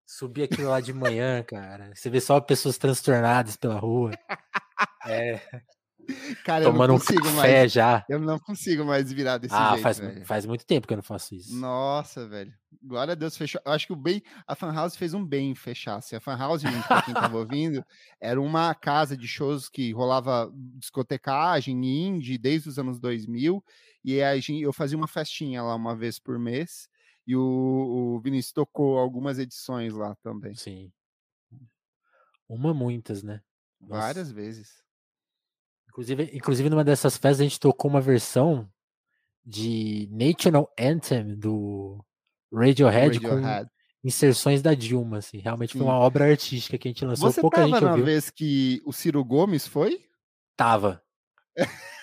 Subir 0.07 0.43
aquilo 0.43 0.69
lá 0.69 0.79
de 0.79 0.93
manhã, 0.93 1.43
cara. 1.43 1.91
Você 1.93 2.09
vê 2.09 2.21
só 2.21 2.39
pessoas 2.39 2.77
transtornadas 2.77 3.57
pela 3.57 3.77
rua. 3.77 4.11
É. 5.05 5.41
Cara, 6.45 6.63
tomando 6.63 6.93
um 6.93 6.99
café 6.99 7.31
mais, 7.31 7.71
já. 7.71 8.05
Eu 8.07 8.19
não 8.19 8.39
consigo 8.39 8.85
mais 8.85 9.11
virar 9.11 9.37
desse 9.37 9.53
ah, 9.53 9.71
jeito. 9.71 9.81
faz, 9.81 9.99
velho. 9.99 10.25
faz 10.25 10.45
muito 10.45 10.65
tempo 10.65 10.87
que 10.87 10.93
eu 10.93 10.97
não 10.97 11.03
faço 11.03 11.35
isso. 11.35 11.53
Nossa, 11.55 12.25
velho. 12.25 12.53
Glória 12.81 13.11
a 13.11 13.15
Deus, 13.15 13.35
fechou. 13.35 13.59
Eu 13.65 13.71
acho 13.73 13.87
que 13.87 13.93
o 13.93 13.97
bem. 13.97 14.23
A 14.47 14.55
Fan 14.55 14.73
House 14.73 14.95
fez 14.95 15.13
um 15.13 15.25
bem 15.25 15.53
fechar. 15.55 16.01
Se 16.01 16.15
a 16.15 16.21
Fan 16.21 16.37
House, 16.37 16.63
pra 16.87 17.01
quem 17.01 17.13
tava 17.13 17.37
ouvindo, 17.37 17.83
era 18.21 18.39
uma 18.41 18.73
casa 18.73 19.17
de 19.17 19.27
shows 19.27 19.67
que 19.67 19.91
rolava 19.91 20.49
discotecagem, 20.75 21.75
indie, 21.75 22.37
desde 22.37 22.69
os 22.69 22.79
anos 22.79 22.99
2000. 22.99 23.61
E 24.05 24.21
aí 24.21 24.41
eu 24.61 24.71
fazia 24.71 24.97
uma 24.97 25.07
festinha 25.07 25.61
lá 25.61 25.75
uma 25.75 25.95
vez 25.95 26.17
por 26.17 26.39
mês. 26.39 26.87
E 27.27 27.35
o, 27.35 28.15
o 28.15 28.19
Vinícius 28.21 28.53
tocou 28.53 28.97
algumas 28.97 29.37
edições 29.37 29.93
lá 29.93 30.15
também. 30.23 30.55
Sim. 30.55 30.91
Uma, 32.47 32.73
muitas, 32.73 33.21
né? 33.21 33.41
Nossa. 33.81 34.01
Várias 34.01 34.31
vezes. 34.31 34.81
Inclusive, 35.89 36.31
inclusive, 36.33 36.69
numa 36.69 36.85
dessas 36.85 37.17
festas, 37.17 37.41
a 37.41 37.43
gente 37.43 37.59
tocou 37.59 37.91
uma 37.91 37.99
versão 37.99 38.71
de 39.45 40.07
National 40.09 40.71
Anthem 40.79 41.35
do 41.35 42.01
Radiohead, 42.53 43.17
Radiohead. 43.17 43.65
com 43.65 44.07
inserções 44.07 44.61
da 44.61 44.73
Dilma, 44.73 45.17
assim. 45.17 45.39
Realmente 45.39 45.73
Sim. 45.73 45.79
foi 45.79 45.87
uma 45.87 45.97
obra 45.97 46.29
artística 46.29 46.77
que 46.77 46.87
a 46.87 46.91
gente 46.91 47.03
lançou. 47.03 47.29
Você 47.29 47.41
Pouca 47.41 47.57
tava 47.57 47.67
gente 47.69 47.81
na 47.81 47.89
ouviu. 47.91 48.05
vez 48.05 48.29
que 48.29 48.81
o 48.85 48.93
Ciro 48.93 49.23
Gomes 49.25 49.67
foi? 49.67 50.05
Tava. 50.55 51.03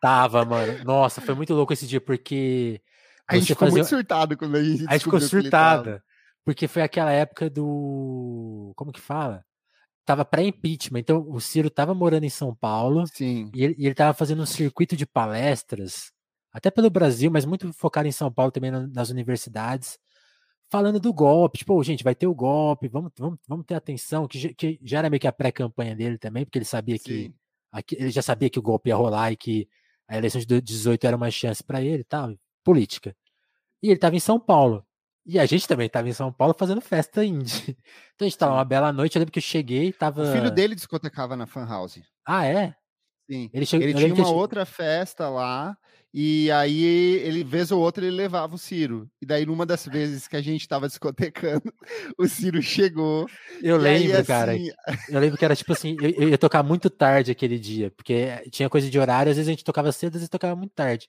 Tava, 0.00 0.44
mano. 0.44 0.84
Nossa, 0.84 1.20
foi 1.20 1.34
muito 1.34 1.52
louco 1.54 1.72
esse 1.72 1.86
dia, 1.86 2.00
porque 2.00 2.80
a 3.28 3.36
gente 3.36 3.48
ficou 3.48 3.68
fazia... 3.68 3.82
muito 3.82 3.88
surtado 3.88 4.36
quando 4.36 4.56
a 4.56 4.64
gente 4.64 4.86
A 4.88 4.92
gente 4.92 5.04
ficou 5.04 5.20
surtada. 5.20 6.02
Porque 6.44 6.66
foi 6.66 6.80
aquela 6.80 7.12
época 7.12 7.50
do. 7.50 8.72
Como 8.74 8.90
que 8.90 9.00
fala? 9.00 9.44
Tava 10.06 10.24
pré-impeachment. 10.24 11.00
Então 11.00 11.22
o 11.28 11.38
Ciro 11.38 11.68
tava 11.68 11.94
morando 11.94 12.24
em 12.24 12.30
São 12.30 12.54
Paulo. 12.54 13.06
Sim. 13.06 13.50
E 13.54 13.64
ele, 13.64 13.74
e 13.76 13.84
ele 13.84 13.94
tava 13.94 14.14
fazendo 14.14 14.40
um 14.40 14.46
circuito 14.46 14.96
de 14.96 15.04
palestras, 15.04 16.10
até 16.50 16.70
pelo 16.70 16.88
Brasil, 16.88 17.30
mas 17.30 17.44
muito 17.44 17.70
focado 17.74 18.08
em 18.08 18.12
São 18.12 18.32
Paulo 18.32 18.50
também 18.50 18.70
nas 18.70 19.10
universidades, 19.10 19.98
falando 20.70 20.98
do 20.98 21.12
golpe. 21.12 21.58
Tipo, 21.58 21.74
oh, 21.74 21.82
gente, 21.82 22.02
vai 22.02 22.14
ter 22.14 22.26
o 22.26 22.34
golpe, 22.34 22.88
vamos, 22.88 23.12
vamos, 23.18 23.38
vamos 23.46 23.66
ter 23.66 23.74
atenção, 23.74 24.26
que, 24.26 24.54
que 24.54 24.80
já 24.82 25.00
era 25.00 25.10
meio 25.10 25.20
que 25.20 25.28
a 25.28 25.32
pré-campanha 25.32 25.94
dele 25.94 26.16
também, 26.16 26.46
porque 26.46 26.58
ele 26.58 26.64
sabia 26.64 26.98
que. 26.98 27.34
Aqui, 27.70 27.94
ele 28.00 28.10
já 28.10 28.22
sabia 28.22 28.48
que 28.48 28.58
o 28.58 28.62
golpe 28.62 28.88
ia 28.88 28.96
rolar 28.96 29.32
e 29.32 29.36
que 29.36 29.68
a 30.08 30.16
eleição 30.16 30.40
de 30.40 30.46
2018 30.46 31.06
era 31.06 31.14
uma 31.14 31.30
chance 31.30 31.62
para 31.62 31.82
ele 31.82 32.00
e 32.00 32.04
tal 32.04 32.34
política. 32.68 33.16
E 33.82 33.86
ele 33.86 33.94
estava 33.94 34.14
em 34.14 34.20
São 34.20 34.38
Paulo. 34.38 34.84
E 35.24 35.38
a 35.38 35.46
gente 35.46 35.66
também 35.66 35.86
estava 35.86 36.06
em 36.06 36.12
São 36.12 36.30
Paulo 36.30 36.54
fazendo 36.58 36.82
festa 36.82 37.24
indie. 37.24 37.78
Então 38.14 38.26
a 38.26 38.28
gente 38.28 38.34
estava 38.34 38.54
uma 38.54 38.64
bela 38.64 38.92
noite. 38.92 39.14
Eu 39.14 39.20
lembro 39.20 39.32
que 39.32 39.38
eu 39.38 39.42
cheguei 39.42 39.88
e 39.88 39.92
tava. 39.92 40.22
O 40.22 40.32
filho 40.32 40.50
dele 40.50 40.74
discotecava 40.74 41.36
na 41.36 41.46
Fan 41.46 41.64
House. 41.64 42.00
Ah, 42.26 42.44
é? 42.44 42.74
Sim. 43.30 43.48
Ele, 43.54 43.64
ele 43.72 43.94
tinha 43.94 44.12
uma 44.12 44.30
outra 44.30 44.66
festa 44.66 45.28
lá. 45.28 45.78
E 46.12 46.50
aí, 46.50 46.82
ele, 47.22 47.44
vez 47.44 47.70
ou 47.70 47.80
outra, 47.80 48.04
ele 48.04 48.16
levava 48.16 48.56
o 48.56 48.58
Ciro. 48.58 49.08
E 49.22 49.26
daí, 49.26 49.46
numa 49.46 49.64
das 49.64 49.86
vezes 49.86 50.26
que 50.26 50.34
a 50.34 50.42
gente 50.42 50.62
estava 50.62 50.88
discotecando, 50.88 51.72
o 52.18 52.26
Ciro 52.26 52.60
chegou. 52.60 53.28
Eu 53.62 53.76
lembro, 53.76 54.16
aí, 54.16 54.24
cara. 54.24 54.52
Assim... 54.52 54.70
Eu 55.08 55.20
lembro 55.20 55.38
que 55.38 55.44
era 55.44 55.54
tipo 55.54 55.72
assim, 55.72 55.96
eu, 56.00 56.10
eu, 56.10 56.28
ia 56.30 56.38
tocar 56.38 56.64
muito 56.64 56.90
tarde 56.90 57.30
aquele 57.30 57.58
dia, 57.58 57.92
porque 57.92 58.26
tinha 58.50 58.68
coisa 58.68 58.90
de 58.90 58.98
horário, 58.98 59.30
às 59.30 59.36
vezes 59.36 59.48
a 59.48 59.52
gente 59.52 59.64
tocava 59.64 59.92
cedo, 59.92 60.14
às 60.14 60.20
vezes 60.20 60.28
tocava 60.28 60.56
muito 60.56 60.72
tarde. 60.74 61.08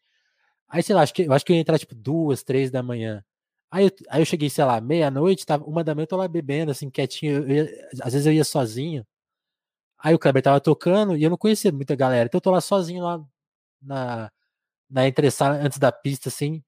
Aí, 0.69 0.84
sei 0.84 0.95
lá, 0.95 1.01
acho 1.01 1.13
que, 1.13 1.23
eu 1.23 1.34
acho 1.34 1.45
que 1.45 1.51
eu 1.51 1.55
ia 1.55 1.62
entrar 1.62 1.79
tipo 1.79 1.95
duas, 1.95 2.43
três 2.43 2.69
da 2.69 2.84
manhã. 2.84 3.23
Aí 3.71 3.86
eu, 3.86 3.91
aí 4.10 4.21
eu 4.21 4.25
cheguei, 4.25 4.49
sei 4.49 4.63
lá, 4.65 4.79
meia-noite, 4.82 5.45
tava, 5.45 5.63
uma 5.65 5.84
da 5.84 5.95
manhã 5.95 6.03
eu 6.03 6.08
tô 6.08 6.17
lá 6.17 6.27
bebendo, 6.27 6.71
assim, 6.71 6.89
quietinho. 6.89 7.49
Ia, 7.51 7.69
às 8.01 8.13
vezes 8.13 8.25
eu 8.25 8.34
ia 8.34 8.43
sozinho. 8.43 9.05
Aí 9.97 10.13
o 10.15 10.19
Kleber 10.19 10.41
tava 10.41 10.62
tocando 10.62 11.15
e 11.17 11.23
eu 11.23 11.29
não 11.29 11.38
conhecia 11.38 11.71
muita 11.71 11.95
galera. 11.95 12.27
Então 12.27 12.38
eu 12.38 12.41
tô 12.41 12.51
lá 12.51 12.62
sozinho 12.62 13.03
lá 13.03 13.21
na, 13.82 14.32
na 14.89 15.08
entressala, 15.08 15.55
antes 15.58 15.77
da 15.77 15.91
pista, 15.91 16.29
assim. 16.29 16.63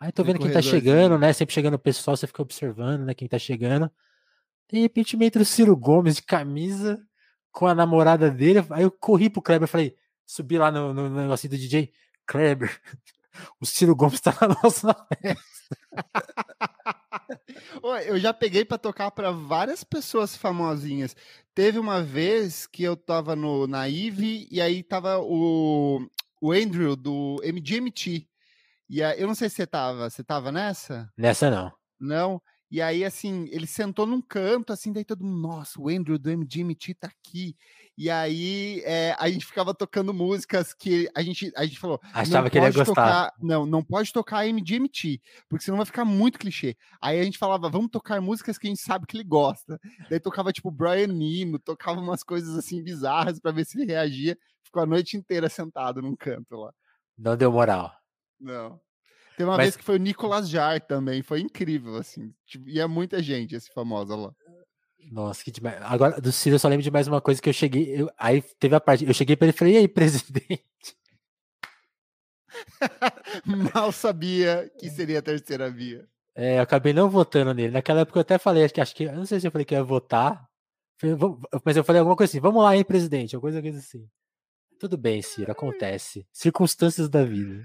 Aí 0.00 0.10
tô 0.12 0.24
vendo 0.24 0.38
quem 0.38 0.50
tá 0.50 0.62
chegando, 0.62 1.18
né? 1.18 1.32
Sempre 1.32 1.54
chegando 1.54 1.74
o 1.74 1.78
pessoal, 1.78 2.16
você 2.16 2.26
fica 2.26 2.42
observando, 2.42 3.04
né? 3.04 3.14
Quem 3.14 3.28
tá 3.28 3.38
chegando. 3.38 3.90
De 4.70 4.80
repente 4.80 5.16
me 5.16 5.26
entra 5.26 5.42
o 5.42 5.44
Ciro 5.44 5.76
Gomes 5.76 6.16
de 6.16 6.22
camisa 6.22 6.98
com 7.52 7.66
a 7.66 7.74
namorada 7.74 8.30
dele. 8.30 8.64
Aí 8.70 8.82
eu 8.82 8.90
corri 8.90 9.28
pro 9.28 9.42
Kleber 9.42 9.68
e 9.68 9.70
falei, 9.70 9.96
subi 10.26 10.58
lá 10.58 10.70
no, 10.70 10.94
no 10.94 11.10
negócio 11.10 11.48
do 11.48 11.56
DJ. 11.56 11.92
Kleber, 12.30 12.80
o 13.60 13.66
Ciro 13.66 13.96
Gomes 13.96 14.20
tá 14.20 14.32
na 14.40 14.56
nossa 14.62 14.94
festa. 15.20 15.42
eu 18.06 18.20
já 18.20 18.32
peguei 18.32 18.64
para 18.64 18.78
tocar 18.78 19.10
para 19.10 19.32
várias 19.32 19.82
pessoas 19.82 20.36
famosinhas. 20.36 21.16
Teve 21.52 21.80
uma 21.80 22.00
vez 22.00 22.68
que 22.68 22.84
eu 22.84 22.96
tava 22.96 23.34
no 23.34 23.66
na 23.66 23.88
Ive 23.88 24.46
e 24.48 24.60
aí 24.60 24.80
tava 24.84 25.18
o, 25.18 26.08
o 26.40 26.52
Andrew 26.52 26.94
do 26.94 27.40
MGMT. 27.42 28.28
E 28.88 29.02
aí, 29.02 29.20
eu 29.20 29.26
não 29.26 29.34
sei 29.34 29.48
se 29.48 29.56
você 29.56 29.66
tava, 29.66 30.08
você 30.08 30.22
tava 30.22 30.52
nessa? 30.52 31.12
Nessa 31.18 31.50
não. 31.50 31.72
Não. 31.98 32.40
E 32.70 32.80
aí, 32.80 33.04
assim, 33.04 33.48
ele 33.50 33.66
sentou 33.66 34.06
num 34.06 34.22
canto, 34.22 34.72
assim, 34.72 34.92
daí 34.92 35.04
todo 35.04 35.24
mundo, 35.24 35.40
nossa, 35.40 35.80
o 35.80 35.88
Andrew 35.88 36.16
do 36.18 36.30
MGMT 36.30 36.94
tá 36.94 37.08
aqui. 37.08 37.56
E 37.98 38.08
aí 38.08 38.80
é, 38.84 39.14
a 39.18 39.28
gente 39.28 39.44
ficava 39.44 39.74
tocando 39.74 40.14
músicas 40.14 40.72
que 40.72 41.10
a 41.14 41.20
gente, 41.20 41.52
a 41.56 41.66
gente 41.66 41.78
falou. 41.78 42.00
Achava 42.14 42.48
que 42.48 42.56
ele 42.56 42.66
ia 42.66 42.72
gostar. 42.72 42.94
Tocar, 42.94 43.34
não, 43.40 43.66
não 43.66 43.82
pode 43.82 44.12
tocar 44.12 44.46
MGMT, 44.46 45.20
porque 45.48 45.64
senão 45.64 45.76
vai 45.76 45.84
ficar 45.84 46.04
muito 46.04 46.38
clichê. 46.38 46.76
Aí 47.00 47.18
a 47.18 47.24
gente 47.24 47.36
falava, 47.36 47.68
vamos 47.68 47.90
tocar 47.90 48.20
músicas 48.20 48.56
que 48.56 48.68
a 48.68 48.70
gente 48.70 48.80
sabe 48.80 49.04
que 49.04 49.16
ele 49.16 49.24
gosta. 49.24 49.78
Daí 50.08 50.20
tocava 50.20 50.52
tipo 50.52 50.70
Brian 50.70 51.12
Eno, 51.12 51.58
tocava 51.58 52.00
umas 52.00 52.22
coisas 52.22 52.56
assim 52.56 52.82
bizarras 52.82 53.40
para 53.40 53.52
ver 53.52 53.66
se 53.66 53.78
ele 53.78 53.90
reagia. 53.92 54.38
Ficou 54.62 54.82
a 54.82 54.86
noite 54.86 55.16
inteira 55.16 55.48
sentado 55.48 56.00
num 56.00 56.14
canto 56.14 56.56
lá. 56.56 56.72
Não 57.18 57.36
deu 57.36 57.50
moral. 57.52 57.92
Não. 58.40 58.80
Tem 59.40 59.46
uma 59.46 59.56
Mas... 59.56 59.64
vez 59.64 59.76
que 59.76 59.84
foi 59.84 59.96
o 59.96 59.98
Nicolas 59.98 60.50
Jar 60.50 60.78
também, 60.82 61.22
foi 61.22 61.40
incrível, 61.40 61.96
assim. 61.96 62.30
Tipo, 62.44 62.68
e 62.68 62.78
é 62.78 62.86
muita 62.86 63.22
gente 63.22 63.54
esse 63.54 63.72
famoso 63.72 64.14
lá. 64.14 64.34
Nossa, 65.10 65.42
que 65.42 65.50
demais. 65.50 65.78
Agora, 65.80 66.20
do 66.20 66.30
Ciro, 66.30 66.56
eu 66.56 66.58
só 66.58 66.68
lembro 66.68 66.82
de 66.82 66.90
mais 66.90 67.08
uma 67.08 67.22
coisa 67.22 67.40
que 67.40 67.48
eu 67.48 67.52
cheguei. 67.54 68.02
Eu, 68.02 68.10
aí 68.18 68.42
teve 68.58 68.74
a 68.74 68.80
parte. 68.80 69.06
Eu 69.06 69.14
cheguei 69.14 69.36
para 69.36 69.46
ele 69.46 69.54
e 69.54 69.58
falei, 69.58 69.72
e 69.72 69.76
aí, 69.78 69.88
presidente? 69.88 70.94
Mal 73.74 73.90
sabia 73.92 74.70
que 74.78 74.90
seria 74.90 75.20
a 75.20 75.22
terceira 75.22 75.70
via. 75.70 76.06
É, 76.34 76.58
eu 76.58 76.62
acabei 76.62 76.92
não 76.92 77.08
votando 77.08 77.54
nele. 77.54 77.72
Naquela 77.72 78.00
época 78.00 78.18
eu 78.18 78.20
até 78.20 78.36
falei, 78.36 78.64
acho 78.64 78.74
que, 78.74 78.80
acho 78.82 78.94
que 78.94 79.04
eu 79.04 79.16
não 79.16 79.24
sei 79.24 79.40
se 79.40 79.46
eu 79.46 79.50
falei 79.50 79.64
que 79.64 79.74
ia 79.74 79.82
votar, 79.82 80.46
mas 81.64 81.78
eu 81.78 81.84
falei 81.84 82.00
alguma 82.00 82.14
coisa 82.14 82.30
assim, 82.30 82.40
vamos 82.40 82.62
lá, 82.62 82.76
hein, 82.76 82.84
presidente, 82.84 83.34
alguma 83.34 83.58
coisa 83.58 83.78
assim. 83.78 84.06
Tudo 84.78 84.98
bem, 84.98 85.22
Ciro, 85.22 85.50
acontece. 85.50 86.26
Circunstâncias 86.30 87.08
da 87.08 87.24
vida. 87.24 87.64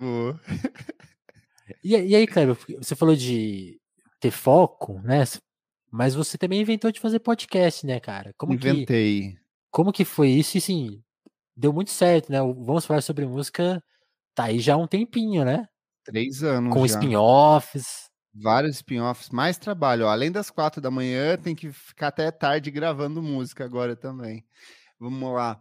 Uh. 0.00 0.38
E, 1.82 1.96
e 1.96 2.16
aí, 2.16 2.26
Kleber, 2.26 2.56
você 2.78 2.94
falou 2.94 3.16
de 3.16 3.80
ter 4.20 4.30
foco, 4.30 5.00
né? 5.02 5.24
Mas 5.90 6.14
você 6.14 6.36
também 6.36 6.60
inventou 6.60 6.90
de 6.90 7.00
fazer 7.00 7.20
podcast, 7.20 7.86
né, 7.86 8.00
cara? 8.00 8.34
Como 8.36 8.54
Inventei. 8.54 9.32
Que, 9.32 9.38
como 9.70 9.92
que 9.92 10.04
foi 10.04 10.30
isso? 10.30 10.58
E 10.58 10.60
sim, 10.60 11.02
deu 11.56 11.72
muito 11.72 11.90
certo, 11.90 12.30
né? 12.30 12.38
Vamos 12.40 12.84
falar 12.84 13.00
sobre 13.00 13.26
música, 13.26 13.82
tá 14.34 14.44
aí 14.44 14.58
já 14.58 14.74
há 14.74 14.76
um 14.76 14.86
tempinho, 14.86 15.44
né? 15.44 15.66
Três 16.04 16.42
anos. 16.42 16.72
Com 16.72 16.84
spin-offs. 16.84 18.06
Vários 18.34 18.76
spin-offs, 18.76 19.30
mais 19.30 19.56
trabalho. 19.56 20.06
Além 20.06 20.30
das 20.30 20.50
quatro 20.50 20.80
da 20.80 20.90
manhã, 20.90 21.38
tem 21.38 21.54
que 21.54 21.72
ficar 21.72 22.08
até 22.08 22.30
tarde 22.30 22.70
gravando 22.70 23.22
música 23.22 23.64
agora 23.64 23.96
também. 23.96 24.44
Vamos 25.00 25.32
lá. 25.32 25.60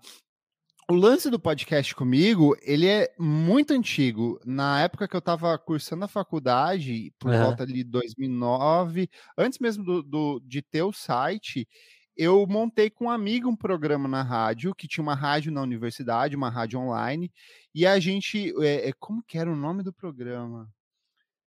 O 0.87 0.93
lance 0.93 1.31
do 1.31 1.39
podcast 1.39 1.95
comigo, 1.95 2.55
ele 2.61 2.85
é 2.85 3.11
muito 3.17 3.73
antigo. 3.73 4.39
Na 4.45 4.81
época 4.81 5.07
que 5.07 5.15
eu 5.15 5.19
estava 5.19 5.57
cursando 5.57 6.05
a 6.05 6.07
faculdade, 6.07 7.11
por 7.17 7.31
uhum. 7.31 7.41
volta 7.41 7.65
de 7.65 7.83
2009, 7.83 9.09
antes 9.35 9.57
mesmo 9.57 9.83
do, 9.83 10.03
do, 10.03 10.39
de 10.45 10.61
ter 10.61 10.83
o 10.83 10.93
site, 10.93 11.67
eu 12.15 12.45
montei 12.47 12.91
com 12.91 13.05
um 13.05 13.09
amigo 13.09 13.49
um 13.49 13.55
programa 13.55 14.07
na 14.07 14.21
rádio, 14.21 14.75
que 14.75 14.87
tinha 14.87 15.01
uma 15.01 15.15
rádio 15.15 15.51
na 15.51 15.63
universidade, 15.63 16.35
uma 16.35 16.51
rádio 16.51 16.79
online, 16.79 17.31
e 17.73 17.83
a 17.87 17.99
gente. 17.99 18.53
É, 18.63 18.93
como 18.99 19.23
que 19.23 19.39
era 19.39 19.51
o 19.51 19.55
nome 19.55 19.81
do 19.81 19.91
programa? 19.91 20.69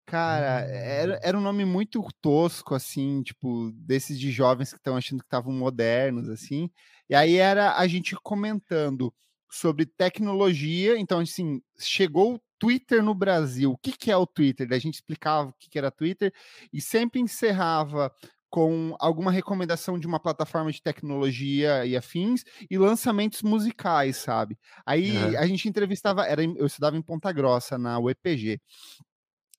Cara, 0.07 0.67
era, 0.69 1.15
hum. 1.15 1.19
era 1.23 1.38
um 1.38 1.41
nome 1.41 1.65
muito 1.65 2.03
tosco, 2.21 2.75
assim, 2.75 3.23
tipo, 3.23 3.71
desses 3.75 4.19
de 4.19 4.31
jovens 4.31 4.73
que 4.73 4.79
estão 4.79 4.97
achando 4.97 5.21
que 5.21 5.27
estavam 5.27 5.53
modernos, 5.53 6.29
assim. 6.29 6.71
E 7.09 7.15
aí 7.15 7.37
era 7.37 7.77
a 7.77 7.87
gente 7.87 8.17
comentando 8.23 9.15
sobre 9.51 9.87
tecnologia. 9.87 10.99
Então, 10.99 11.21
assim, 11.21 11.62
chegou 11.79 12.35
o 12.35 12.41
Twitter 12.59 13.03
no 13.03 13.15
Brasil. 13.15 13.73
O 13.73 13.79
que, 13.79 13.93
que 13.93 14.11
é 14.11 14.17
o 14.17 14.27
Twitter? 14.27 14.69
A 14.73 14.79
gente 14.79 14.95
explicava 14.95 15.51
o 15.51 15.55
que, 15.55 15.69
que 15.69 15.79
era 15.79 15.91
Twitter 15.91 16.33
e 16.73 16.81
sempre 16.81 17.21
encerrava 17.21 18.12
com 18.53 18.95
alguma 19.01 19.33
recomendação 19.33 19.99
de 19.99 20.07
uma 20.07 20.21
plataforma 20.21 20.71
de 20.71 20.83
tecnologia 20.83 21.87
e 21.87 21.97
afins 21.97 22.45
e 22.71 22.77
lançamentos 22.77 23.43
musicais, 23.43 24.19
sabe? 24.19 24.59
Aí 24.85 25.35
a 25.37 25.47
gente 25.47 25.67
entrevistava, 25.67 26.27
era, 26.27 26.45
eu 26.45 26.67
estudava 26.67 26.95
em 26.95 27.01
Ponta 27.01 27.33
Grossa, 27.33 27.79
na 27.79 27.99
UEPG. 27.99 28.61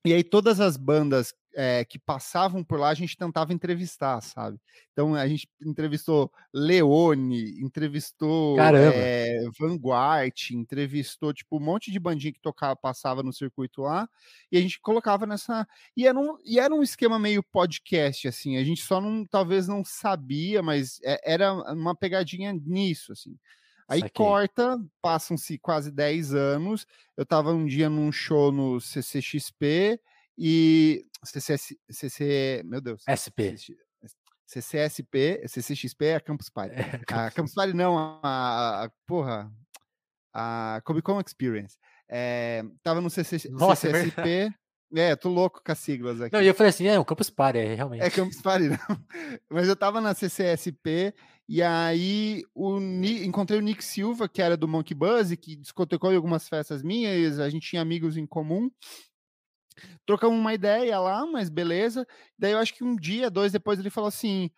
E 0.06 0.14
aí 0.14 0.24
todas 0.24 0.60
as 0.60 0.76
bandas 0.76 1.34
é, 1.56 1.86
que 1.86 2.00
passavam 2.00 2.64
por 2.64 2.80
lá 2.80 2.90
a 2.90 2.94
gente 2.94 3.16
tentava 3.16 3.54
entrevistar, 3.54 4.20
sabe? 4.22 4.60
Então 4.92 5.16
a 5.16 5.28
gente 5.28 5.48
entrevistou 5.62 6.32
Leone, 6.54 7.62
entrevistou 7.62 8.58
é, 8.60 9.44
Vanguard, 9.60 10.34
entrevistou 10.52 11.34
tipo 11.34 11.58
um 11.58 11.60
monte 11.60 11.92
de 11.92 12.00
bandinha 12.00 12.34
que 12.34 12.42
tocava, 12.42 12.76
passava 12.76 13.24
no 13.24 13.32
circuito 13.32 13.82
lá, 13.82 14.08
e 14.52 14.58
a 14.58 14.62
gente 14.62 14.80
colocava 14.82 15.26
nessa. 15.26 15.68
E 15.96 16.08
era 16.08 16.18
um, 16.20 16.38
e 16.44 16.60
era 16.60 16.74
um 16.74 16.84
esquema 16.84 17.20
meio 17.20 17.44
podcast, 17.44 18.28
assim, 18.28 18.58
a 18.58 18.64
gente 18.64 18.82
só 18.82 19.00
não 19.00 19.26
talvez 19.26 19.68
não 19.68 19.84
sabia, 19.86 20.62
mas 20.62 21.00
é, 21.04 21.34
era 21.34 21.54
uma 21.74 21.96
pegadinha 21.96 22.52
nisso, 22.54 23.12
assim. 23.14 23.38
Aí 23.88 24.00
Saquei. 24.00 24.26
corta, 24.26 24.80
passam-se 25.02 25.58
quase 25.58 25.92
10 25.92 26.34
anos. 26.34 26.86
Eu 27.18 27.24
estava 27.24 27.52
um 27.52 27.66
dia 27.66 27.90
num 27.90 28.12
show 28.12 28.52
no 28.52 28.80
CCXP 28.80 30.00
e 30.38 31.06
CCS, 31.24 31.76
CC, 31.90 32.62
meu 32.66 32.82
Deus. 32.82 33.04
SP. 33.08 33.56
CCSP, 34.46 35.44
CCXP 35.48 36.06
é 36.06 36.16
a 36.16 36.22
Campus 36.22 36.50
Party. 36.50 36.76
É, 36.76 37.02
a 37.08 37.32
Campus 37.32 37.54
Party 37.54 37.74
não, 37.74 37.98
a, 37.98 38.84
a 38.84 38.92
porra, 39.08 39.52
a 40.34 40.82
Comic 40.84 41.04
Con 41.04 41.20
Experience. 41.20 41.78
É, 42.08 42.64
tava 42.84 43.02
no 43.02 43.10
CC, 43.10 43.50
Nossa, 43.50 43.90
CCSP. 43.90 44.54
É, 44.96 45.16
tô 45.16 45.28
louco 45.28 45.60
com 45.66 45.72
as 45.72 45.80
siglas 45.80 46.22
aqui. 46.22 46.36
Não, 46.36 46.44
e 46.44 46.46
eu 46.46 46.54
falei 46.54 46.70
assim, 46.70 46.86
é 46.86 47.00
o 47.00 47.06
Campus 47.06 47.28
Party, 47.28 47.58
é 47.58 47.74
realmente. 47.74 48.04
É 48.04 48.12
Campus 48.12 48.40
Party, 48.40 48.70
não. 48.70 48.78
Mas 49.50 49.68
eu 49.68 49.76
tava 49.76 50.00
na 50.00 50.14
CCSP 50.14 51.16
e 51.48 51.62
aí 51.62 52.44
o, 52.54 52.80
encontrei 52.80 53.60
o 53.60 53.62
Nick 53.62 53.84
Silva, 53.84 54.30
que 54.30 54.42
era 54.42 54.56
do 54.56 54.68
Monkey 54.68 54.96
Buzz, 54.96 55.36
que 55.36 55.56
discotecou 55.56 56.12
em 56.12 56.16
algumas 56.16 56.48
festas 56.48 56.82
minhas, 56.82 57.40
a 57.40 57.50
gente 57.50 57.68
tinha 57.70 57.82
amigos 57.82 58.16
em 58.18 58.26
comum. 58.26 58.70
Trocamos 60.06 60.38
uma 60.38 60.54
ideia 60.54 61.00
lá, 61.00 61.26
mas 61.26 61.50
beleza. 61.50 62.08
Daí 62.38 62.52
eu 62.52 62.60
acho 62.60 62.74
que 62.74 62.84
um 62.84 62.96
dia, 62.96 63.30
dois 63.30 63.52
depois, 63.52 63.80
ele 63.80 63.90
falou 63.90 64.08
assim: 64.08 64.50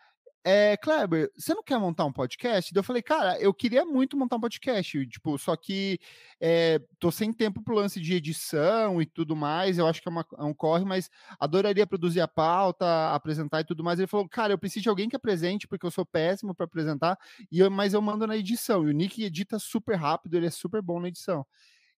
é, 0.48 0.78
Kleber, 0.78 1.32
você 1.36 1.56
não 1.56 1.64
quer 1.64 1.80
montar 1.80 2.06
um 2.06 2.14
podcast? 2.14 2.72
Daí 2.72 2.80
eu 2.80 2.84
falei, 2.84 3.02
cara, 3.02 3.40
eu 3.40 3.52
queria 3.52 3.84
muito 3.84 4.16
montar 4.16 4.36
um 4.36 4.40
podcast, 4.40 5.08
tipo, 5.08 5.40
só 5.40 5.56
que 5.56 6.00
é, 6.40 6.80
tô 7.00 7.12
sem 7.12 7.34
tempo 7.34 7.64
pro 7.64 7.74
lance 7.74 8.00
de 8.00 8.14
edição 8.14 9.02
e 9.02 9.08
tudo 9.08 9.36
mais, 9.36 9.80
eu 9.80 9.88
acho 9.88 10.04
que 10.04 10.08
é, 10.08 10.12
uma, 10.12 10.24
é, 10.38 10.44
um 10.44 10.54
corre, 10.54 10.86
mas 10.86 11.10
adoraria 11.40 11.88
produzir 11.88 12.22
a 12.22 12.28
pauta, 12.28 12.86
apresentar 13.12 13.62
e 13.62 13.66
tudo 13.66 13.84
mais. 13.84 13.98
Ele 13.98 14.06
falou, 14.08 14.30
cara, 14.30 14.54
eu 14.54 14.58
preciso 14.60 14.84
de 14.84 14.90
alguém 14.90 15.10
que 15.10 15.16
apresente, 15.16 15.68
porque 15.68 15.84
eu 15.84 15.90
sou 15.90 16.06
péssimo 16.06 16.54
para 16.54 16.66
apresentar, 16.66 17.18
e 17.52 17.60
eu, 17.60 17.72
mas 17.72 17.96
eu 17.96 18.02
mando 18.02 18.28
na 18.28 18.38
edição. 18.38 18.88
E 18.88 18.92
o 18.92 18.94
Nick 18.94 19.24
edita 19.24 19.58
super 19.58 19.96
rápido, 19.96 20.36
ele 20.38 20.46
é 20.46 20.52
super 20.52 20.80
bom 20.80 21.00
na 21.00 21.08
edição. 21.08 21.44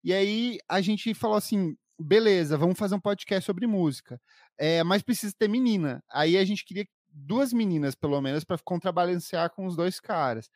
E 0.02 0.10
aí 0.14 0.58
a 0.66 0.80
gente 0.80 1.12
falou 1.12 1.36
assim, 1.36 1.76
beleza, 1.98 2.56
vamos 2.56 2.78
fazer 2.78 2.94
um 2.94 3.00
podcast 3.00 3.44
sobre 3.44 3.66
música. 3.66 4.18
É, 4.56 4.82
mas 4.84 5.02
precisa 5.02 5.34
ter 5.38 5.48
menina. 5.48 6.02
Aí 6.10 6.38
a 6.38 6.44
gente 6.44 6.64
queria 6.64 6.86
duas 7.10 7.52
meninas, 7.52 7.94
pelo 7.94 8.20
menos, 8.20 8.44
para 8.44 8.58
contrabalancear 8.58 9.50
com 9.50 9.66
os 9.66 9.76
dois 9.76 10.00
caras. 10.00 10.50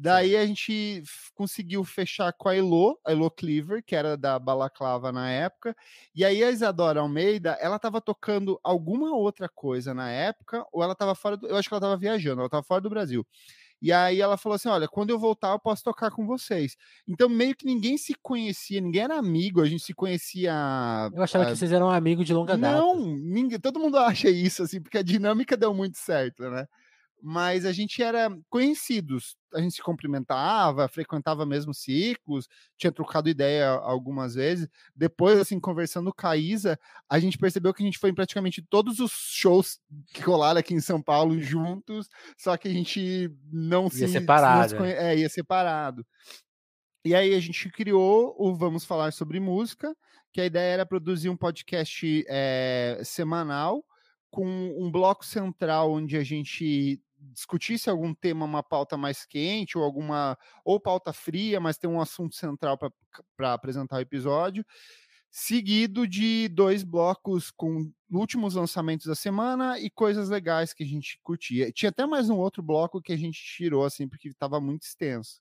Daí 0.00 0.36
a 0.36 0.46
gente 0.46 1.02
conseguiu 1.34 1.82
fechar 1.82 2.32
com 2.32 2.48
a 2.48 2.54
Elo, 2.54 2.96
a 3.04 3.10
Elo 3.10 3.28
Cleaver, 3.28 3.82
que 3.84 3.96
era 3.96 4.16
da 4.16 4.38
Balaclava 4.38 5.10
na 5.10 5.28
época. 5.28 5.76
E 6.14 6.24
aí 6.24 6.44
a 6.44 6.52
Isadora 6.52 7.00
Almeida, 7.00 7.58
ela 7.60 7.76
estava 7.76 8.00
tocando 8.00 8.60
alguma 8.62 9.12
outra 9.12 9.48
coisa 9.48 9.92
na 9.92 10.08
época, 10.08 10.64
ou 10.72 10.84
ela 10.84 10.92
estava 10.92 11.16
fora 11.16 11.36
do. 11.36 11.48
Eu 11.48 11.56
acho 11.56 11.68
que 11.68 11.74
ela 11.74 11.80
estava 11.80 11.96
viajando, 11.96 12.40
ela 12.40 12.46
estava 12.46 12.62
fora 12.62 12.80
do 12.80 12.88
Brasil. 12.88 13.26
E 13.80 13.92
aí 13.92 14.20
ela 14.20 14.36
falou 14.36 14.56
assim: 14.56 14.68
olha, 14.68 14.88
quando 14.88 15.10
eu 15.10 15.18
voltar, 15.18 15.52
eu 15.52 15.58
posso 15.58 15.82
tocar 15.82 16.10
com 16.10 16.26
vocês. 16.26 16.76
Então, 17.06 17.28
meio 17.28 17.54
que 17.54 17.64
ninguém 17.64 17.96
se 17.96 18.14
conhecia, 18.14 18.80
ninguém 18.80 19.02
era 19.02 19.16
amigo, 19.16 19.60
a 19.60 19.66
gente 19.66 19.82
se 19.82 19.94
conhecia. 19.94 20.52
Eu 21.14 21.22
achava 21.22 21.44
a... 21.44 21.46
que 21.48 21.56
vocês 21.56 21.72
eram 21.72 21.90
amigos 21.90 22.26
de 22.26 22.34
longa 22.34 22.56
data. 22.56 22.76
Não, 22.76 22.96
ninguém, 22.96 23.58
todo 23.58 23.80
mundo 23.80 23.96
acha 23.98 24.28
isso, 24.28 24.62
assim, 24.62 24.80
porque 24.80 24.98
a 24.98 25.02
dinâmica 25.02 25.56
deu 25.56 25.72
muito 25.72 25.96
certo, 25.98 26.42
né? 26.50 26.66
Mas 27.22 27.64
a 27.64 27.72
gente 27.72 28.02
era 28.02 28.30
conhecidos, 28.48 29.36
a 29.52 29.60
gente 29.60 29.74
se 29.74 29.82
cumprimentava, 29.82 30.88
frequentava 30.88 31.44
mesmo 31.44 31.74
ciclos, 31.74 32.48
tinha 32.76 32.92
trocado 32.92 33.28
ideia 33.28 33.68
algumas 33.68 34.34
vezes. 34.34 34.68
Depois, 34.94 35.38
assim, 35.38 35.58
conversando 35.58 36.12
com 36.12 36.26
a 36.26 36.36
Isa, 36.36 36.78
a 37.08 37.18
gente 37.18 37.38
percebeu 37.38 37.74
que 37.74 37.82
a 37.82 37.86
gente 37.86 37.98
foi 37.98 38.10
em 38.10 38.14
praticamente 38.14 38.62
todos 38.62 39.00
os 39.00 39.12
shows 39.12 39.80
que 40.12 40.22
rolaram 40.22 40.60
aqui 40.60 40.74
em 40.74 40.80
São 40.80 41.02
Paulo 41.02 41.40
juntos, 41.40 42.08
só 42.36 42.56
que 42.56 42.68
a 42.68 42.72
gente 42.72 43.30
não 43.50 43.84
ia 43.84 43.90
se 43.90 44.08
separado. 44.08 44.70
Se 44.70 44.76
conhe... 44.76 44.92
é, 44.92 45.16
ia 45.18 45.28
separado. 45.28 46.06
E 47.04 47.14
aí 47.14 47.34
a 47.34 47.40
gente 47.40 47.70
criou 47.70 48.34
o 48.38 48.54
Vamos 48.54 48.84
Falar 48.84 49.12
sobre 49.12 49.40
Música, 49.40 49.96
que 50.32 50.40
a 50.40 50.46
ideia 50.46 50.74
era 50.74 50.86
produzir 50.86 51.28
um 51.28 51.36
podcast 51.36 52.24
é, 52.28 53.00
semanal 53.02 53.84
com 54.30 54.46
um 54.78 54.90
bloco 54.90 55.24
central 55.24 55.92
onde 55.92 56.16
a 56.16 56.22
gente 56.22 57.00
discutisse 57.32 57.88
algum 57.90 58.14
tema, 58.14 58.44
uma 58.44 58.62
pauta 58.62 58.96
mais 58.96 59.24
quente, 59.24 59.76
ou 59.78 59.84
alguma, 59.84 60.36
ou 60.64 60.80
pauta 60.80 61.12
fria, 61.12 61.60
mas 61.60 61.78
tem 61.78 61.88
um 61.88 62.00
assunto 62.00 62.34
central 62.34 62.78
para 63.36 63.52
apresentar 63.52 63.96
o 63.96 64.00
episódio, 64.00 64.64
seguido 65.30 66.06
de 66.06 66.48
dois 66.48 66.82
blocos 66.82 67.50
com 67.50 67.90
últimos 68.10 68.54
lançamentos 68.54 69.06
da 69.06 69.14
semana 69.14 69.78
e 69.78 69.90
coisas 69.90 70.28
legais 70.28 70.72
que 70.72 70.82
a 70.82 70.86
gente 70.86 71.18
curtia. 71.22 71.70
Tinha 71.72 71.90
até 71.90 72.06
mais 72.06 72.30
um 72.30 72.36
outro 72.36 72.62
bloco 72.62 73.02
que 73.02 73.12
a 73.12 73.16
gente 73.16 73.38
tirou, 73.38 73.84
assim, 73.84 74.08
porque 74.08 74.28
estava 74.28 74.60
muito 74.60 74.82
extenso. 74.84 75.40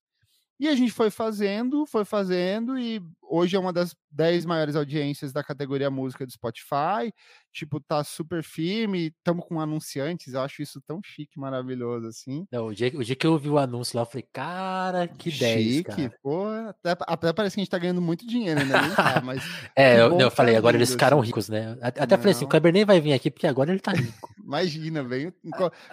E 0.59 0.67
a 0.67 0.75
gente 0.75 0.91
foi 0.91 1.11
fazendo, 1.11 1.85
foi 1.85 2.03
fazendo, 2.03 2.79
e 2.79 2.99
hoje 3.21 3.55
é 3.55 3.59
uma 3.59 3.71
das 3.71 3.95
10 4.09 4.43
maiores 4.45 4.75
audiências 4.75 5.31
da 5.31 5.43
categoria 5.43 5.91
música 5.91 6.25
do 6.25 6.31
Spotify. 6.31 7.13
Tipo, 7.53 7.79
tá 7.79 8.03
super 8.03 8.43
firme, 8.43 9.13
estamos 9.17 9.45
com 9.45 9.61
anunciantes, 9.61 10.33
eu 10.33 10.41
acho 10.41 10.63
isso 10.63 10.81
tão 10.81 10.99
chique, 11.03 11.39
maravilhoso, 11.39 12.07
assim. 12.07 12.47
Não, 12.51 12.67
o, 12.67 12.73
dia, 12.73 12.91
o 12.95 13.03
dia 13.03 13.15
que 13.15 13.27
eu 13.27 13.33
ouvi 13.33 13.49
o 13.49 13.59
anúncio 13.59 13.95
lá, 13.95 14.01
eu 14.01 14.05
falei, 14.07 14.25
cara, 14.33 15.07
que 15.07 15.31
10, 15.31 15.63
Chique, 15.63 16.11
pô, 16.23 16.47
até, 16.47 16.95
até, 17.01 17.33
parece 17.33 17.55
que 17.55 17.61
a 17.61 17.63
gente 17.63 17.71
tá 17.71 17.77
ganhando 17.77 18.01
muito 18.01 18.25
dinheiro, 18.25 18.65
né? 18.65 18.73
Tá, 18.97 19.21
mas 19.21 19.43
é, 19.75 19.99
eu, 19.99 20.19
eu 20.19 20.31
falei, 20.31 20.55
agora 20.55 20.75
eles 20.75 20.89
ficaram 20.89 21.19
assim. 21.19 21.27
ricos, 21.27 21.49
né? 21.49 21.77
Até 21.81 22.01
Não. 22.01 22.17
falei 22.17 22.31
assim, 22.31 22.45
o 22.45 22.47
Kleber 22.47 22.73
nem 22.73 22.83
vai 22.83 22.99
vir 22.99 23.13
aqui, 23.13 23.29
porque 23.29 23.45
agora 23.45 23.69
ele 23.69 23.79
tá 23.79 23.91
rico. 23.91 24.33
Imagina, 24.43 25.03
vem, 25.03 25.31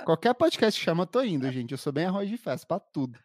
qualquer 0.05 0.33
podcast 0.35 0.79
que 0.79 0.85
chama, 0.85 1.03
eu 1.03 1.07
tô 1.07 1.23
indo, 1.23 1.51
gente, 1.53 1.73
eu 1.73 1.79
sou 1.79 1.93
bem 1.93 2.07
arroz 2.07 2.29
de 2.29 2.37
festa 2.39 2.67
pra 2.67 2.79
tudo. 2.79 3.19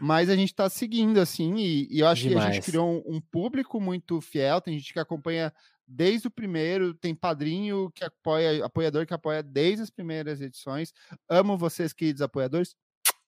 Mas 0.00 0.28
a 0.28 0.36
gente 0.36 0.50
está 0.50 0.68
seguindo, 0.68 1.18
assim, 1.18 1.56
e, 1.56 1.88
e 1.90 2.00
eu 2.00 2.06
acho 2.06 2.28
Demais. 2.28 2.44
que 2.44 2.50
a 2.50 2.54
gente 2.54 2.64
criou 2.64 3.04
um, 3.06 3.16
um, 3.16 3.20
público 3.20 3.80
muito 3.80 4.20
fiel, 4.20 4.60
tem 4.60 4.78
gente 4.78 4.92
que 4.92 4.98
acompanha 4.98 5.52
desde 5.86 6.28
o 6.28 6.30
primeiro, 6.30 6.92
tem 6.94 7.14
padrinho 7.14 7.90
que 7.94 8.04
apoia, 8.04 8.64
apoiador 8.64 9.06
que 9.06 9.14
apoia 9.14 9.42
desde 9.42 9.82
as 9.82 9.90
primeiras 9.90 10.40
edições. 10.40 10.92
Amo 11.28 11.56
vocês, 11.56 11.92
queridos 11.92 12.22
apoiadores. 12.22 12.76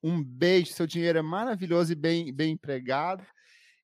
Um 0.03 0.23
beijo, 0.23 0.73
seu 0.73 0.87
dinheiro 0.87 1.19
é 1.19 1.23
maravilhoso 1.23 1.93
e 1.93 1.95
bem, 1.95 2.33
bem 2.33 2.53
empregado. 2.53 3.25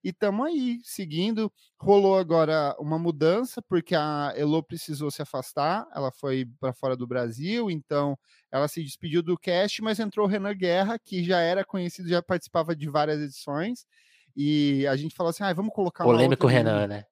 E 0.05 0.11
estamos 0.11 0.47
aí, 0.47 0.79
seguindo. 0.83 1.53
Rolou 1.81 2.17
agora 2.17 2.75
uma 2.79 2.99
mudança, 2.99 3.61
porque 3.63 3.95
a 3.95 4.33
Elo 4.37 4.63
precisou 4.63 5.11
se 5.11 5.21
afastar, 5.21 5.87
ela 5.95 6.13
foi 6.13 6.47
para 6.61 6.73
fora 6.73 6.97
do 6.97 7.07
Brasil, 7.07 7.71
então 7.71 8.17
ela 8.53 8.69
se 8.69 8.83
despediu 8.83 9.23
do 9.23 9.37
cast, 9.37 9.83
mas 9.83 9.99
entrou 9.99 10.27
o 10.27 10.29
Renan 10.29 10.55
Guerra, 10.55 10.99
que 10.99 11.25
já 11.25 11.41
era 11.41 11.65
conhecido, 11.65 12.09
já 12.09 12.23
participava 12.23 12.75
de 12.75 12.89
várias 12.89 13.21
edições. 13.21 13.85
E 14.37 14.87
a 14.87 14.97
gente 14.97 15.15
falou 15.15 15.31
assim: 15.31 15.43
ah, 15.43 15.53
vamos 15.53 15.73
colocar. 15.73 16.05
Polêmico 16.05 16.47
Renan, 16.47 16.87
né? 16.87 17.05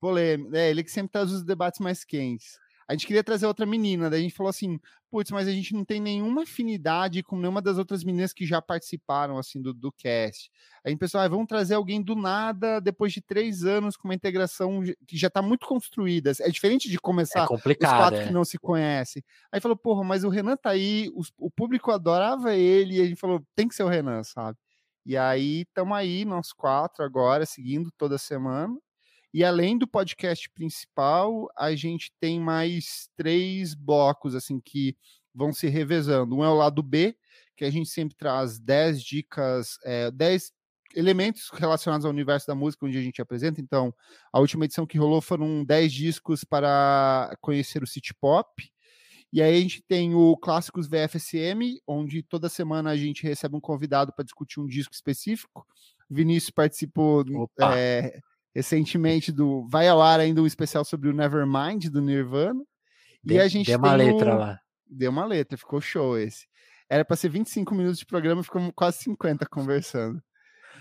Polêmico. 0.00 0.54
É, 0.54 0.68
ele 0.68 0.82
que 0.82 0.90
sempre 0.90 1.12
traz 1.12 1.30
os 1.30 1.44
debates 1.44 1.80
mais 1.80 2.04
quentes. 2.04 2.58
A 2.88 2.92
gente 2.92 3.06
queria 3.06 3.22
trazer 3.22 3.46
outra 3.46 3.64
menina, 3.64 4.10
daí 4.10 4.20
a 4.20 4.22
gente 4.22 4.34
falou 4.34 4.50
assim, 4.50 4.78
putz, 5.10 5.30
mas 5.30 5.46
a 5.46 5.52
gente 5.52 5.74
não 5.74 5.84
tem 5.84 6.00
nenhuma 6.00 6.42
afinidade 6.42 7.22
com 7.22 7.36
nenhuma 7.36 7.60
das 7.60 7.78
outras 7.78 8.02
meninas 8.02 8.32
que 8.32 8.46
já 8.46 8.60
participaram, 8.62 9.38
assim, 9.38 9.60
do, 9.60 9.72
do 9.72 9.92
cast. 9.92 10.50
A 10.84 10.88
gente 10.88 10.98
pensou, 10.98 11.20
ah, 11.20 11.28
vamos 11.28 11.46
trazer 11.46 11.74
alguém 11.74 12.02
do 12.02 12.16
nada, 12.16 12.80
depois 12.80 13.12
de 13.12 13.20
três 13.20 13.64
anos, 13.64 13.96
com 13.96 14.08
uma 14.08 14.14
integração 14.14 14.82
que 15.06 15.16
já 15.16 15.28
está 15.28 15.42
muito 15.42 15.66
construída. 15.66 16.32
É 16.40 16.50
diferente 16.50 16.88
de 16.88 16.98
começar 16.98 17.40
é 17.40 17.54
os 17.54 17.76
quatro 17.78 18.20
é. 18.20 18.26
que 18.26 18.32
não 18.32 18.44
se 18.44 18.58
conhecem. 18.58 19.22
Aí 19.52 19.60
falou, 19.60 19.76
porra, 19.76 20.02
mas 20.02 20.24
o 20.24 20.28
Renan 20.28 20.56
tá 20.56 20.70
aí, 20.70 21.10
os, 21.14 21.32
o 21.38 21.50
público 21.50 21.90
adorava 21.90 22.54
ele, 22.54 22.96
e 22.96 23.00
a 23.00 23.04
gente 23.04 23.20
falou, 23.20 23.42
tem 23.54 23.68
que 23.68 23.74
ser 23.74 23.84
o 23.84 23.88
Renan, 23.88 24.22
sabe? 24.22 24.58
E 25.04 25.16
aí, 25.16 25.62
estamos 25.62 25.96
aí, 25.96 26.24
nós 26.24 26.52
quatro 26.52 27.04
agora, 27.04 27.44
seguindo 27.44 27.90
toda 27.98 28.16
semana. 28.18 28.74
E 29.32 29.42
além 29.42 29.78
do 29.78 29.86
podcast 29.86 30.48
principal, 30.50 31.48
a 31.56 31.74
gente 31.74 32.12
tem 32.20 32.38
mais 32.38 33.08
três 33.16 33.74
blocos 33.74 34.34
assim 34.34 34.60
que 34.60 34.96
vão 35.34 35.52
se 35.52 35.68
revezando. 35.68 36.36
Um 36.36 36.44
é 36.44 36.48
o 36.48 36.54
lado 36.54 36.82
B, 36.82 37.16
que 37.56 37.64
a 37.64 37.70
gente 37.70 37.88
sempre 37.88 38.14
traz 38.14 38.58
10 38.58 39.02
dicas, 39.02 39.78
é, 39.84 40.10
10 40.10 40.52
elementos 40.94 41.48
relacionados 41.50 42.04
ao 42.04 42.12
universo 42.12 42.46
da 42.46 42.54
música 42.54 42.84
onde 42.84 42.98
a 42.98 43.02
gente 43.02 43.22
apresenta. 43.22 43.60
Então, 43.60 43.94
a 44.32 44.38
última 44.38 44.66
edição 44.66 44.86
que 44.86 44.98
rolou 44.98 45.22
foram 45.22 45.64
10 45.64 45.92
discos 45.92 46.44
para 46.44 47.34
conhecer 47.40 47.82
o 47.82 47.86
City 47.86 48.12
Pop. 48.14 48.70
E 49.32 49.40
aí 49.40 49.56
a 49.56 49.60
gente 49.60 49.82
tem 49.88 50.14
o 50.14 50.36
Clássicos 50.36 50.86
VFSM, 50.86 51.80
onde 51.86 52.22
toda 52.22 52.50
semana 52.50 52.90
a 52.90 52.96
gente 52.96 53.22
recebe 53.22 53.56
um 53.56 53.60
convidado 53.60 54.12
para 54.12 54.24
discutir 54.24 54.60
um 54.60 54.66
disco 54.66 54.92
específico. 54.92 55.66
Vinícius 56.10 56.50
participou 56.50 57.24
é, 57.74 58.20
recentemente 58.54 59.32
do. 59.32 59.66
Vai 59.68 59.88
ao 59.88 60.00
ar 60.00 60.20
ainda 60.20 60.42
um 60.42 60.46
especial 60.46 60.84
sobre 60.84 61.08
o 61.08 61.12
Nevermind 61.12 61.86
do 61.86 62.00
Nirvana. 62.00 62.62
e 63.24 63.38
a 63.38 63.48
gente 63.48 63.66
deu 63.66 63.78
uma 63.78 63.94
letra 63.94 64.34
o, 64.34 64.38
lá. 64.38 64.60
Deu 64.88 65.10
uma 65.10 65.24
letra, 65.24 65.56
ficou 65.56 65.80
show 65.80 66.18
esse. 66.18 66.46
Era 66.88 67.04
para 67.04 67.16
ser 67.16 67.30
25 67.30 67.74
minutos 67.74 67.98
de 67.98 68.06
programa, 68.06 68.42
ficou 68.42 68.72
quase 68.74 68.98
50 68.98 69.46
conversando. 69.46 70.22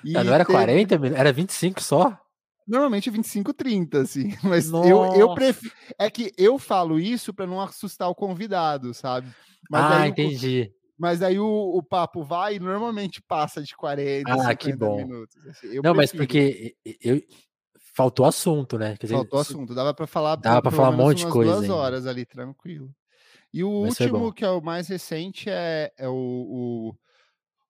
E 0.03 0.13
não 0.13 0.33
era 0.33 0.43
teve... 0.43 0.57
40 0.57 0.97
minutos, 0.97 1.19
era 1.19 1.31
25 1.31 1.81
só? 1.81 2.19
Normalmente 2.67 3.09
25, 3.09 3.53
30, 3.53 4.01
assim. 4.01 4.35
Mas 4.43 4.69
eu, 4.69 5.15
eu 5.15 5.33
prefiro. 5.33 5.73
É 5.97 6.09
que 6.09 6.31
eu 6.37 6.59
falo 6.59 6.99
isso 6.99 7.33
para 7.33 7.47
não 7.47 7.61
assustar 7.61 8.09
o 8.09 8.15
convidado, 8.15 8.93
sabe? 8.93 9.27
Mas 9.69 9.91
ah, 9.91 10.07
entendi. 10.07 10.71
Mas 10.97 11.23
aí 11.23 11.39
o, 11.39 11.47
o, 11.47 11.81
papo 11.81 12.23
vai 12.23 12.55
e 12.55 12.59
normalmente 12.59 13.21
passa 13.23 13.63
de 13.63 13.75
40, 13.75 14.31
ah, 14.31 14.55
que 14.55 14.71
bom. 14.75 14.97
minutos. 14.97 15.35
Assim. 15.47 15.67
não, 15.67 15.81
prefiro. 15.81 15.95
mas 15.95 16.11
porque 16.11 16.75
eu, 17.01 17.19
faltou 18.01 18.25
assunto, 18.25 18.77
né? 18.77 18.95
Dizer, 18.99 19.13
faltou 19.13 19.39
assunto, 19.39 19.75
dava 19.75 19.93
para 19.93 20.07
falar 20.07 20.35
dava 20.35 20.61
para 20.61 20.71
falar 20.71 20.89
um 20.89 20.97
monte 20.97 21.19
de 21.19 21.27
coisa. 21.27 21.57
Duas 21.57 21.69
horas 21.69 22.07
ali, 22.07 22.25
tranquilo. 22.25 22.93
E 23.53 23.63
o 23.63 23.81
Vai 23.81 23.89
último, 23.89 24.33
que 24.33 24.45
é 24.45 24.49
o 24.49 24.61
mais 24.61 24.87
recente, 24.87 25.49
é, 25.49 25.91
é 25.97 26.07
o, 26.07 26.13
o, 26.13 26.95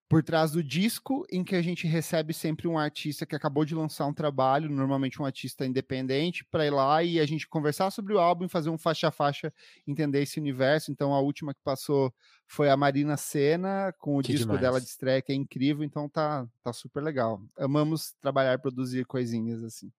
Por 0.08 0.24
Trás 0.24 0.52
do 0.52 0.64
Disco, 0.64 1.26
em 1.32 1.44
que 1.44 1.56
a 1.56 1.62
gente 1.62 1.88
recebe 1.88 2.34
sempre 2.34 2.68
um 2.68 2.78
artista 2.78 3.26
que 3.26 3.36
acabou 3.36 3.66
de 3.66 3.74
lançar 3.74 4.06
um 4.06 4.14
trabalho, 4.14 4.70
normalmente 4.70 5.20
um 5.20 5.26
artista 5.26 5.66
independente, 5.66 6.46
para 6.46 6.68
ir 6.68 6.70
lá 6.70 7.04
e 7.04 7.20
a 7.20 7.26
gente 7.26 7.48
conversar 7.48 7.90
sobre 7.90 8.14
o 8.14 8.20
álbum, 8.20 8.48
fazer 8.48 8.70
um 8.70 8.78
faixa 8.78 9.08
a 9.08 9.12
faixa, 9.12 9.52
entender 9.88 10.22
esse 10.22 10.40
universo. 10.40 10.92
Então, 10.92 11.16
a 11.16 11.20
última 11.20 11.52
que 11.52 11.62
passou 11.64 12.14
foi 12.48 12.70
a 12.70 12.78
Marina 12.78 13.18
Senna, 13.18 13.92
com 13.98 14.18
o 14.20 14.22
que 14.22 14.34
disco 14.34 14.46
demais. 14.46 14.62
dela 14.62 14.80
de 14.80 14.86
estreia, 14.86 15.22
que 15.22 15.32
é 15.32 15.36
incrível, 15.36 15.84
então 15.84 16.08
tá, 16.08 16.48
tá 16.64 16.72
super 16.72 17.02
legal. 17.02 17.42
Amamos 17.58 18.14
trabalhar 18.22 18.54
e 18.54 18.60
produzir 18.60 19.04
coisinhas 19.06 19.64
assim. 19.64 19.92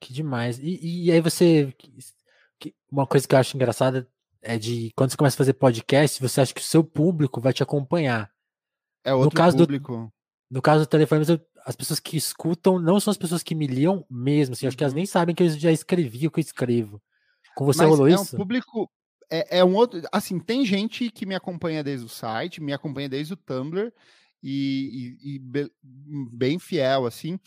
Que 0.00 0.12
demais. 0.12 0.58
E, 0.58 1.04
e 1.04 1.12
aí 1.12 1.20
você. 1.20 1.72
Uma 2.90 3.06
coisa 3.06 3.28
que 3.28 3.34
eu 3.34 3.38
acho 3.38 3.56
engraçada 3.56 4.08
é 4.42 4.58
de 4.58 4.90
quando 4.96 5.10
você 5.10 5.16
começa 5.16 5.36
a 5.36 5.38
fazer 5.38 5.52
podcast, 5.52 6.20
você 6.20 6.40
acha 6.40 6.54
que 6.54 6.60
o 6.60 6.64
seu 6.64 6.82
público 6.82 7.40
vai 7.40 7.52
te 7.52 7.62
acompanhar. 7.62 8.30
É 9.04 9.12
outro 9.12 9.30
no 9.30 9.36
caso 9.36 9.56
público. 9.58 9.92
Do, 9.92 10.12
no 10.50 10.62
caso 10.62 10.84
do 10.84 10.88
telefone, 10.88 11.24
as 11.64 11.76
pessoas 11.76 12.00
que 12.00 12.16
escutam 12.16 12.78
não 12.78 12.98
são 12.98 13.10
as 13.10 13.18
pessoas 13.18 13.42
que 13.42 13.54
me 13.54 13.66
liam 13.66 14.04
mesmo. 14.10 14.54
Assim, 14.54 14.64
uhum. 14.64 14.68
Acho 14.68 14.76
que 14.76 14.82
elas 14.82 14.92
uhum. 14.92 14.98
nem 14.98 15.06
sabem 15.06 15.34
que 15.34 15.42
eu 15.42 15.50
já 15.50 15.70
escrevi 15.70 16.26
o 16.26 16.30
que 16.30 16.40
eu 16.40 16.44
escrevo. 16.44 17.00
Com 17.54 17.66
você 17.66 17.82
Mas 17.82 17.90
rolou 17.90 18.08
é 18.08 18.14
isso? 18.14 18.34
Um 18.34 18.38
público. 18.38 18.90
É, 19.30 19.58
é, 19.58 19.64
um 19.64 19.74
outro. 19.74 20.00
Assim, 20.10 20.40
tem 20.40 20.64
gente 20.64 21.10
que 21.10 21.26
me 21.26 21.34
acompanha 21.34 21.84
desde 21.84 22.06
o 22.06 22.08
site, 22.08 22.60
me 22.60 22.72
acompanha 22.72 23.08
desde 23.08 23.34
o 23.34 23.36
Tumblr 23.36 23.92
e, 24.42 25.16
e, 25.22 25.36
e 25.36 25.70
bem 26.32 26.58
fiel, 26.58 27.06
assim 27.06 27.38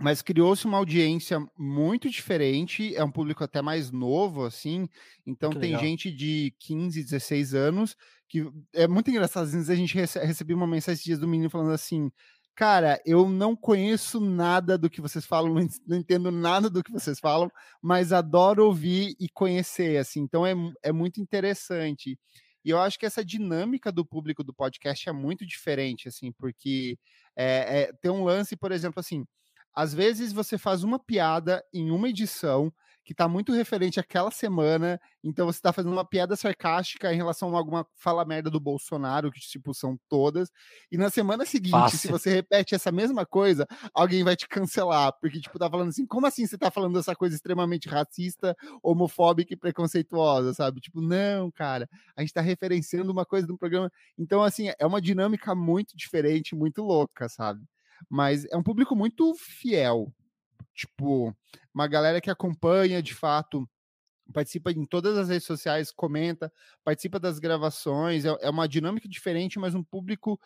mas 0.00 0.22
criou-se 0.22 0.64
uma 0.64 0.78
audiência 0.78 1.38
muito 1.58 2.08
diferente, 2.08 2.96
é 2.96 3.04
um 3.04 3.10
público 3.10 3.44
até 3.44 3.60
mais 3.60 3.90
novo, 3.90 4.44
assim, 4.46 4.88
então 5.26 5.50
muito 5.50 5.60
tem 5.60 5.72
legal. 5.72 5.84
gente 5.84 6.10
de 6.10 6.54
15, 6.58 7.04
16 7.04 7.54
anos, 7.54 7.96
que 8.26 8.50
é 8.72 8.88
muito 8.88 9.10
engraçado, 9.10 9.44
às 9.44 9.52
vezes 9.52 9.68
a 9.68 9.74
gente 9.74 9.94
rece 9.94 10.18
recebeu 10.18 10.56
uma 10.56 10.66
mensagem 10.66 10.94
esses 10.94 11.04
dias 11.04 11.18
do 11.18 11.28
menino 11.28 11.50
falando 11.50 11.72
assim, 11.72 12.10
cara, 12.54 12.98
eu 13.04 13.28
não 13.28 13.54
conheço 13.54 14.20
nada 14.20 14.78
do 14.78 14.88
que 14.88 15.02
vocês 15.02 15.26
falam, 15.26 15.52
não, 15.54 15.68
não 15.86 15.98
entendo 15.98 16.30
nada 16.30 16.70
do 16.70 16.82
que 16.82 16.90
vocês 16.90 17.20
falam, 17.20 17.50
mas 17.82 18.10
adoro 18.10 18.64
ouvir 18.64 19.14
e 19.20 19.28
conhecer, 19.28 19.98
assim, 19.98 20.20
então 20.20 20.46
é, 20.46 20.54
é 20.82 20.92
muito 20.92 21.20
interessante. 21.20 22.18
E 22.64 22.70
eu 22.70 22.78
acho 22.78 22.98
que 22.98 23.06
essa 23.06 23.24
dinâmica 23.24 23.92
do 23.92 24.04
público 24.04 24.42
do 24.42 24.54
podcast 24.54 25.08
é 25.08 25.12
muito 25.12 25.46
diferente, 25.46 26.08
assim, 26.08 26.32
porque 26.32 26.98
é, 27.36 27.82
é, 27.82 27.92
tem 28.00 28.10
um 28.10 28.24
lance, 28.24 28.56
por 28.56 28.72
exemplo, 28.72 29.00
assim, 29.00 29.26
às 29.74 29.94
vezes 29.94 30.32
você 30.32 30.58
faz 30.58 30.82
uma 30.82 30.98
piada 30.98 31.64
em 31.72 31.90
uma 31.90 32.08
edição 32.08 32.72
que 33.04 33.12
está 33.12 33.26
muito 33.26 33.52
referente 33.52 33.98
àquela 33.98 34.30
semana, 34.30 35.00
então 35.24 35.46
você 35.46 35.58
está 35.58 35.72
fazendo 35.72 35.92
uma 35.92 36.04
piada 36.04 36.36
sarcástica 36.36 37.12
em 37.12 37.16
relação 37.16 37.52
a 37.54 37.58
alguma 37.58 37.84
fala 37.96 38.24
merda 38.24 38.48
do 38.48 38.60
Bolsonaro, 38.60 39.32
que 39.32 39.40
tipo 39.40 39.74
são 39.74 39.98
todas, 40.08 40.48
e 40.92 40.96
na 40.96 41.10
semana 41.10 41.44
seguinte, 41.44 41.72
Fácil. 41.72 41.98
se 41.98 42.08
você 42.08 42.30
repete 42.30 42.72
essa 42.72 42.92
mesma 42.92 43.26
coisa, 43.26 43.66
alguém 43.92 44.22
vai 44.22 44.36
te 44.36 44.46
cancelar, 44.46 45.12
porque 45.20 45.40
tipo 45.40 45.58
tá 45.58 45.68
falando 45.68 45.88
assim, 45.88 46.06
como 46.06 46.26
assim 46.26 46.46
você 46.46 46.56
tá 46.56 46.70
falando 46.70 46.98
essa 47.00 47.16
coisa 47.16 47.34
extremamente 47.34 47.88
racista, 47.88 48.56
homofóbica 48.80 49.54
e 49.54 49.56
preconceituosa, 49.56 50.54
sabe? 50.54 50.80
Tipo, 50.80 51.00
não, 51.00 51.50
cara, 51.50 51.88
a 52.14 52.20
gente 52.20 52.32
tá 52.32 52.40
referenciando 52.40 53.10
uma 53.10 53.26
coisa 53.26 53.44
do 53.46 53.58
programa. 53.58 53.90
Então 54.16 54.40
assim, 54.42 54.70
é 54.78 54.86
uma 54.86 55.00
dinâmica 55.00 55.52
muito 55.52 55.96
diferente, 55.96 56.54
muito 56.54 56.82
louca, 56.82 57.28
sabe? 57.28 57.60
Mas 58.08 58.44
é 58.46 58.56
um 58.56 58.62
público 58.62 58.94
muito 58.94 59.34
fiel. 59.34 60.12
Tipo, 60.74 61.34
uma 61.74 61.86
galera 61.86 62.20
que 62.20 62.30
acompanha 62.30 63.02
de 63.02 63.14
fato, 63.14 63.68
participa 64.32 64.70
em 64.70 64.86
todas 64.86 65.18
as 65.18 65.28
redes 65.28 65.46
sociais, 65.46 65.90
comenta, 65.90 66.52
participa 66.84 67.18
das 67.18 67.38
gravações, 67.38 68.24
é, 68.24 68.36
é 68.40 68.50
uma 68.50 68.68
dinâmica 68.68 69.08
diferente, 69.08 69.58
mas 69.58 69.74
um 69.74 69.82
público 69.82 70.40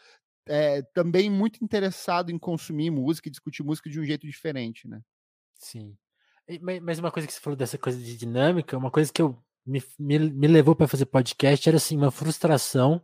é, 0.47 0.83
também 0.95 1.31
muito 1.31 1.63
interessado 1.63 2.31
em 2.31 2.39
consumir 2.39 2.91
música 2.91 3.29
e 3.29 3.31
discutir 3.31 3.63
música 3.63 3.89
de 3.89 4.01
um 4.01 4.05
jeito 4.05 4.27
diferente, 4.27 4.89
né? 4.89 5.01
Sim. 5.59 5.97
Mas 6.83 6.99
uma 6.99 7.11
coisa 7.11 7.27
que 7.27 7.33
você 7.33 7.41
falou 7.41 7.57
dessa 7.57 7.79
coisa 7.79 7.99
de 7.99 8.17
dinâmica, 8.17 8.77
uma 8.77 8.91
coisa 8.91 9.11
que 9.11 9.23
eu 9.23 9.43
me, 9.65 9.83
me, 9.99 10.19
me 10.19 10.47
levou 10.47 10.77
para 10.77 10.87
fazer 10.87 11.07
podcast 11.07 11.67
era 11.67 11.79
assim, 11.79 11.97
uma 11.97 12.11
frustração 12.11 13.03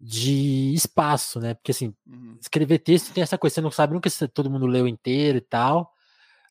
de 0.00 0.72
espaço, 0.72 1.38
né? 1.40 1.54
Porque 1.54 1.72
assim, 1.72 1.94
uhum. 2.06 2.36
escrever 2.40 2.78
texto 2.78 3.12
tem 3.12 3.22
essa 3.22 3.36
coisa, 3.36 3.54
você 3.54 3.60
não 3.60 3.70
sabe 3.70 3.92
nunca 3.92 4.08
se 4.08 4.26
todo 4.28 4.50
mundo 4.50 4.66
leu 4.66 4.88
inteiro 4.88 5.38
e 5.38 5.42
tal. 5.42 5.92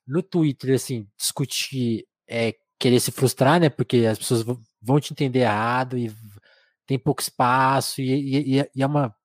No 0.05 0.21
Twitter, 0.21 0.75
assim, 0.75 1.07
discutir 1.17 2.05
é 2.27 2.55
querer 2.77 2.99
se 2.99 3.11
frustrar, 3.11 3.59
né? 3.59 3.69
Porque 3.69 4.05
as 4.05 4.17
pessoas 4.19 4.43
vão 4.81 4.99
te 4.99 5.13
entender 5.13 5.39
errado 5.39 5.97
e 5.97 6.13
tem 6.85 6.99
pouco 6.99 7.21
espaço 7.21 8.01
e, 8.01 8.57
e, 8.59 8.69
e 8.75 8.83
é 8.83 8.85
uma 8.85 9.15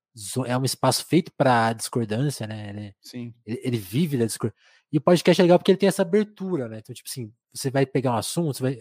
é 0.47 0.57
um 0.57 0.65
espaço 0.65 1.05
feito 1.07 1.33
para 1.37 1.73
discordância, 1.73 2.47
né? 2.47 2.71
Ele, 2.71 2.95
Sim. 3.03 3.35
Ele, 3.45 3.61
ele, 3.65 3.77
vive 3.77 4.17
da 4.17 4.27
discordância. 4.27 4.63
E 4.93 4.99
o 4.99 5.01
podcast 5.01 5.41
é 5.41 5.45
legal 5.45 5.59
porque 5.59 5.73
ele 5.73 5.79
tem 5.79 5.89
essa 5.89 6.03
abertura, 6.03 6.69
né? 6.69 6.79
Então, 6.79 6.95
tipo 6.95 7.09
assim, 7.09 7.33
você 7.53 7.71
vai 7.71 7.85
pegar 7.85 8.13
um 8.13 8.17
assunto, 8.17 8.57
você 8.57 8.63
vai. 8.63 8.79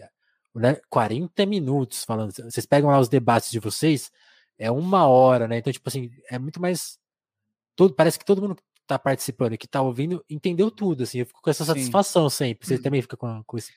Né, 0.54 0.80
40 0.88 1.44
minutos 1.46 2.04
falando. 2.04 2.32
Vocês 2.32 2.64
pegam 2.64 2.88
lá 2.88 3.00
os 3.00 3.08
debates 3.08 3.50
de 3.50 3.58
vocês, 3.58 4.12
é 4.58 4.70
uma 4.70 5.06
hora, 5.06 5.48
né? 5.48 5.58
Então, 5.58 5.72
tipo 5.72 5.88
assim, 5.88 6.10
é 6.30 6.38
muito 6.38 6.60
mais. 6.60 6.98
Todo, 7.76 7.94
parece 7.94 8.18
que 8.18 8.24
todo 8.24 8.40
mundo 8.40 8.56
que 8.56 8.62
tá 8.86 8.98
participando 8.98 9.54
e 9.54 9.58
que 9.58 9.66
tá 9.66 9.82
ouvindo 9.82 10.24
entendeu 10.28 10.70
tudo, 10.70 11.02
assim. 11.02 11.18
Eu 11.18 11.26
fico 11.26 11.40
com 11.42 11.50
essa 11.50 11.64
Sim. 11.64 11.72
satisfação 11.72 12.30
sempre. 12.30 12.66
Você 12.66 12.76
hum. 12.76 12.82
também 12.82 13.02
fica 13.02 13.16
com, 13.16 13.42
com 13.44 13.58
esse 13.58 13.72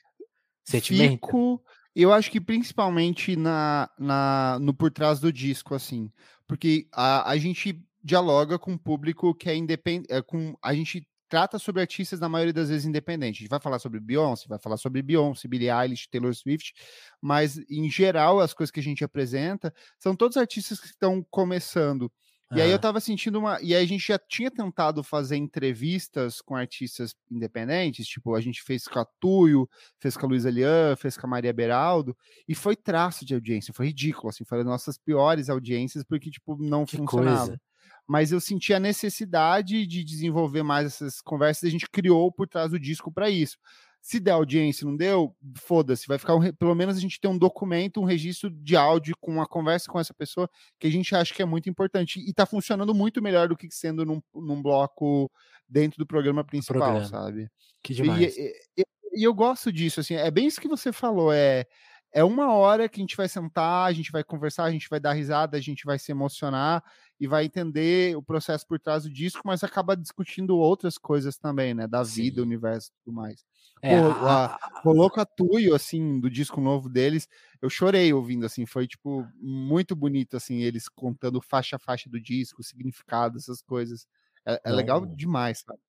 sentimento? 0.64 1.12
Fico, 1.12 1.62
eu 1.94 2.12
acho 2.12 2.30
que 2.30 2.40
principalmente 2.40 3.34
na, 3.34 3.90
na, 3.98 4.58
no 4.60 4.72
por 4.72 4.90
trás 4.90 5.18
do 5.20 5.32
disco, 5.32 5.74
assim. 5.74 6.12
Porque 6.46 6.86
a, 6.92 7.30
a 7.30 7.36
gente 7.36 7.84
dialoga 8.02 8.58
com 8.58 8.74
o 8.74 8.78
público 8.78 9.34
que 9.34 9.50
é 9.50 9.56
independente. 9.56 10.12
É, 10.12 10.22
com, 10.22 10.56
a 10.62 10.72
gente 10.74 11.06
trata 11.28 11.58
sobre 11.58 11.80
artistas, 11.82 12.20
na 12.20 12.28
maioria 12.28 12.52
das 12.52 12.68
vezes, 12.68 12.86
independentes. 12.86 13.40
A 13.40 13.42
gente 13.42 13.50
vai 13.50 13.60
falar 13.60 13.78
sobre 13.78 14.00
Beyoncé, 14.00 14.46
vai 14.48 14.58
falar 14.58 14.76
sobre 14.76 15.02
Beyoncé, 15.02 15.46
Billie 15.46 15.70
Eilish, 15.70 16.08
Taylor 16.08 16.34
Swift, 16.34 16.74
mas, 17.20 17.58
em 17.68 17.90
geral, 17.90 18.40
as 18.40 18.54
coisas 18.54 18.70
que 18.70 18.80
a 18.80 18.82
gente 18.82 19.04
apresenta 19.04 19.72
são 19.98 20.16
todos 20.16 20.36
artistas 20.36 20.80
que 20.80 20.86
estão 20.86 21.24
começando. 21.30 22.10
E 22.54 22.62
aí 22.62 22.70
eu 22.70 22.78
tava 22.78 22.98
sentindo 22.98 23.38
uma. 23.38 23.60
E 23.60 23.74
aí 23.74 23.84
a 23.84 23.86
gente 23.86 24.06
já 24.06 24.18
tinha 24.18 24.50
tentado 24.50 25.02
fazer 25.02 25.36
entrevistas 25.36 26.40
com 26.40 26.56
artistas 26.56 27.14
independentes, 27.30 28.06
tipo, 28.06 28.34
a 28.34 28.40
gente 28.40 28.62
fez 28.62 28.84
com 28.84 28.98
a 28.98 29.06
Tuyo, 29.20 29.68
fez 30.00 30.16
com 30.16 30.24
a 30.24 30.28
Luísa 30.30 30.50
Lian, 30.50 30.96
fez 30.96 31.18
com 31.18 31.26
a 31.26 31.30
Maria 31.30 31.52
Beraldo, 31.52 32.16
e 32.48 32.54
foi 32.54 32.74
traço 32.74 33.26
de 33.26 33.34
audiência, 33.34 33.74
foi 33.74 33.88
ridículo, 33.88 34.30
assim, 34.30 34.44
foi 34.44 34.60
as 34.60 34.64
nossas 34.64 34.96
piores 34.96 35.50
audiências, 35.50 36.02
porque, 36.04 36.30
tipo, 36.30 36.56
não 36.56 36.86
que 36.86 36.96
funcionava. 36.96 37.48
Coisa. 37.48 37.60
Mas 38.08 38.32
eu 38.32 38.40
senti 38.40 38.72
a 38.72 38.80
necessidade 38.80 39.86
de 39.86 40.02
desenvolver 40.02 40.62
mais 40.62 40.86
essas 40.86 41.20
conversas, 41.20 41.64
e 41.64 41.66
a 41.66 41.70
gente 41.70 41.88
criou 41.90 42.32
por 42.32 42.48
trás 42.48 42.70
do 42.70 42.80
disco 42.80 43.12
para 43.12 43.28
isso. 43.28 43.58
Se 44.00 44.18
der 44.18 44.30
audiência 44.30 44.86
não 44.86 44.96
deu, 44.96 45.36
foda-se, 45.58 46.06
vai 46.06 46.16
ficar 46.18 46.34
um, 46.34 46.52
pelo 46.52 46.74
menos 46.74 46.96
a 46.96 47.00
gente 47.00 47.20
tem 47.20 47.30
um 47.30 47.36
documento, 47.36 48.00
um 48.00 48.04
registro 48.04 48.48
de 48.48 48.74
áudio 48.76 49.14
com 49.20 49.32
uma 49.32 49.46
conversa 49.46 49.90
com 49.90 50.00
essa 50.00 50.14
pessoa 50.14 50.48
que 50.78 50.86
a 50.86 50.90
gente 50.90 51.14
acha 51.14 51.34
que 51.34 51.42
é 51.42 51.44
muito 51.44 51.68
importante 51.68 52.18
e 52.18 52.32
tá 52.32 52.46
funcionando 52.46 52.94
muito 52.94 53.20
melhor 53.20 53.48
do 53.48 53.56
que 53.56 53.68
sendo 53.70 54.06
num, 54.06 54.22
num 54.34 54.62
bloco 54.62 55.30
dentro 55.68 55.98
do 55.98 56.06
programa 56.06 56.42
principal, 56.42 56.80
programa. 56.80 57.04
sabe? 57.04 57.50
Que 57.82 57.92
demais. 57.92 58.36
E, 58.36 58.52
e, 58.78 58.84
e, 59.12 59.22
eu 59.24 59.34
gosto 59.34 59.70
disso, 59.70 60.00
assim, 60.00 60.14
é 60.14 60.30
bem 60.30 60.46
isso 60.46 60.60
que 60.60 60.68
você 60.68 60.92
falou, 60.92 61.30
é 61.30 61.66
é 62.12 62.24
uma 62.24 62.52
hora 62.52 62.88
que 62.88 63.00
a 63.00 63.02
gente 63.02 63.16
vai 63.16 63.28
sentar, 63.28 63.86
a 63.86 63.92
gente 63.92 64.10
vai 64.10 64.24
conversar, 64.24 64.64
a 64.64 64.70
gente 64.70 64.88
vai 64.88 64.98
dar 64.98 65.12
risada, 65.12 65.56
a 65.56 65.60
gente 65.60 65.84
vai 65.84 65.98
se 65.98 66.10
emocionar 66.10 66.82
e 67.20 67.26
vai 67.26 67.44
entender 67.44 68.16
o 68.16 68.22
processo 68.22 68.66
por 68.66 68.78
trás 68.78 69.02
do 69.02 69.10
disco, 69.10 69.42
mas 69.44 69.62
acaba 69.62 69.96
discutindo 69.96 70.56
outras 70.56 70.96
coisas 70.96 71.36
também, 71.36 71.74
né? 71.74 71.86
Da 71.86 72.04
Sim. 72.04 72.22
vida, 72.22 72.42
universo 72.42 72.90
e 72.90 73.04
tudo 73.04 73.14
mais. 73.14 73.44
É, 73.82 74.00
Pô, 74.00 74.26
a, 74.26 74.58
rolou 74.82 75.10
com 75.10 75.20
a 75.20 75.26
Tuyo, 75.26 75.74
assim, 75.74 76.18
do 76.20 76.30
disco 76.30 76.60
novo 76.60 76.88
deles, 76.88 77.28
eu 77.60 77.68
chorei 77.68 78.12
ouvindo, 78.12 78.46
assim, 78.46 78.66
foi, 78.66 78.86
tipo, 78.86 79.26
muito 79.40 79.94
bonito, 79.94 80.36
assim, 80.36 80.62
eles 80.62 80.88
contando 80.88 81.40
faixa 81.40 81.76
a 81.76 81.78
faixa 81.78 82.08
do 82.08 82.20
disco, 82.20 82.62
significado, 82.62 83.36
essas 83.36 83.62
coisas. 83.62 84.06
É, 84.46 84.60
é 84.64 84.72
legal 84.72 85.04
demais, 85.04 85.62
sabe? 85.66 85.80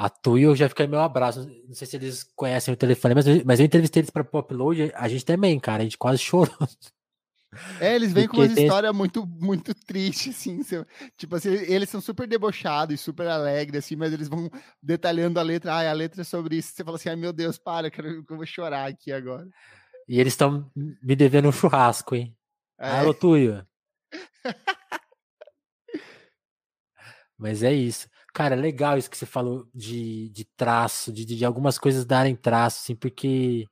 A 0.00 0.08
Tuyo 0.08 0.56
já 0.56 0.66
fica 0.66 0.86
meu 0.86 1.00
abraço. 1.00 1.46
Não 1.68 1.74
sei 1.74 1.86
se 1.86 1.94
eles 1.94 2.22
conhecem 2.34 2.72
o 2.72 2.76
telefone, 2.76 3.14
mas, 3.14 3.26
eu, 3.26 3.42
mas 3.44 3.60
eu 3.60 3.66
entrevistei 3.66 4.00
eles 4.00 4.08
para 4.08 4.24
Popload, 4.24 4.90
a 4.94 5.06
gente 5.06 5.26
também, 5.26 5.60
cara, 5.60 5.82
a 5.82 5.84
gente 5.84 5.98
quase 5.98 6.16
chorou. 6.20 6.56
É, 7.78 7.96
eles 7.96 8.10
vêm 8.10 8.26
com 8.26 8.38
uma 8.38 8.48
tem... 8.48 8.64
história 8.64 8.90
muito, 8.94 9.26
muito 9.26 9.74
triste, 9.74 10.30
assim. 10.30 10.62
Tipo 11.18 11.36
assim, 11.36 11.50
eles 11.50 11.90
são 11.90 12.00
super 12.00 12.26
debochados 12.26 12.94
e 12.94 12.96
super 12.96 13.26
alegres, 13.26 13.84
assim, 13.84 13.94
mas 13.94 14.10
eles 14.10 14.26
vão 14.26 14.48
detalhando 14.82 15.38
a 15.38 15.42
letra. 15.42 15.74
Ah, 15.74 15.90
a 15.90 15.92
letra 15.92 16.22
é 16.22 16.24
sobre 16.24 16.56
isso. 16.56 16.72
Você 16.72 16.82
fala 16.82 16.96
assim, 16.96 17.10
ai 17.10 17.16
meu 17.16 17.32
Deus, 17.32 17.58
para, 17.58 17.88
eu, 17.88 17.90
quero, 17.90 18.08
eu 18.08 18.36
vou 18.36 18.46
chorar 18.46 18.88
aqui 18.88 19.12
agora. 19.12 19.46
E 20.08 20.18
eles 20.18 20.32
estão 20.32 20.70
me 20.74 21.14
devendo 21.14 21.48
um 21.48 21.52
churrasco, 21.52 22.14
hein? 22.14 22.34
É. 22.78 22.88
Alô, 22.88 23.12
Tuyo. 23.12 23.66
mas 27.36 27.62
é 27.62 27.74
isso. 27.74 28.08
Cara, 28.32 28.54
legal 28.54 28.96
isso 28.96 29.10
que 29.10 29.16
você 29.16 29.26
falou 29.26 29.68
de, 29.74 30.28
de 30.30 30.44
traço, 30.56 31.12
de, 31.12 31.24
de 31.24 31.44
algumas 31.44 31.78
coisas 31.78 32.04
darem 32.04 32.36
traço, 32.36 32.80
assim, 32.82 32.94
porque 32.94 33.66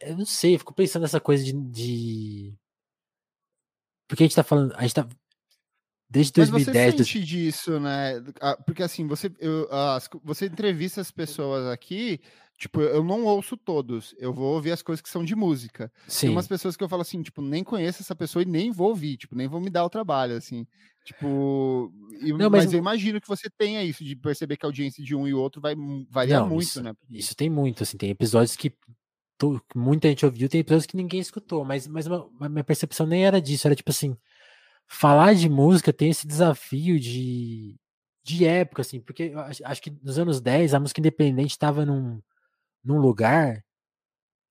eu 0.00 0.16
não 0.16 0.26
sei, 0.26 0.54
eu 0.54 0.58
fico 0.58 0.74
pensando 0.74 1.02
nessa 1.02 1.20
coisa 1.20 1.44
de, 1.44 1.52
de... 1.52 2.54
Porque 4.08 4.22
a 4.22 4.26
gente 4.26 4.36
tá 4.36 4.42
falando. 4.44 4.74
A 4.76 4.82
gente 4.82 4.94
tá. 4.94 5.08
Desde 6.08 6.32
2010. 6.32 6.76
Mas 6.76 6.94
você 6.94 7.04
sente 7.04 7.24
disso, 7.24 7.80
né? 7.80 8.22
Ah, 8.40 8.56
porque 8.56 8.82
assim, 8.82 9.06
você, 9.06 9.30
eu, 9.38 9.68
as, 9.70 10.08
você 10.22 10.46
entrevista 10.46 11.00
as 11.00 11.10
pessoas 11.10 11.66
aqui. 11.66 12.20
Tipo, 12.56 12.80
eu 12.80 13.02
não 13.02 13.24
ouço 13.24 13.56
todos, 13.56 14.14
eu 14.16 14.32
vou 14.32 14.54
ouvir 14.54 14.70
as 14.70 14.80
coisas 14.80 15.02
que 15.02 15.08
são 15.08 15.24
de 15.24 15.34
música. 15.34 15.90
Sim. 16.06 16.28
Tem 16.28 16.36
umas 16.36 16.46
pessoas 16.46 16.76
que 16.76 16.84
eu 16.84 16.88
falo 16.88 17.02
assim, 17.02 17.20
tipo, 17.20 17.42
nem 17.42 17.64
conheço 17.64 18.00
essa 18.00 18.14
pessoa 18.14 18.44
e 18.44 18.46
nem 18.46 18.70
vou 18.70 18.90
ouvir, 18.90 19.16
tipo, 19.16 19.34
nem 19.34 19.48
vou 19.48 19.60
me 19.60 19.68
dar 19.68 19.84
o 19.84 19.90
trabalho, 19.90 20.36
assim. 20.36 20.64
Tipo, 21.04 21.92
não, 22.22 22.48
mas... 22.48 22.66
mas... 22.66 22.72
eu 22.72 22.78
imagino 22.78 23.20
que 23.20 23.26
você 23.26 23.50
tenha 23.50 23.82
isso, 23.82 24.04
de 24.04 24.14
perceber 24.14 24.56
que 24.56 24.64
a 24.64 24.68
audiência 24.68 25.02
de 25.02 25.16
um 25.16 25.26
e 25.26 25.34
outro 25.34 25.60
vai 25.60 25.74
variar 26.08 26.42
não, 26.42 26.48
muito, 26.48 26.62
isso, 26.62 26.80
né? 26.80 26.94
Isso 27.10 27.34
tem 27.34 27.50
muito, 27.50 27.82
assim, 27.82 27.96
tem 27.96 28.10
episódios 28.10 28.54
que 28.54 28.72
muita 29.74 30.08
gente 30.08 30.24
ouviu, 30.24 30.48
tem 30.48 30.60
episódios 30.60 30.86
que 30.86 30.96
ninguém 30.96 31.20
escutou, 31.20 31.64
mas, 31.64 31.86
mas 31.86 32.06
a 32.06 32.48
minha 32.48 32.64
percepção 32.64 33.04
nem 33.04 33.26
era 33.26 33.42
disso, 33.42 33.66
era 33.66 33.74
tipo 33.74 33.90
assim, 33.90 34.16
falar 34.86 35.34
de 35.34 35.48
música 35.48 35.92
tem 35.92 36.10
esse 36.10 36.26
desafio 36.26 36.98
de, 37.00 37.76
de 38.22 38.44
época, 38.46 38.82
assim, 38.82 39.00
porque 39.00 39.32
acho 39.64 39.82
que 39.82 39.90
nos 40.02 40.18
anos 40.18 40.40
10 40.40 40.74
a 40.74 40.80
música 40.80 41.00
independente 41.00 41.52
estava 41.52 41.84
num, 41.84 42.20
num 42.84 42.98
lugar 42.98 43.64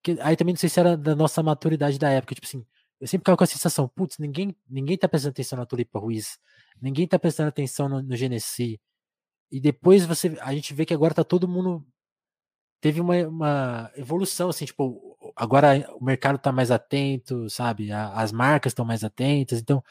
que 0.04 0.18
aí 0.22 0.36
também 0.36 0.54
não 0.54 0.60
sei 0.60 0.70
se 0.70 0.80
era 0.80 0.98
da 0.98 1.16
nossa 1.16 1.42
maturidade 1.42 1.98
da 1.98 2.10
época, 2.10 2.36
tipo 2.36 2.46
assim, 2.46 2.66
eu 3.00 3.08
sempre 3.08 3.24
ficava 3.24 3.38
com 3.38 3.44
a 3.44 3.48
sensação, 3.48 3.88
putz, 3.88 4.18
ninguém, 4.20 4.56
ninguém 4.70 4.98
tá 4.98 5.08
prestando 5.08 5.32
atenção 5.32 5.58
na 5.58 5.66
Tulipa 5.66 5.98
Ruiz, 6.00 6.38
ninguém 6.82 7.08
tá 7.08 7.18
prestando 7.18 7.50
atenção 7.50 7.88
no, 7.88 8.02
no 8.02 8.16
Genesi, 8.16 8.80
e 9.52 9.60
depois 9.62 10.06
você, 10.06 10.38
a 10.42 10.54
gente 10.54 10.74
vê 10.74 10.86
que 10.86 10.94
agora 10.94 11.14
tá 11.14 11.24
todo 11.24 11.48
mundo 11.48 11.86
teve 12.82 13.00
uma, 13.00 13.16
uma 13.28 13.92
evolução, 13.96 14.50
assim, 14.50 14.66
tipo, 14.66 15.18
agora 15.38 15.88
o 15.96 16.04
mercado 16.04 16.38
tá 16.38 16.52
mais 16.52 16.70
atento, 16.70 17.50
sabe? 17.50 17.92
as 17.94 18.32
marcas 18.34 18.72
estão 18.72 18.84
mais 18.84 19.06
atentas, 19.06 19.60
então, 19.60 19.82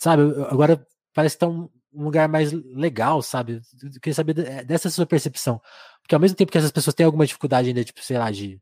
sabe, 0.00 0.22
agora 0.48 0.84
parece 1.12 1.36
que 1.36 1.40
tá 1.40 1.48
um, 1.48 1.68
um 1.92 2.04
lugar 2.04 2.28
mais 2.28 2.52
legal, 2.52 3.22
sabe? 3.22 3.60
Eu 3.82 3.90
queria 4.00 4.14
saber 4.14 4.38
eh, 4.38 4.64
dessa 4.64 4.90
sua 4.90 5.06
percepção. 5.06 5.60
Porque 6.02 6.14
ao 6.14 6.20
mesmo 6.20 6.36
tempo 6.36 6.50
que 6.50 6.58
essas 6.58 6.72
pessoas 6.72 6.94
têm 6.94 7.06
alguma 7.06 7.26
dificuldade 7.26 7.68
ainda, 7.68 7.84
tipo, 7.84 8.02
sei 8.02 8.18
lá, 8.18 8.30
de. 8.30 8.60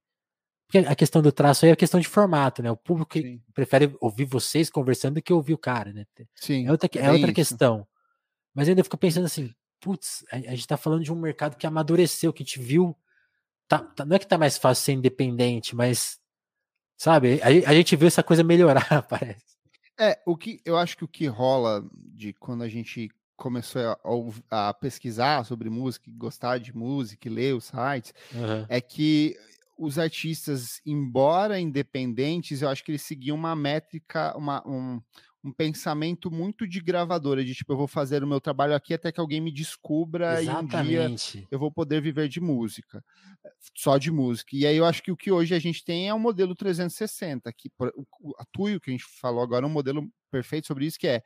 Porque 0.66 0.86
a 0.86 0.94
questão 0.94 1.22
do 1.22 1.32
traço 1.32 1.64
aí 1.64 1.70
é 1.70 1.72
a 1.72 1.76
questão 1.76 1.98
de 1.98 2.08
formato, 2.08 2.62
né? 2.62 2.70
O 2.70 2.76
público 2.76 3.18
prefere 3.54 3.96
ouvir 4.00 4.26
vocês 4.26 4.68
conversando 4.68 5.14
do 5.14 5.22
que 5.22 5.32
ouvir 5.32 5.54
o 5.54 5.58
cara, 5.58 5.92
né? 5.92 6.04
Sim. 6.34 6.66
É 6.66 6.70
outra, 6.70 6.90
é 6.96 7.10
outra 7.10 7.32
questão. 7.32 7.86
Mas 8.54 8.68
eu 8.68 8.72
ainda 8.72 8.84
fico 8.84 8.98
pensando 8.98 9.24
assim, 9.24 9.50
putz, 9.80 10.24
a, 10.30 10.36
a 10.36 10.54
gente 10.54 10.66
tá 10.66 10.76
falando 10.76 11.02
de 11.02 11.12
um 11.12 11.16
mercado 11.16 11.56
que 11.56 11.66
amadureceu, 11.66 12.32
que 12.34 12.42
a 12.42 12.44
gente 12.44 12.60
viu 12.60 12.94
tá, 13.68 13.78
tá, 13.78 14.04
não 14.04 14.16
é 14.16 14.18
que 14.18 14.26
tá 14.26 14.38
mais 14.38 14.56
fácil 14.56 14.84
ser 14.84 14.92
independente, 14.92 15.76
mas 15.76 16.18
sabe, 16.96 17.40
a, 17.42 17.70
a 17.70 17.74
gente 17.74 17.94
vê 17.94 18.06
essa 18.06 18.22
coisa 18.22 18.42
melhorar, 18.42 19.02
parece. 19.08 19.57
É, 19.98 20.18
o 20.24 20.36
que 20.36 20.60
eu 20.64 20.76
acho 20.76 20.96
que 20.96 21.04
o 21.04 21.08
que 21.08 21.26
rola 21.26 21.84
de 21.92 22.32
quando 22.32 22.62
a 22.62 22.68
gente 22.68 23.10
começou 23.36 23.82
a, 24.50 24.68
a 24.68 24.74
pesquisar 24.74 25.44
sobre 25.44 25.70
música, 25.70 26.10
gostar 26.16 26.58
de 26.58 26.76
música, 26.76 27.30
ler 27.30 27.54
os 27.54 27.64
sites, 27.64 28.12
uhum. 28.34 28.66
é 28.68 28.80
que 28.80 29.36
os 29.78 29.96
artistas, 29.96 30.80
embora 30.84 31.60
independentes, 31.60 32.62
eu 32.62 32.68
acho 32.68 32.84
que 32.84 32.90
eles 32.90 33.02
seguiam 33.02 33.36
uma 33.36 33.54
métrica, 33.54 34.36
uma, 34.36 34.66
um, 34.66 35.00
um 35.42 35.52
pensamento 35.52 36.30
muito 36.30 36.66
de 36.66 36.80
gravadora, 36.80 37.44
de 37.44 37.54
tipo, 37.54 37.72
eu 37.72 37.76
vou 37.76 37.86
fazer 37.86 38.24
o 38.24 38.26
meu 38.26 38.40
trabalho 38.40 38.74
aqui 38.74 38.92
até 38.92 39.12
que 39.12 39.20
alguém 39.20 39.40
me 39.40 39.52
descubra 39.52 40.42
Exatamente. 40.42 40.92
e 40.92 41.40
um 41.40 41.42
dia 41.42 41.48
eu 41.50 41.58
vou 41.58 41.70
poder 41.70 42.00
viver 42.02 42.28
de 42.28 42.40
música, 42.40 43.04
só 43.74 43.98
de 43.98 44.10
música. 44.10 44.56
E 44.56 44.66
aí 44.66 44.76
eu 44.76 44.84
acho 44.84 45.02
que 45.02 45.12
o 45.12 45.16
que 45.16 45.30
hoje 45.30 45.54
a 45.54 45.58
gente 45.58 45.84
tem 45.84 46.08
é 46.08 46.14
o 46.14 46.18
modelo 46.18 46.54
360, 46.54 47.52
que 47.52 47.70
a 48.38 48.44
Tuyo, 48.52 48.80
que 48.80 48.90
a 48.90 48.92
gente 48.92 49.04
falou 49.20 49.42
agora, 49.42 49.64
é 49.64 49.68
um 49.68 49.72
modelo 49.72 50.08
perfeito 50.30 50.66
sobre 50.66 50.86
isso, 50.86 50.98
que 50.98 51.08
é 51.08 51.22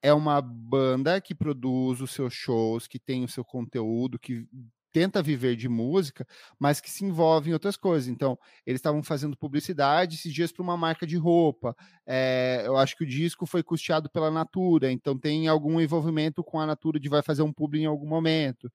é 0.00 0.12
uma 0.12 0.40
banda 0.40 1.20
que 1.20 1.34
produz 1.34 2.00
os 2.00 2.12
seus 2.12 2.32
shows, 2.32 2.86
que 2.86 3.00
tem 3.00 3.24
o 3.24 3.28
seu 3.28 3.44
conteúdo, 3.44 4.18
que 4.18 4.46
tenta 4.92 5.22
viver 5.22 5.56
de 5.56 5.68
música, 5.68 6.26
mas 6.58 6.80
que 6.80 6.90
se 6.90 7.04
envolve 7.04 7.50
em 7.50 7.52
outras 7.52 7.76
coisas. 7.76 8.08
Então, 8.08 8.38
eles 8.66 8.78
estavam 8.78 9.02
fazendo 9.02 9.36
publicidade 9.36 10.16
esses 10.16 10.32
dias 10.32 10.52
para 10.52 10.62
uma 10.62 10.76
marca 10.76 11.06
de 11.06 11.16
roupa. 11.16 11.74
É, 12.06 12.62
eu 12.66 12.76
acho 12.76 12.96
que 12.96 13.04
o 13.04 13.06
disco 13.06 13.46
foi 13.46 13.62
custeado 13.62 14.10
pela 14.10 14.30
Natura, 14.30 14.90
então 14.90 15.18
tem 15.18 15.48
algum 15.48 15.80
envolvimento 15.80 16.42
com 16.42 16.60
a 16.60 16.66
Natura 16.66 16.98
de 17.00 17.08
vai 17.08 17.22
fazer 17.22 17.42
um 17.42 17.52
publi 17.52 17.82
em 17.82 17.86
algum 17.86 18.06
momento 18.06 18.70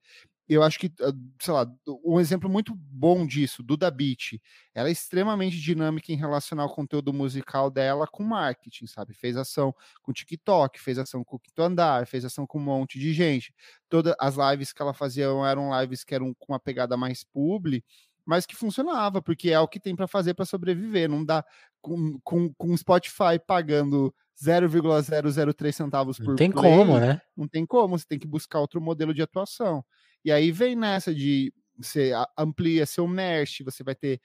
eu 0.48 0.62
acho 0.62 0.78
que, 0.78 0.92
ah, 1.00 1.12
sei 1.40 1.54
lá, 1.54 1.66
um 2.04 2.20
exemplo 2.20 2.48
muito 2.50 2.74
bom 2.76 3.26
disso, 3.26 3.62
Duda 3.62 3.90
Beat, 3.90 4.40
ela 4.74 4.88
é 4.88 4.92
extremamente 4.92 5.58
dinâmica 5.58 6.12
em 6.12 6.16
relacionar 6.16 6.64
o 6.66 6.74
conteúdo 6.74 7.12
musical 7.12 7.70
dela 7.70 8.06
com 8.06 8.22
marketing, 8.22 8.86
sabe? 8.86 9.14
Fez 9.14 9.36
ação 9.36 9.74
com 10.02 10.12
TikTok, 10.12 10.80
fez 10.80 10.98
ação 10.98 11.24
com 11.24 11.36
o 11.36 11.38
Quinto 11.38 11.62
Andar, 11.62 12.06
fez 12.06 12.24
ação 12.24 12.46
com 12.46 12.58
um 12.58 12.62
monte 12.62 12.98
de 12.98 13.12
gente. 13.12 13.54
Todas 13.88 14.14
as 14.20 14.36
lives 14.36 14.72
que 14.72 14.82
ela 14.82 14.92
fazia 14.92 15.26
eram 15.46 15.70
lives 15.80 16.04
que 16.04 16.14
eram 16.14 16.34
com 16.34 16.52
uma 16.52 16.60
pegada 16.60 16.96
mais 16.96 17.24
publi, 17.24 17.82
mas 18.24 18.46
que 18.46 18.56
funcionava, 18.56 19.20
porque 19.22 19.50
é 19.50 19.60
o 19.60 19.68
que 19.68 19.80
tem 19.80 19.94
para 19.94 20.08
fazer 20.08 20.34
para 20.34 20.44
sobreviver. 20.44 21.08
Não 21.08 21.24
dá 21.24 21.44
com, 21.80 22.18
com, 22.22 22.52
com 22.54 22.76
Spotify 22.76 23.38
pagando 23.46 24.14
0,003 24.42 25.74
centavos 25.74 26.18
por 26.18 26.28
Não 26.28 26.36
tem 26.36 26.50
play, 26.50 26.72
como, 26.72 26.98
né? 26.98 27.20
Não 27.36 27.46
tem 27.46 27.66
como, 27.66 27.98
você 27.98 28.06
tem 28.06 28.18
que 28.18 28.26
buscar 28.26 28.60
outro 28.60 28.80
modelo 28.80 29.14
de 29.14 29.22
atuação. 29.22 29.84
E 30.24 30.32
aí 30.32 30.50
vem 30.50 30.74
nessa 30.74 31.14
de 31.14 31.52
você 31.76 32.12
amplia 32.38 32.86
seu 32.86 33.06
merch, 33.06 33.60
você 33.62 33.82
vai 33.82 33.94
ter 33.94 34.20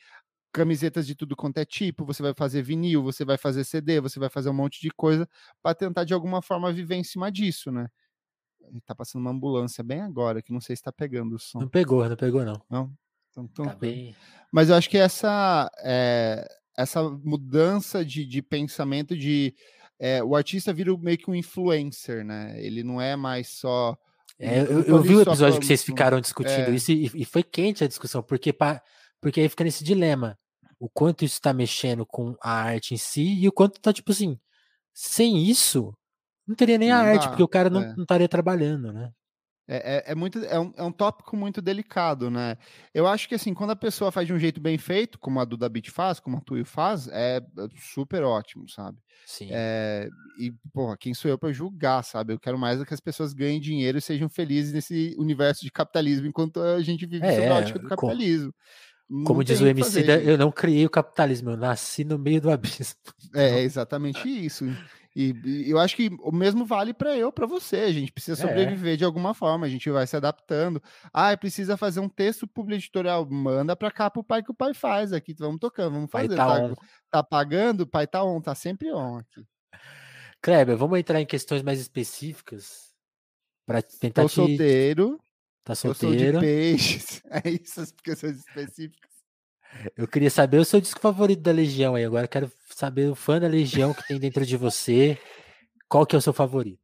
camisetas 0.52 1.06
de 1.06 1.16
tudo 1.16 1.36
quanto 1.36 1.58
é 1.60 1.66
tipo, 1.66 2.06
você 2.06 2.22
vai 2.24 2.34
fazer 2.34 2.62
vinil, 2.62 3.04
você 3.04 3.24
vai 3.24 3.38
fazer 3.38 3.64
CD, 3.64 4.00
você 4.00 4.20
vai 4.20 4.30
fazer 4.30 4.50
um 4.50 4.54
monte 4.54 4.82
de 4.82 4.90
coisa 4.90 5.28
para 5.62 5.76
tentar 5.76 6.04
de 6.04 6.14
alguma 6.14 6.42
forma 6.42 6.72
viver 6.72 6.96
em 6.96 7.04
cima 7.04 7.32
disso, 7.32 7.72
né? 7.72 7.88
Tá 8.86 8.94
passando 8.94 9.22
uma 9.22 9.32
ambulância 9.32 9.84
bem 9.84 10.02
agora, 10.02 10.42
que 10.42 10.54
não 10.54 10.62
sei 10.62 10.76
se 10.76 10.84
tá 10.84 10.92
pegando 10.92 11.36
o 11.36 11.40
som. 11.40 11.60
Não 11.60 11.70
pegou, 11.70 12.08
não 12.08 12.16
pegou, 12.16 12.44
não. 12.46 12.62
Não? 12.70 12.94
Então, 13.32 13.46
então 13.46 13.66
Tá 13.66 13.76
bem. 13.76 14.16
Mas 14.52 14.70
eu 14.70 14.76
acho 14.76 14.90
que 14.90 14.98
essa, 14.98 15.72
é, 15.80 16.48
essa 16.78 17.04
mudança 17.04 18.04
de, 18.06 18.26
de 18.26 18.42
pensamento 18.42 19.18
de 19.18 19.56
é, 20.00 20.24
o 20.24 20.36
artista 20.36 20.74
vira 20.74 20.96
meio 20.98 21.18
que 21.18 21.30
um 21.30 21.36
influencer, 21.36 22.24
né? 22.24 22.56
Ele 22.64 22.84
não 22.84 23.02
é 23.02 23.16
mais 23.16 23.50
só. 23.50 23.98
É, 24.40 24.62
eu, 24.62 24.82
eu 24.84 25.02
vi 25.02 25.16
o 25.16 25.24
só 25.24 25.32
episódio 25.32 25.60
que 25.60 25.66
vocês 25.66 25.82
como- 25.82 25.96
ficaram 25.98 26.22
discutindo 26.22 26.70
é. 26.70 26.72
isso 26.72 26.92
e, 26.92 27.12
e 27.14 27.26
foi 27.26 27.44
quente 27.44 27.84
a 27.84 27.88
discussão, 27.88 28.24
porque, 28.24 28.54
pa- 28.54 28.82
porque 29.22 29.42
aí 29.42 29.50
fica 29.50 29.64
nesse 29.64 29.84
dilema. 29.84 30.38
O 30.80 30.88
quanto 30.90 31.26
isso 31.26 31.42
tá 31.42 31.52
mexendo 31.52 32.06
com 32.06 32.36
a 32.42 32.52
arte 32.54 32.94
em 32.94 32.98
si 32.98 33.38
e 33.38 33.48
o 33.48 33.52
quanto 33.52 33.82
tá, 33.82 33.92
tipo 33.92 34.12
assim, 34.14 34.40
sem 34.94 35.44
isso, 35.44 35.94
não 36.48 36.56
teria 36.56 36.78
nem 36.78 36.90
a 36.90 37.00
Não 37.04 37.06
arte, 37.10 37.24
dá, 37.24 37.28
porque 37.30 37.44
o 37.44 37.48
cara 37.50 37.70
não, 37.70 37.82
é. 37.82 37.94
não 37.96 38.04
estaria 38.04 38.30
trabalhando, 38.30 38.94
né? 38.94 39.12
É, 39.72 39.98
é, 40.08 40.12
é 40.14 40.16
muito, 40.16 40.40
é, 40.40 40.60
um, 40.60 40.74
é 40.76 40.84
um 40.84 40.92
tópico 40.92 41.38
muito 41.38 41.62
delicado, 41.62 42.32
né? 42.32 42.58
Eu 42.92 43.06
acho 43.06 43.30
que 43.30 43.36
assim, 43.36 43.54
quando 43.54 43.70
a 43.70 43.76
pessoa 43.76 44.12
faz 44.12 44.26
de 44.26 44.34
um 44.34 44.40
jeito 44.40 44.60
bem 44.60 44.80
feito, 44.80 45.20
como 45.20 45.40
a 45.40 45.46
Duda 45.46 45.70
Beat 45.70 45.92
faz, 45.92 46.20
como 46.20 46.38
a 46.38 46.42
Tuyo 46.42 46.66
faz, 46.66 47.08
é 47.10 47.38
é 47.38 47.68
super 47.76 48.24
ótimo, 48.24 48.68
sabe? 48.68 48.98
Sim. 49.28 49.50
É, 49.52 50.10
e, 50.40 50.52
porra, 50.74 50.98
quem 50.98 51.14
sou 51.14 51.30
eu 51.30 51.38
para 51.38 51.54
julgar, 51.54 52.04
sabe? 52.04 52.34
Eu 52.34 52.40
quero 52.40 52.58
mais 52.58 52.82
é 52.82 52.86
que 52.86 52.94
as 52.96 53.00
pessoas 53.00 53.32
ganhem 53.32 53.60
dinheiro 53.60 54.00
e 54.00 54.02
sejam 54.02 54.28
felizes 54.28 54.74
nesse 54.74 55.16
universo 55.20 55.62
de 55.62 55.72
capitalismo, 55.72 56.26
enquanto 56.26 56.60
a 56.60 56.82
gente 56.82 57.06
vive 57.06 57.28
É, 57.28 57.36
sob 57.36 57.48
a 57.48 57.56
ótica 57.56 57.80
do 57.80 57.88
capitalismo. 57.88 58.52
Não 59.08 59.24
Como 59.24 59.44
diz 59.44 59.62
o 59.62 59.68
MC, 59.68 60.04
fazer, 60.04 60.28
eu 60.28 60.38
não 60.38 60.52
criei 60.52 60.86
o 60.86 60.90
capitalismo, 60.90 61.52
eu 61.52 61.58
nasci 61.58 62.04
no 62.04 62.18
meio 62.18 62.42
do 62.42 62.50
abismo. 62.50 62.96
É 63.36 63.62
exatamente 63.62 64.28
isso. 64.28 64.66
E, 65.22 65.34
e 65.68 65.70
eu 65.70 65.78
acho 65.80 65.96
que 65.98 66.10
o 66.22 66.32
mesmo 66.32 66.66
vale 66.66 66.94
para 66.94 67.16
eu, 67.18 67.32
para 67.32 67.46
você. 67.46 67.78
A 67.78 67.92
gente 67.92 68.12
precisa 68.12 68.42
É. 68.42 68.48
sobreviver 68.48 68.96
de 68.96 69.04
alguma 69.04 69.34
forma, 69.34 69.66
a 69.66 69.70
gente 69.70 69.90
vai 69.90 70.08
se 70.08 70.16
adaptando. 70.16 70.82
Ah, 71.14 71.36
precisa 71.36 71.76
fazer 71.76 72.00
um 72.00 72.08
texto 72.08 72.48
publi 72.48 72.76
editorial, 72.76 73.28
manda 73.30 73.76
para 73.76 73.92
cá 73.92 74.10
pro 74.10 74.24
pai 74.24 74.42
que 74.42 74.52
o 74.52 74.54
pai 74.56 74.74
faz 74.74 75.12
aqui, 75.12 75.34
vamos 75.38 75.60
tocando, 75.60 75.94
vamos 75.94 76.10
fazer. 76.12 76.36
tá 76.36 76.70
Tá, 76.70 76.76
tá 77.12 77.24
pagando, 77.24 77.82
o 77.82 77.88
pai 77.88 78.08
tá 78.08 78.24
on, 78.24 78.40
tá 78.40 78.56
sempre 78.56 78.94
on 78.94 79.18
aqui. 79.18 79.46
Kleber, 80.42 80.78
vamos 80.78 80.98
entrar 81.00 81.20
em 81.20 81.26
questões 81.26 81.62
mais 81.62 81.80
específicas 81.82 82.94
para 83.66 83.82
tentar 83.82 84.22
Tô 84.24 84.30
te... 84.30 84.36
solteiro, 84.36 85.20
Tá 85.66 85.74
eu 85.74 85.76
sou 85.76 85.94
de 85.94 86.00
solteiro. 86.00 86.40
peixes. 86.40 87.22
É 87.30 87.50
isso, 87.50 87.82
as 87.82 87.92
questões 87.92 88.38
específicas. 88.40 89.10
Eu 89.96 90.08
queria 90.08 90.32
saber 90.32 90.58
o 90.58 90.66
seu 90.66 90.82
disco 90.82 91.00
favorito 91.00 91.42
da 91.42 91.52
Legião 91.52 91.94
aí. 91.96 92.04
Agora 92.06 92.24
eu 92.26 92.30
quero 92.30 92.52
saber 92.80 93.10
o 93.10 93.16
fã 93.16 93.42
da 93.42 93.48
Legião 93.48 93.94
que 93.94 94.08
tem 94.08 94.18
dentro 94.18 94.46
de 94.46 94.56
você. 94.56 95.18
Qual 95.90 96.06
que 96.06 96.16
é 96.16 96.20
o 96.20 96.22
seu 96.22 96.32
favorito? 96.32 96.80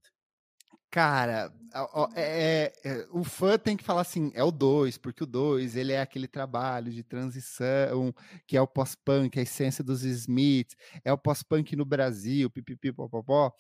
Cara, 0.92 1.52
ó, 1.94 2.10
é- 2.16 2.72
é- 2.84 3.08
o 3.12 3.24
fã 3.24 3.58
tem 3.58 3.76
que 3.76 3.84
falar 3.84 4.02
assim, 4.02 4.32
é 4.34 4.44
o 4.44 4.52
2, 4.52 4.98
porque 4.98 5.24
o 5.24 5.28
2 5.28 5.76
ele 5.76 5.92
é 5.94 6.02
aquele 6.02 6.28
trabalho 6.28 6.92
de 6.92 7.04
transição, 7.04 8.14
que 8.48 8.56
é 8.56 8.62
o 8.62 8.68
pós-punk, 8.68 9.38
a 9.38 9.42
essência 9.42 9.84
dos 9.84 10.04
Smiths, 10.04 10.76
é 11.04 11.12
o 11.12 11.18
pós-punk 11.18 11.76
no 11.76 11.86
Brasil, 11.86 12.50
pipipi, 12.50 12.92
popopó. 12.94 13.54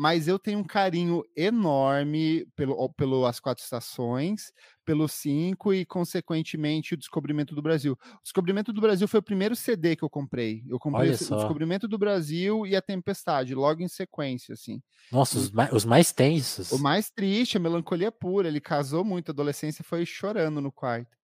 Mas 0.00 0.26
eu 0.26 0.38
tenho 0.38 0.60
um 0.60 0.64
carinho 0.64 1.22
enorme 1.36 2.46
pelo, 2.56 2.88
pelo 2.94 3.26
As 3.26 3.38
Quatro 3.38 3.62
Estações, 3.62 4.50
pelo 4.82 5.06
5 5.06 5.74
e, 5.74 5.84
consequentemente, 5.84 6.94
o 6.94 6.96
Descobrimento 6.96 7.54
do 7.54 7.60
Brasil. 7.60 7.92
O 8.02 8.22
Descobrimento 8.22 8.72
do 8.72 8.80
Brasil 8.80 9.06
foi 9.06 9.20
o 9.20 9.22
primeiro 9.22 9.54
CD 9.54 9.94
que 9.94 10.02
eu 10.02 10.08
comprei. 10.08 10.64
Eu 10.66 10.78
comprei 10.78 11.10
o 11.10 11.12
Descobrimento 11.12 11.86
do 11.86 11.98
Brasil 11.98 12.66
e 12.66 12.74
a 12.74 12.80
Tempestade, 12.80 13.54
logo 13.54 13.82
em 13.82 13.88
sequência, 13.88 14.54
assim. 14.54 14.80
Nossa, 15.12 15.36
os 15.36 15.50
mais, 15.50 15.70
os 15.70 15.84
mais 15.84 16.12
tensos. 16.12 16.72
O 16.72 16.78
mais 16.78 17.10
triste, 17.10 17.58
a 17.58 17.60
melancolia 17.60 18.10
pura. 18.10 18.48
Ele 18.48 18.58
casou 18.58 19.04
muito, 19.04 19.28
a 19.28 19.32
adolescência 19.32 19.84
foi 19.84 20.06
chorando 20.06 20.62
no 20.62 20.72
quarto. 20.72 21.14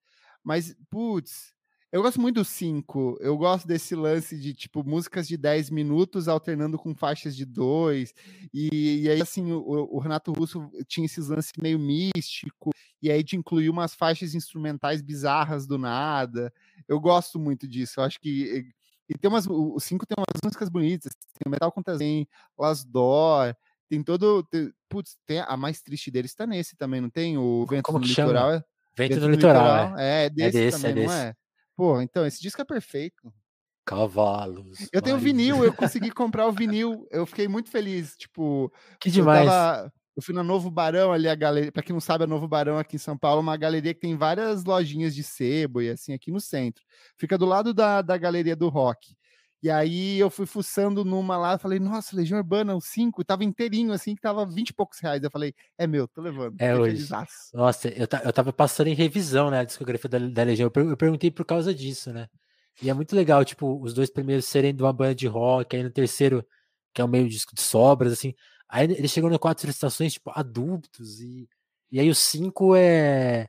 Mas, 0.45 0.77
putz, 0.91 1.56
eu 1.97 2.03
gosto 2.03 2.21
muito 2.21 2.35
do 2.37 2.45
5. 2.45 3.17
Eu 3.21 3.39
gosto 3.39 3.67
desse 3.67 3.95
lance 3.95 4.39
de, 4.39 4.53
tipo, 4.53 4.85
músicas 4.85 5.27
de 5.27 5.35
10 5.37 5.71
minutos 5.71 6.29
alternando 6.29 6.77
com 6.77 6.95
faixas 6.95 7.35
de 7.35 7.47
2. 7.47 8.13
E, 8.53 9.03
e 9.03 9.09
aí, 9.09 9.23
assim, 9.23 9.51
o, 9.51 9.63
o 9.91 9.99
Renato 9.99 10.31
Russo 10.31 10.71
tinha 10.87 11.07
esses 11.07 11.29
lances 11.29 11.53
meio 11.59 11.79
místico. 11.79 12.71
E 13.01 13.11
aí 13.11 13.23
de 13.23 13.37
incluir 13.37 13.71
umas 13.71 13.95
faixas 13.95 14.35
instrumentais 14.35 15.01
bizarras 15.01 15.67
do 15.67 15.79
nada. 15.79 16.53
Eu 16.87 17.01
gosto 17.01 17.39
muito 17.39 17.67
disso. 17.67 18.01
Eu 18.01 18.05
acho 18.05 18.21
que. 18.21 18.69
E 19.09 19.17
tem 19.17 19.31
umas. 19.31 19.47
O 19.47 19.81
5 19.81 20.05
tem 20.05 20.17
umas 20.19 20.43
músicas 20.45 20.69
bonitas. 20.69 21.13
Tem 21.15 21.47
o 21.47 21.51
Metal 21.51 21.73
Contra 21.73 21.97
tem 21.97 22.29
Las 22.59 22.85
Dor. 22.85 23.57
Tem 23.89 24.03
todo. 24.03 24.43
Tem, 24.45 24.71
putz, 24.87 25.17
tem 25.25 25.41
a 25.41 25.57
mais 25.57 25.81
triste 25.81 26.11
deles 26.11 26.35
tá 26.35 26.47
nesse 26.47 26.77
também, 26.77 27.01
não 27.01 27.09
tem? 27.09 27.39
O 27.39 27.65
Vento 27.65 27.85
Como 27.85 28.01
no 28.01 28.05
que 28.05 28.13
chama? 28.13 28.33
Litoral. 28.33 28.53
é- 28.53 28.65
Vento 28.97 29.21
no 29.21 29.29
litoral, 29.29 29.99
é. 29.99 30.23
É, 30.23 30.25
é 30.25 30.31
desse, 30.31 30.53
desse, 30.53 30.77
é 30.77 30.89
também, 30.89 31.05
não 31.05 31.13
desse. 31.13 31.25
é? 31.25 31.37
Pô, 31.77 32.01
então, 32.01 32.25
esse 32.27 32.41
disco 32.41 32.61
é 32.61 32.65
perfeito. 32.65 33.33
Cavalos. 33.85 34.89
Eu 34.93 35.01
tenho 35.01 35.17
mas- 35.17 35.25
vinil, 35.25 35.65
eu 35.65 35.73
consegui 36.01 36.11
comprar 36.11 36.47
o 36.49 36.53
vinil. 36.53 37.07
Eu 37.11 37.25
fiquei 37.27 37.47
muito 37.47 37.71
feliz. 37.71 38.17
Tipo, 38.17 38.73
Que 39.01 39.09
eu 39.09 39.13
demais. 39.13 39.47
tava- 39.49 39.93
Eu 40.17 40.23
fui 40.23 40.35
na 40.35 40.43
Novo 40.43 40.71
Barão 40.71 41.13
ali, 41.13 41.29
a 41.29 41.35
galeria. 41.35 41.71
Pra 41.71 41.83
quem 41.83 41.93
não 41.93 42.01
sabe, 42.01 42.25
a 42.25 42.27
Novo 42.27 42.49
Barão 42.49 42.79
aqui 42.79 42.97
em 42.97 42.99
São 42.99 43.17
Paulo 43.19 43.41
é 43.41 43.43
uma 43.43 43.57
galeria 43.57 43.93
que 43.93 44.01
tem 44.01 44.17
várias 44.17 44.65
lojinhas 44.65 45.15
de 45.15 45.23
sebo 45.23 45.83
e 45.83 45.91
assim, 45.91 46.15
aqui 46.15 46.33
no 46.33 46.41
centro. 46.41 46.83
Fica 47.19 47.37
do 47.37 47.45
lado 47.45 47.75
da, 47.75 48.01
da 48.01 48.17
galeria 48.17 48.57
do 48.57 48.69
rock. 48.71 49.15
E 49.63 49.71
aí 49.71 50.19
eu 50.19 50.31
fui 50.31 50.47
fuçando 50.47 51.05
numa 51.05 51.37
lá, 51.37 51.59
falei, 51.59 51.79
nossa, 51.81 52.15
Legião 52.15 52.39
Urbana, 52.39 52.75
o 52.75 52.81
5, 52.81 53.25
tava 53.25 53.43
inteirinho, 53.45 53.93
assim, 53.93 54.15
que 54.15 54.21
tava 54.21 54.45
20 54.47 54.69
e 54.69 54.75
poucos 54.75 54.99
reais. 55.01 55.23
Eu 55.23 55.31
falei, 55.31 55.55
é 55.79 55.87
meu, 55.87 56.07
tô 56.07 56.21
levando. 56.21 56.57
É 56.61 56.77
hoje. 56.77 57.09
Nossa, 57.55 57.89
eu, 57.89 58.07
eu 58.25 58.33
tava 58.33 58.53
passando 58.53 58.89
em 58.89 58.95
revisão, 58.95 59.51
né, 59.51 59.61
a 59.61 59.65
discografia 59.65 60.09
da, 60.11 60.19
da 60.19 60.43
Legião. 60.43 60.67
Eu, 60.67 60.71
per- 60.71 60.87
eu 60.87 60.97
perguntei 60.97 61.31
por 61.31 61.45
causa 61.45 61.75
disso, 61.75 62.13
né? 62.13 62.29
E 62.83 62.91
é 62.91 62.95
muito 62.95 63.17
legal, 63.17 63.45
tipo, 63.45 63.81
os 63.83 63.95
dois 63.95 64.11
primeiros 64.11 64.45
serem 64.45 64.75
de 64.75 64.83
uma 64.83 64.93
banda 64.93 65.15
de 65.15 65.27
rock, 65.27 65.75
aí 65.75 65.83
no 65.83 65.91
terceiro, 65.91 66.47
que 66.93 67.01
é 67.01 67.05
um 67.05 67.09
meio 67.09 67.29
disco 67.29 67.55
de 67.55 67.63
sobras, 67.63 68.13
assim. 68.13 68.35
Aí 68.69 68.85
ele 68.85 69.09
chegou 69.09 69.31
no 69.31 69.39
quatro 69.39 69.69
estações, 69.71 70.13
tipo, 70.13 70.31
adultos, 70.35 71.21
e, 71.21 71.49
e 71.91 71.99
aí 71.99 72.11
o 72.11 72.15
cinco 72.15 72.75
é, 72.77 73.49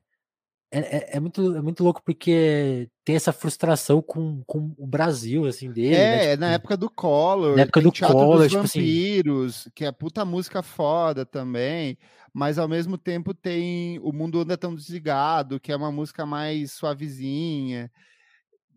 é, 0.72 0.80
é, 0.80 1.18
é 1.18 1.20
muito, 1.20 1.56
é 1.56 1.62
muito 1.62 1.84
louco 1.84 2.02
porque 2.04 2.90
tem 3.06 3.16
essa 3.16 3.32
frustração 3.32 4.02
com, 4.02 4.44
com 4.46 4.74
o 4.78 4.86
Brasil, 4.86 5.46
assim, 5.46 5.72
dele, 5.72 5.96
É, 5.96 6.06
né? 6.10 6.26
é 6.34 6.38
na 6.38 6.48
tipo, 6.48 6.56
época 6.56 6.78
do 6.78 6.90
Collor, 6.90 7.56
na 7.56 7.62
época 7.64 7.82
do 7.82 7.92
Collor, 7.92 8.38
dos 8.40 8.48
tipo 8.50 8.62
assim- 8.64 8.80
Vampiros, 8.80 9.70
que 9.74 9.86
é 9.86 9.92
puta 9.92 10.26
música 10.26 10.62
foda 10.62 11.26
também, 11.26 11.98
mas 12.34 12.58
ao 12.60 12.68
mesmo 12.68 12.98
tempo 12.98 13.34
tem 13.34 13.98
O 14.00 14.12
Mundo 14.12 14.42
Anda 14.42 14.58
Tão 14.58 14.76
Desligado, 14.76 15.60
que 15.60 15.72
é 15.72 15.76
uma 15.76 15.92
música 15.92 16.26
mais 16.26 16.72
suavezinha. 16.74 17.90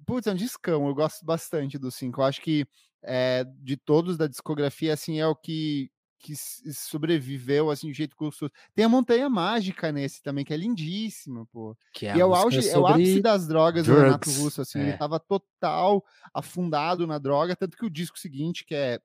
Putz, 0.07 0.27
é 0.27 0.33
um 0.33 0.37
discão, 0.37 0.87
eu 0.89 0.95
gosto 0.95 1.25
bastante 1.25 1.79
do 1.79 1.91
5. 1.91 2.21
Eu 2.21 2.25
acho 2.25 2.41
que 2.41 2.67
é, 3.03 3.45
de 3.59 3.77
todos 3.77 4.17
da 4.17 4.27
discografia, 4.27 4.93
assim, 4.93 5.19
é 5.21 5.27
o 5.27 5.35
que, 5.35 5.91
que 6.21 6.35
sobreviveu, 6.37 7.71
assim, 7.71 7.89
do 7.89 7.95
jeito 7.95 8.15
gostoso. 8.15 8.53
Tem 8.75 8.85
a 8.85 8.89
Montanha 8.89 9.29
Mágica 9.29 9.91
nesse 9.91 10.23
também, 10.23 10.45
que 10.45 10.53
é 10.53 10.57
lindíssima, 10.57 11.47
pô. 11.47 11.75
que 11.93 12.07
é 12.07 12.11
E 12.11 12.13
a 12.13 12.19
é 12.19 12.25
o, 12.25 12.35
auge, 12.35 12.69
é 12.69 12.79
o 12.79 12.87
ápice 12.87 13.23
das 13.23 13.49
drogas 13.49 13.87
do 13.87 13.95
Renato 13.95 14.29
drugs, 14.29 14.39
Russo, 14.39 14.61
assim, 14.61 14.81
é. 14.81 14.83
ele 14.83 14.97
tava 14.99 15.19
total 15.19 16.05
afundado 16.33 17.07
na 17.07 17.19
droga, 17.19 17.57
tanto 17.57 17.77
que 17.77 17.87
o 17.87 17.91
disco 17.91 18.19
seguinte, 18.19 18.65
que 18.67 18.75
é 18.75 19.01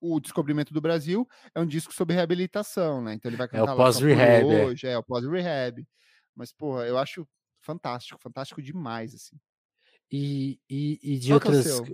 o 0.00 0.18
Descobrimento 0.18 0.72
do 0.72 0.80
Brasil, 0.80 1.28
é 1.54 1.60
um 1.60 1.66
disco 1.66 1.92
sobre 1.92 2.16
reabilitação, 2.16 3.02
né? 3.02 3.12
Então 3.12 3.28
ele 3.28 3.36
vai 3.36 3.46
É 3.52 3.62
o 3.62 3.66
cantar 3.66 3.74
lá 3.74 3.76
com 3.76 3.82
a 3.82 3.84
pós-rehab, 3.84 4.44
Por 4.44 4.52
é. 4.54 4.64
hoje, 4.64 4.86
é, 4.86 4.98
o 4.98 5.02
pós-rehab. 5.02 5.86
Mas, 6.34 6.50
porra, 6.50 6.86
eu 6.86 6.96
acho 6.96 7.28
fantástico, 7.60 8.18
fantástico 8.18 8.62
demais, 8.62 9.14
assim. 9.14 9.36
E, 10.10 10.58
e, 10.68 10.98
e 11.02 11.18
de 11.18 11.28
Qual 11.28 11.40
que 11.40 11.48
é 11.48 11.50
o 11.50 11.54
outras. 11.54 11.92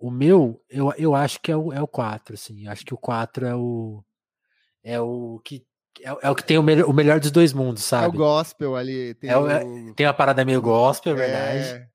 O 0.00 0.10
meu, 0.10 0.60
eu, 0.70 0.92
eu 0.96 1.14
acho 1.14 1.38
que 1.40 1.52
é 1.52 1.56
o, 1.56 1.72
é 1.72 1.80
o 1.82 1.86
4, 1.86 2.34
assim. 2.34 2.66
Acho 2.66 2.84
que 2.86 2.94
o 2.94 2.98
4 2.98 3.44
é 3.46 3.54
o. 3.54 4.02
É 4.82 4.98
o 5.00 5.38
que. 5.44 5.62
É, 6.02 6.12
o- 6.12 6.18
é 6.22 6.30
o 6.30 6.34
que 6.34 6.42
tem 6.44 6.56
o, 6.56 6.62
melhor 6.62 6.88
o 6.88 6.92
melhor 6.94 7.20
dos 7.20 7.30
dois 7.30 7.52
mundos, 7.52 7.82
É 7.82 7.86
o 7.86 7.88
sabe? 8.02 8.16
gospel 8.16 8.76
ali, 8.76 9.12
tem 9.14 9.28
É 9.28 9.36
o- 9.36 9.46
é- 9.50 9.62
o... 9.62 9.94
Tem 9.94 10.06
uma 10.06 10.14
parada 10.14 10.42
meio 10.44 10.62
gospel, 10.62 11.12
é 11.12 11.16
verdade. 11.16 11.58
é, 11.68 11.86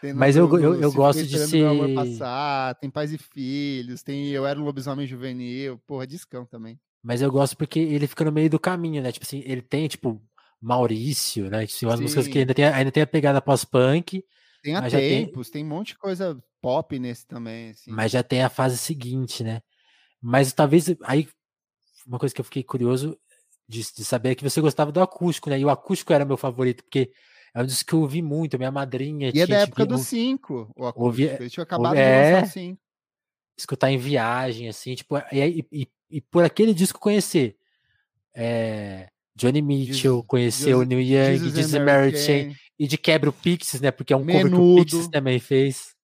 tem 0.00 0.12
no- 0.12 0.20
Mas 0.20 0.36
eu 0.36 0.46
eu- 0.60 0.80
eu 0.80 0.90
Se 0.90 0.96
gosto 0.96 1.26
de 1.26 1.36
Amor 1.64 1.88
ser- 1.88 1.94
Passar, 1.94 2.74
tem 2.76 2.88
Pais 2.88 3.12
e 3.12 3.18
Filhos, 3.18 4.02
tem 4.04 4.28
Eu 4.28 4.46
Era 4.46 4.60
um 4.60 4.64
Lobisomem 4.64 5.06
Juvenil, 5.06 5.78
porra, 5.86 6.06
discão 6.06 6.46
também. 6.46 6.78
Mas 7.02 7.20
eu 7.22 7.32
gosto 7.32 7.56
porque 7.56 7.80
ele 7.80 8.06
fica 8.06 8.24
no 8.24 8.30
meio 8.30 8.48
do 8.50 8.60
caminho, 8.60 9.02
né? 9.02 9.10
Tipo 9.10 9.24
assim, 9.26 9.42
ele 9.44 9.62
tem, 9.62 9.88
tipo, 9.88 10.22
Maurício, 10.60 11.50
né? 11.50 11.66
Tipo, 11.66 11.86
umas 11.86 12.00
músicas 12.00 12.26
que 12.26 12.34
Sim. 12.34 12.38
ainda 12.40 12.54
tem, 12.54 12.64
ainda 12.66 12.92
tem 12.92 13.02
a 13.02 13.06
pegada 13.06 13.40
pós-punk, 13.42 14.22
Tem 14.62 14.74
a 14.76 14.88
já 14.88 14.98
tem- 14.98 15.24
tempos, 15.24 15.50
tem... 15.50 15.64
um 15.64 15.68
monte 15.68 15.88
de 15.88 15.98
coisa 15.98 16.40
pop 16.66 16.98
nesse 16.98 17.24
também, 17.26 17.70
assim. 17.70 17.90
mas 17.92 18.10
já 18.10 18.22
tem 18.24 18.42
a 18.42 18.48
fase 18.48 18.76
seguinte, 18.76 19.44
né? 19.44 19.60
Mas 20.20 20.52
talvez 20.52 20.86
aí 21.04 21.28
uma 22.04 22.18
coisa 22.18 22.34
que 22.34 22.40
eu 22.40 22.44
fiquei 22.44 22.64
curioso 22.64 23.16
de, 23.68 23.80
de 23.82 24.04
saber 24.04 24.30
é 24.30 24.34
que 24.34 24.42
você 24.42 24.60
gostava 24.60 24.90
do 24.90 25.00
acústico, 25.00 25.48
né? 25.48 25.58
E 25.60 25.64
o 25.64 25.70
acústico 25.70 26.12
era 26.12 26.24
meu 26.24 26.36
favorito, 26.36 26.82
porque 26.82 27.12
é 27.54 27.62
um 27.62 27.66
disco 27.66 27.88
que 27.88 27.94
eu 27.94 28.00
ouvi 28.00 28.20
muito, 28.22 28.58
minha 28.58 28.72
madrinha 28.72 29.26
E 29.26 29.28
é 29.28 29.32
tinha 29.32 29.46
da 29.46 29.56
de 29.58 29.62
época 29.62 29.86
do 29.86 29.94
ou- 29.94 30.00
5, 30.00 30.72
o 30.76 30.84
ouvia- 31.04 31.26
acústico. 31.26 31.42
Ele 31.44 31.50
tinha 31.50 31.62
acabado 31.64 31.94
de 31.94 32.00
é. 32.00 32.32
lançar 32.32 32.46
o 32.46 32.50
5. 32.50 32.80
escutar 33.58 33.90
em 33.92 33.98
viagem, 33.98 34.68
assim, 34.68 34.94
tipo, 34.96 35.16
e, 35.32 35.40
aí- 35.40 35.64
e, 35.72 35.88
e 36.10 36.20
por 36.20 36.44
aquele 36.44 36.74
disco 36.74 36.98
conhecer 36.98 37.56
é, 38.34 39.08
Johnny 39.34 39.62
Mitchell, 39.62 40.22
conheceu 40.24 40.80
o 40.80 40.84
Neil 40.84 41.00
Young, 41.00 41.38
Jesus 41.38 41.72
Mary 41.74 42.16
Chain, 42.16 42.54
e 42.78 42.86
de 42.86 42.98
quebra 42.98 43.30
o 43.30 43.32
Pixies, 43.32 43.80
né? 43.80 43.90
Porque 43.90 44.12
é 44.12 44.16
um 44.16 44.24
Menudo. 44.24 44.56
cover 44.56 44.74
que 44.74 44.80
o 44.80 44.84
Pixies 44.84 45.08
também 45.08 45.38
fez. 45.38 45.95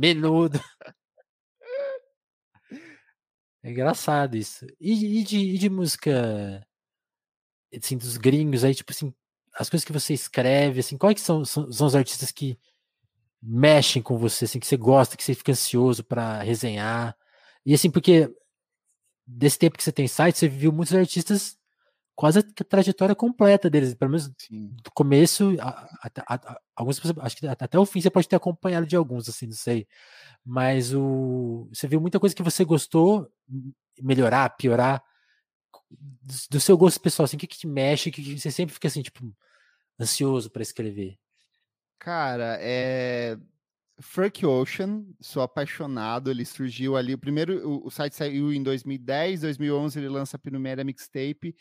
Menudo. 0.00 0.58
É 3.62 3.70
engraçado 3.70 4.36
isso. 4.36 4.66
E, 4.80 5.20
e, 5.20 5.22
de, 5.24 5.36
e 5.38 5.58
de 5.58 5.68
música, 5.68 6.66
assim, 7.76 7.96
dos 7.96 8.16
gringos 8.16 8.64
aí, 8.64 8.74
tipo 8.74 8.90
assim, 8.90 9.12
as 9.54 9.68
coisas 9.68 9.84
que 9.84 9.92
você 9.92 10.14
escreve, 10.14 10.80
assim, 10.80 10.96
quais 10.96 11.14
que 11.14 11.20
são, 11.20 11.44
são, 11.44 11.70
são 11.70 11.86
os 11.86 11.94
artistas 11.94 12.32
que 12.32 12.58
mexem 13.42 14.02
com 14.02 14.16
você, 14.16 14.46
assim, 14.46 14.58
que 14.58 14.66
você 14.66 14.76
gosta, 14.76 15.16
que 15.16 15.22
você 15.22 15.34
fica 15.34 15.52
ansioso 15.52 16.02
para 16.02 16.42
resenhar? 16.42 17.14
E 17.66 17.74
assim, 17.74 17.90
porque 17.90 18.34
desse 19.26 19.58
tempo 19.58 19.76
que 19.76 19.84
você 19.84 19.92
tem 19.92 20.08
site, 20.08 20.38
você 20.38 20.48
viu 20.48 20.72
muitos 20.72 20.94
artistas 20.94 21.58
quase 22.20 22.40
a 22.40 22.42
trajetória 22.42 23.14
completa 23.14 23.70
deles, 23.70 23.94
pelo 23.94 24.10
menos 24.10 24.30
Sim. 24.36 24.76
do 24.84 24.90
começo, 24.90 25.56
até 26.02 26.22
alguns 26.76 27.00
acho 27.18 27.34
que 27.34 27.46
até 27.48 27.78
o 27.78 27.86
fim 27.86 27.98
você 27.98 28.10
pode 28.10 28.28
ter 28.28 28.36
acompanhado 28.36 28.86
de 28.86 28.94
alguns, 28.94 29.26
assim, 29.26 29.46
não 29.46 29.54
sei. 29.54 29.88
Mas 30.44 30.92
o 30.92 31.66
você 31.72 31.88
viu 31.88 31.98
muita 31.98 32.20
coisa 32.20 32.34
que 32.34 32.42
você 32.42 32.62
gostou 32.62 33.26
melhorar, 33.98 34.50
piorar 34.50 35.02
do, 35.90 36.34
do 36.50 36.60
seu 36.60 36.76
gosto 36.76 37.00
pessoal, 37.00 37.24
assim, 37.24 37.38
o 37.38 37.40
que, 37.40 37.46
que 37.46 37.56
te 37.56 37.66
mexe, 37.66 38.10
que, 38.10 38.22
que 38.22 38.38
você 38.38 38.50
sempre 38.50 38.74
fica 38.74 38.86
assim, 38.86 39.00
tipo, 39.00 39.24
ansioso 39.98 40.50
para 40.50 40.60
escrever? 40.60 41.18
Cara, 41.98 42.58
é 42.60 43.38
Frank 44.00 44.44
Ocean, 44.46 45.04
sou 45.20 45.42
apaixonado, 45.42 46.30
ele 46.30 46.44
surgiu 46.44 46.96
ali, 46.96 47.14
o 47.14 47.18
primeiro, 47.18 47.68
o, 47.68 47.86
o, 47.86 47.90
site 47.90 48.14
saiu 48.14 48.52
em 48.52 48.62
2010, 48.62 49.42
2011 49.42 49.98
ele 49.98 50.08
lança 50.08 50.36
a 50.36 50.40
primeira 50.40 50.82
mixtape, 50.82 51.54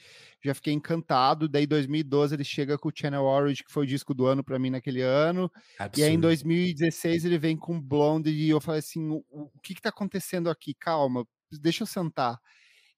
já 0.44 0.54
fiquei 0.54 0.74
encantado, 0.74 1.50
daí 1.50 1.68
2012 1.68 2.36
ele 2.36 2.44
chega 2.44 2.78
com 2.78 2.90
o 2.90 2.92
Channel 2.96 3.24
Orange, 3.24 3.64
que 3.64 3.72
foi 3.72 3.84
o 3.84 3.88
disco 3.88 4.14
do 4.14 4.26
ano 4.26 4.44
para 4.44 4.60
mim 4.60 4.70
naquele 4.70 5.02
ano, 5.02 5.52
Absurdo. 5.78 6.00
e 6.00 6.04
aí 6.04 6.14
em 6.14 6.20
2016 6.20 7.26
ele 7.26 7.38
vem 7.38 7.58
com 7.58 7.80
Blonde, 7.80 8.30
e 8.30 8.50
eu 8.50 8.62
falei 8.62 8.80
assim, 8.80 9.10
o, 9.10 9.24
o 9.30 9.60
que 9.62 9.76
que 9.76 9.82
tá 9.82 9.90
acontecendo 9.90 10.50
aqui? 10.50 10.74
Calma, 10.74 11.28
deixa 11.52 11.84
eu 11.84 11.88
sentar. 11.88 12.40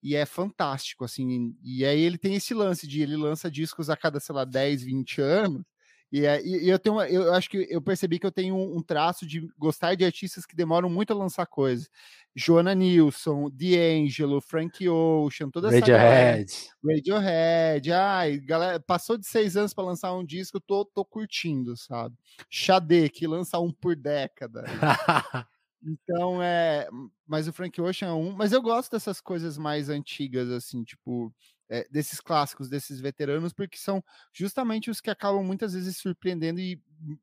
E 0.04 0.16
é 0.16 0.26
fantástico, 0.26 1.06
assim, 1.06 1.56
e 1.64 1.86
aí 1.86 2.02
ele 2.02 2.18
tem 2.18 2.36
esse 2.36 2.54
lance 2.54 2.88
de, 2.88 3.02
ele 3.02 3.16
lança 3.16 3.52
discos 3.52 3.90
a 3.90 3.96
cada, 3.96 4.20
sei 4.20 4.34
lá, 4.34 4.44
10, 4.44 4.84
20 4.84 5.22
anos, 5.22 5.64
e, 6.12 6.26
é, 6.26 6.46
e, 6.46 6.68
eu 6.68 6.78
tenho, 6.78 6.96
uma, 6.96 7.08
eu 7.08 7.34
acho 7.34 7.50
que 7.50 7.66
eu 7.70 7.82
percebi 7.82 8.20
que 8.20 8.26
eu 8.26 8.32
tenho 8.32 8.54
um, 8.54 8.78
um, 8.78 8.82
traço 8.82 9.26
de 9.26 9.48
gostar 9.58 9.96
de 9.96 10.04
artistas 10.04 10.46
que 10.46 10.56
demoram 10.56 10.90
muito 10.90 11.14
a 11.14 11.16
lançar 11.16 11.46
coisas. 11.46 11.90
Joana 12.36 12.76
Nilsson, 12.76 13.50
D'Angelo, 13.50 14.42
Frank 14.42 14.88
Ocean, 14.88 15.50
toda 15.50 15.70
essa 15.70 15.80
Radiohead. 15.80 16.54
Radiohead, 16.86 17.92
ai, 17.94 18.40
galera, 18.40 18.80
passou 18.80 19.18
de 19.18 19.26
seis 19.26 19.56
anos 19.56 19.74
para 19.74 19.86
lançar 19.86 20.14
um 20.14 20.26
disco, 20.26 20.60
tô, 20.60 20.84
tô 20.84 21.06
curtindo, 21.06 21.78
sabe? 21.78 22.16
Xadê, 22.50 23.08
que 23.08 23.26
lança 23.26 23.60
um 23.60 23.72
por 23.72 23.96
década. 23.96 24.66
Então 25.84 26.42
é. 26.42 26.88
Mas 27.26 27.48
o 27.48 27.54
Frank 27.54 27.82
Ocean 27.82 28.10
é 28.10 28.14
um. 28.14 28.32
Mas 28.34 28.52
eu 28.52 28.62
gosto 28.62 28.92
dessas 28.92 29.20
coisas 29.20 29.58
mais 29.58 29.90
antigas, 29.90 30.50
assim, 30.50 30.84
tipo 30.84 31.34
é, 31.72 31.88
desses 31.90 32.20
clássicos, 32.20 32.68
desses 32.68 33.00
veteranos, 33.00 33.54
porque 33.54 33.78
são 33.78 34.04
justamente 34.34 34.92
os 34.92 35.00
que 35.00 35.10
acabam 35.10 35.42
muitas 35.42 35.74
vezes 35.74 35.96
surpreendendo 35.98 36.60
e 36.60 36.82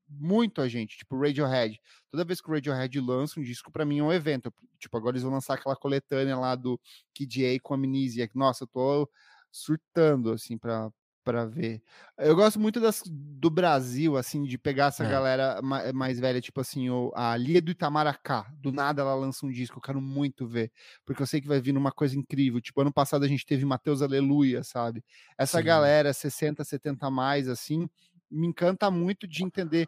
muito 0.09 0.63
a 0.63 0.69
gente, 0.69 0.97
tipo 0.97 1.21
Radiohead. 1.21 1.79
Toda 2.11 2.25
vez 2.25 2.41
que 2.41 2.49
o 2.49 2.53
Radiohead 2.55 2.99
lança 2.99 3.39
um 3.39 3.43
disco, 3.43 3.71
para 3.71 3.85
mim 3.85 3.99
é 3.99 4.03
um 4.03 4.13
evento. 4.13 4.53
Tipo, 4.79 4.97
agora 4.97 5.15
eles 5.15 5.23
vão 5.23 5.33
lançar 5.33 5.55
aquela 5.55 5.77
coletânea 5.77 6.37
lá 6.37 6.55
do 6.55 6.81
Kid 7.13 7.45
A 7.45 7.61
com 7.61 7.75
Amnesia. 7.75 8.29
Nossa, 8.35 8.65
eu 8.65 8.69
tô 8.69 9.11
surtando, 9.53 10.33
assim, 10.33 10.57
pra, 10.57 10.91
para 11.29 11.45
ver. 11.45 11.83
Eu 12.17 12.35
gosto 12.35 12.59
muito 12.59 12.81
das, 12.81 13.03
do 13.07 13.51
Brasil, 13.51 14.17
assim, 14.17 14.45
de 14.45 14.57
pegar 14.57 14.87
essa 14.87 15.05
é. 15.05 15.11
galera 15.11 15.61
mais, 15.61 15.93
mais, 15.93 16.19
velha, 16.19 16.41
tipo 16.41 16.59
assim, 16.59 16.89
o, 16.89 17.13
a 17.15 17.37
Lia 17.37 17.61
do 17.61 17.71
Itamaracá. 17.71 18.51
Do 18.55 18.73
nada 18.73 19.03
ela 19.03 19.15
lança 19.15 19.45
um 19.45 19.51
disco, 19.51 19.77
eu 19.77 19.83
quero 19.83 20.01
muito 20.01 20.47
ver, 20.47 20.73
porque 21.05 21.21
eu 21.21 21.27
sei 21.27 21.43
que 21.43 21.47
vai 21.47 21.61
vir 21.61 21.77
uma 21.77 21.93
coisa 21.93 22.19
incrível. 22.19 22.63
Tipo, 22.63 22.81
ano 22.81 22.91
passado 22.91 23.27
a 23.27 23.29
gente 23.29 23.45
teve 23.45 23.67
Mateus 23.67 24.01
Aleluia, 24.01 24.65
sabe? 24.65 25.05
Essa 25.37 25.59
Sim. 25.59 25.65
galera, 25.65 26.15
60, 26.15 26.65
70 26.65 27.07
a 27.07 27.11
mais, 27.11 27.47
assim, 27.47 27.87
me 28.31 28.47
encanta 28.47 28.91
muito 28.91 29.29
de 29.29 29.45
entender 29.45 29.87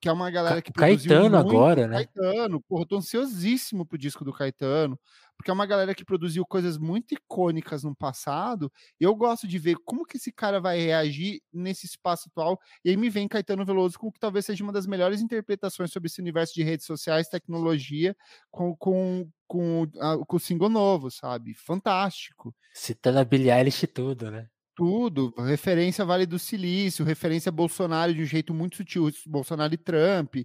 que 0.00 0.08
é 0.08 0.12
uma 0.12 0.30
galera 0.30 0.62
que 0.62 0.72
produziu 0.72 1.10
Caetano 1.10 1.36
muito, 1.36 1.50
agora, 1.50 1.86
né? 1.86 1.96
Caetano, 1.96 2.60
porra, 2.62 2.82
eu 2.82 2.86
tô 2.86 2.96
ansiosíssimo 2.96 3.84
pro 3.84 3.98
disco 3.98 4.24
do 4.24 4.32
Caetano, 4.32 4.98
porque 5.36 5.50
é 5.50 5.54
uma 5.54 5.66
galera 5.66 5.94
que 5.94 6.04
produziu 6.04 6.44
coisas 6.46 6.78
muito 6.78 7.12
icônicas 7.12 7.84
no 7.84 7.94
passado, 7.94 8.72
e 8.98 9.04
eu 9.04 9.14
gosto 9.14 9.46
de 9.46 9.58
ver 9.58 9.76
como 9.84 10.06
que 10.06 10.16
esse 10.16 10.32
cara 10.32 10.58
vai 10.58 10.80
reagir 10.80 11.42
nesse 11.52 11.84
espaço 11.84 12.28
atual, 12.30 12.58
e 12.82 12.88
aí 12.88 12.96
me 12.96 13.10
vem 13.10 13.28
Caetano 13.28 13.64
Veloso 13.64 13.98
com 13.98 14.06
o 14.06 14.12
que 14.12 14.18
talvez 14.18 14.46
seja 14.46 14.64
uma 14.64 14.72
das 14.72 14.86
melhores 14.86 15.20
interpretações 15.20 15.92
sobre 15.92 16.06
esse 16.06 16.20
universo 16.20 16.54
de 16.54 16.62
redes 16.62 16.86
sociais, 16.86 17.28
tecnologia, 17.28 18.16
com, 18.50 18.74
com, 18.76 19.28
com, 19.46 19.86
a, 20.00 20.16
com 20.24 20.36
o 20.36 20.40
single 20.40 20.70
novo, 20.70 21.10
sabe? 21.10 21.52
Fantástico. 21.52 22.54
Citando 22.72 23.18
a 23.18 23.24
Billie 23.24 23.50
Eilish 23.50 23.86
tudo, 23.86 24.30
né? 24.30 24.48
Tudo, 24.80 25.34
referência 25.36 26.06
Vale 26.06 26.24
do 26.24 26.38
Silício, 26.38 27.04
referência 27.04 27.52
Bolsonaro 27.52 28.14
de 28.14 28.22
um 28.22 28.24
jeito 28.24 28.54
muito 28.54 28.76
sutil, 28.78 29.10
Bolsonaro 29.26 29.74
e 29.74 29.76
Trump, 29.76 30.36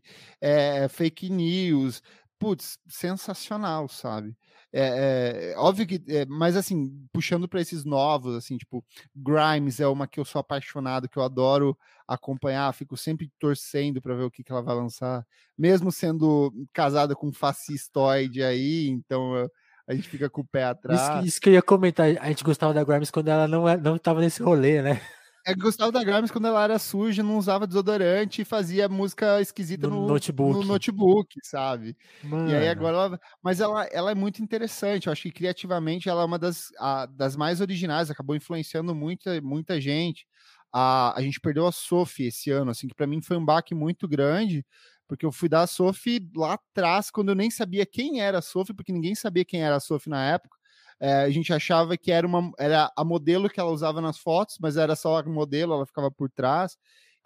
é, 0.42 0.90
fake 0.90 1.30
news, 1.30 2.02
putz, 2.38 2.78
sensacional, 2.86 3.88
sabe? 3.88 4.36
É, 4.74 5.54
é 5.54 5.58
óbvio 5.58 5.88
que, 5.88 6.04
é, 6.10 6.26
mas 6.26 6.58
assim, 6.58 7.08
puxando 7.14 7.48
para 7.48 7.62
esses 7.62 7.86
novos, 7.86 8.36
assim, 8.36 8.58
tipo, 8.58 8.84
Grimes 9.16 9.80
é 9.80 9.88
uma 9.88 10.06
que 10.06 10.20
eu 10.20 10.26
sou 10.26 10.42
apaixonado, 10.42 11.08
que 11.08 11.18
eu 11.18 11.24
adoro 11.24 11.78
acompanhar, 12.06 12.74
fico 12.74 12.98
sempre 12.98 13.32
torcendo 13.40 14.02
para 14.02 14.16
ver 14.16 14.24
o 14.24 14.32
que, 14.32 14.44
que 14.44 14.52
ela 14.52 14.62
vai 14.62 14.76
lançar, 14.76 15.26
mesmo 15.58 15.94
sendo 15.94 16.52
casada 16.74 17.16
com 17.16 17.28
um 17.30 17.34
fascistoide 17.34 18.44
aí, 18.44 18.90
então 18.90 19.34
eu, 19.34 19.50
a 19.88 19.94
gente 19.94 20.10
fica 20.10 20.30
com 20.30 20.42
o 20.42 20.48
pé 20.48 20.66
atrás. 20.66 21.00
Isso, 21.00 21.28
isso, 21.28 21.42
que 21.42 21.50
eu 21.50 21.54
ia 21.54 21.62
comentar, 21.62 22.08
a 22.20 22.28
gente 22.28 22.44
gostava 22.44 22.74
da 22.74 22.84
Grimes 22.84 23.12
quando 23.12 23.28
ela 23.28 23.48
não, 23.48 23.68
é, 23.68 23.78
não 23.78 23.98
tava 23.98 24.22
nesse 24.22 24.42
rolê, 24.42 24.82
né? 24.82 25.02
É, 25.48 25.54
gostava 25.54 25.92
da 25.92 26.04
Grimes 26.04 26.32
quando 26.32 26.48
ela 26.48 26.64
era 26.64 26.80
suja, 26.80 27.22
não 27.22 27.38
usava 27.38 27.68
desodorante 27.68 28.42
e 28.42 28.46
fazia 28.46 28.90
música 28.90 29.40
esquisita 29.40 29.88
no, 29.88 30.02
no 30.02 30.08
notebook. 30.08 30.60
no 30.60 30.66
notebook, 30.66 31.40
sabe? 31.44 31.96
Mano. 32.24 32.50
E 32.50 32.56
aí 32.56 32.68
agora 32.68 32.98
ela, 32.98 33.20
Mas 33.44 33.60
ela, 33.60 33.86
ela 33.92 34.10
é 34.10 34.16
muito 34.16 34.42
interessante, 34.42 35.06
eu 35.06 35.14
acho 35.14 35.22
que 35.22 35.32
criativamente 35.32 36.10
ela 36.10 36.24
é 36.24 36.26
uma 36.26 36.40
das, 36.40 36.70
a, 36.80 37.06
das 37.06 37.36
mais 37.36 37.62
originais, 37.62 38.10
acabou 38.10 38.36
influenciando 38.36 38.96
muita, 38.96 39.40
muita 39.40 39.80
gente. 39.80 40.26
A, 40.74 41.16
a 41.16 41.22
gente 41.22 41.40
perdeu 41.40 41.68
a 41.68 41.72
Sophie 41.72 42.26
esse 42.26 42.50
ano, 42.50 42.72
assim, 42.72 42.88
que 42.88 42.96
para 42.96 43.06
mim 43.06 43.22
foi 43.22 43.38
um 43.38 43.46
baque 43.46 43.76
muito 43.76 44.08
grande, 44.08 44.66
porque 45.08 45.26
eu 45.26 45.32
fui 45.32 45.50
dar 45.50 45.62
a 45.62 45.68
Sophie 45.68 46.30
lá 46.36 46.54
atrás, 46.54 47.10
quando 47.12 47.30
eu 47.30 47.36
nem 47.36 47.50
sabia 47.50 47.86
quem 47.86 48.22
era 48.22 48.40
a 48.40 48.42
Sophie, 48.42 48.74
porque 48.74 48.92
ninguém 48.92 49.16
sabia 49.16 49.46
quem 49.46 49.64
era 49.64 49.76
a 49.76 49.80
Sophie 49.80 50.10
na 50.10 50.24
época. 50.26 50.58
É, 51.00 51.24
a 51.24 51.30
gente 51.30 51.52
achava 51.52 51.98
que 51.98 52.12
era, 52.12 52.26
uma, 52.26 52.52
era 52.58 52.92
a 52.96 53.04
modelo 53.04 53.50
que 53.50 53.60
ela 53.60 53.72
usava 53.72 54.02
nas 54.02 54.18
fotos, 54.18 54.58
mas 54.62 54.78
era 54.78 54.96
só 54.96 55.18
a 55.18 55.24
modelo, 55.24 55.74
ela 55.74 55.86
ficava 55.86 56.10
por 56.10 56.30
trás. 56.30 56.78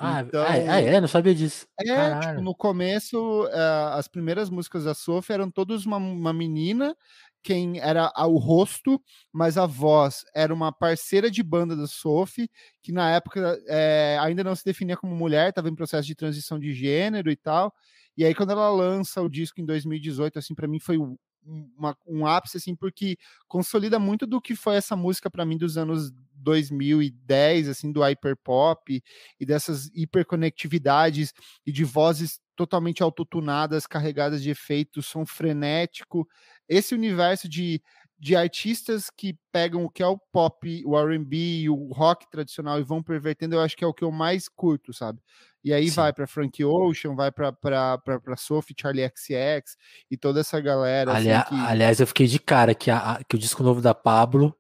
Ah, 0.01 0.21
então, 0.21 0.41
ah, 0.41 0.55
é? 0.55 1.01
Não 1.01 1.09
sabia 1.09 1.35
disso. 1.35 1.67
É, 1.77 2.19
tipo, 2.19 2.41
no 2.41 2.55
começo, 2.55 3.43
uh, 3.43 3.93
as 3.93 4.07
primeiras 4.07 4.49
músicas 4.49 4.85
da 4.85 4.93
Sophie 4.93 5.33
eram 5.33 5.51
todas 5.51 5.85
uma, 5.85 5.97
uma 5.97 6.31
menina, 6.31 6.95
quem 7.43 7.79
era 7.79 8.11
o 8.27 8.37
rosto, 8.37 9.01
mas 9.31 9.57
a 9.57 9.65
voz 9.65 10.23
era 10.33 10.53
uma 10.53 10.71
parceira 10.71 11.29
de 11.31 11.41
banda 11.43 11.75
da 11.75 11.87
Sophie, 11.87 12.49
que 12.81 12.91
na 12.91 13.11
época 13.11 13.59
é, 13.67 14.17
ainda 14.21 14.43
não 14.43 14.55
se 14.55 14.63
definia 14.65 14.97
como 14.97 15.15
mulher, 15.15 15.49
estava 15.49 15.69
em 15.69 15.75
processo 15.75 16.07
de 16.07 16.15
transição 16.15 16.59
de 16.59 16.73
gênero 16.73 17.31
e 17.31 17.35
tal. 17.35 17.73
E 18.17 18.25
aí, 18.25 18.35
quando 18.35 18.51
ela 18.51 18.69
lança 18.69 19.21
o 19.21 19.29
disco 19.29 19.61
em 19.61 19.65
2018, 19.65 20.39
assim, 20.39 20.53
para 20.53 20.67
mim 20.67 20.79
foi 20.79 20.97
uma, 21.45 21.97
um 22.05 22.25
ápice, 22.25 22.57
assim, 22.57 22.75
porque 22.75 23.17
consolida 23.47 23.97
muito 23.97 24.27
do 24.27 24.41
que 24.41 24.55
foi 24.55 24.75
essa 24.75 24.95
música 24.95 25.29
para 25.29 25.45
mim 25.45 25.57
dos 25.57 25.77
anos 25.77 26.11
2010, 26.33 27.69
assim, 27.69 27.91
do 27.91 28.01
hyperpop 28.01 29.01
e 29.39 29.45
dessas 29.45 29.89
hiperconectividades 29.93 31.33
e 31.65 31.71
de 31.71 31.83
vozes 31.83 32.39
totalmente 32.55 33.01
autotunadas, 33.01 33.87
carregadas 33.87 34.43
de 34.43 34.49
efeitos, 34.49 35.05
som 35.05 35.25
frenético. 35.25 36.27
Esse 36.69 36.93
universo 36.93 37.49
de, 37.49 37.81
de 38.19 38.35
artistas 38.35 39.09
que 39.09 39.35
pegam 39.51 39.83
o 39.83 39.89
que 39.89 40.03
é 40.03 40.07
o 40.07 40.17
pop, 40.17 40.83
o 40.85 40.97
R&B, 40.97 41.69
o 41.69 41.91
rock 41.91 42.29
tradicional 42.29 42.79
e 42.79 42.83
vão 42.83 43.01
pervertendo, 43.01 43.55
eu 43.55 43.61
acho 43.61 43.75
que 43.75 43.83
é 43.83 43.87
o 43.87 43.93
que 43.93 44.03
eu 44.03 44.11
mais 44.11 44.47
curto, 44.47 44.93
sabe? 44.93 45.19
E 45.63 45.73
aí 45.73 45.89
Sim. 45.89 45.95
vai 45.95 46.13
para 46.13 46.27
Frank 46.27 46.63
Ocean, 46.63 47.15
vai 47.15 47.31
para 47.31 48.35
Sophie, 48.37 48.75
Charlie 48.79 49.09
XX 49.15 49.75
e 50.09 50.15
toda 50.15 50.39
essa 50.39 50.59
galera. 50.61 51.13
Ali, 51.13 51.31
assim, 51.31 51.49
que... 51.49 51.55
Aliás, 51.55 51.99
eu 51.99 52.07
fiquei 52.07 52.27
de 52.27 52.39
cara 52.39 52.75
que, 52.75 52.91
a, 52.91 53.21
que 53.27 53.35
o 53.35 53.39
disco 53.39 53.63
novo 53.63 53.81
da 53.81 53.93
Pablo 53.93 54.55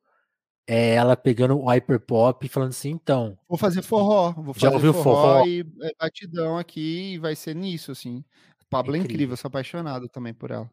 é 0.67 0.93
ela 0.93 1.17
pegando 1.17 1.57
o 1.57 1.65
hyperpop 1.65 2.45
e 2.45 2.49
falando 2.49 2.69
assim, 2.69 2.91
então. 2.91 3.37
Vou 3.47 3.57
fazer 3.57 3.81
forró, 3.81 4.31
vou 4.33 4.53
fazer 4.53 4.67
Já 4.67 4.71
ouviu 4.71 4.93
forró, 4.93 5.39
forró? 5.39 5.45
e 5.45 5.65
é, 5.81 5.91
batidão 5.99 6.57
aqui 6.57 7.13
e 7.13 7.17
vai 7.17 7.35
ser 7.35 7.55
nisso, 7.55 7.91
assim. 7.91 8.23
Pablo 8.69 8.95
é 8.95 8.99
incrível, 8.99 9.11
é 9.11 9.15
incrível 9.15 9.37
sou 9.37 9.47
apaixonado 9.47 10.07
também 10.07 10.33
por 10.33 10.51
ela. 10.51 10.69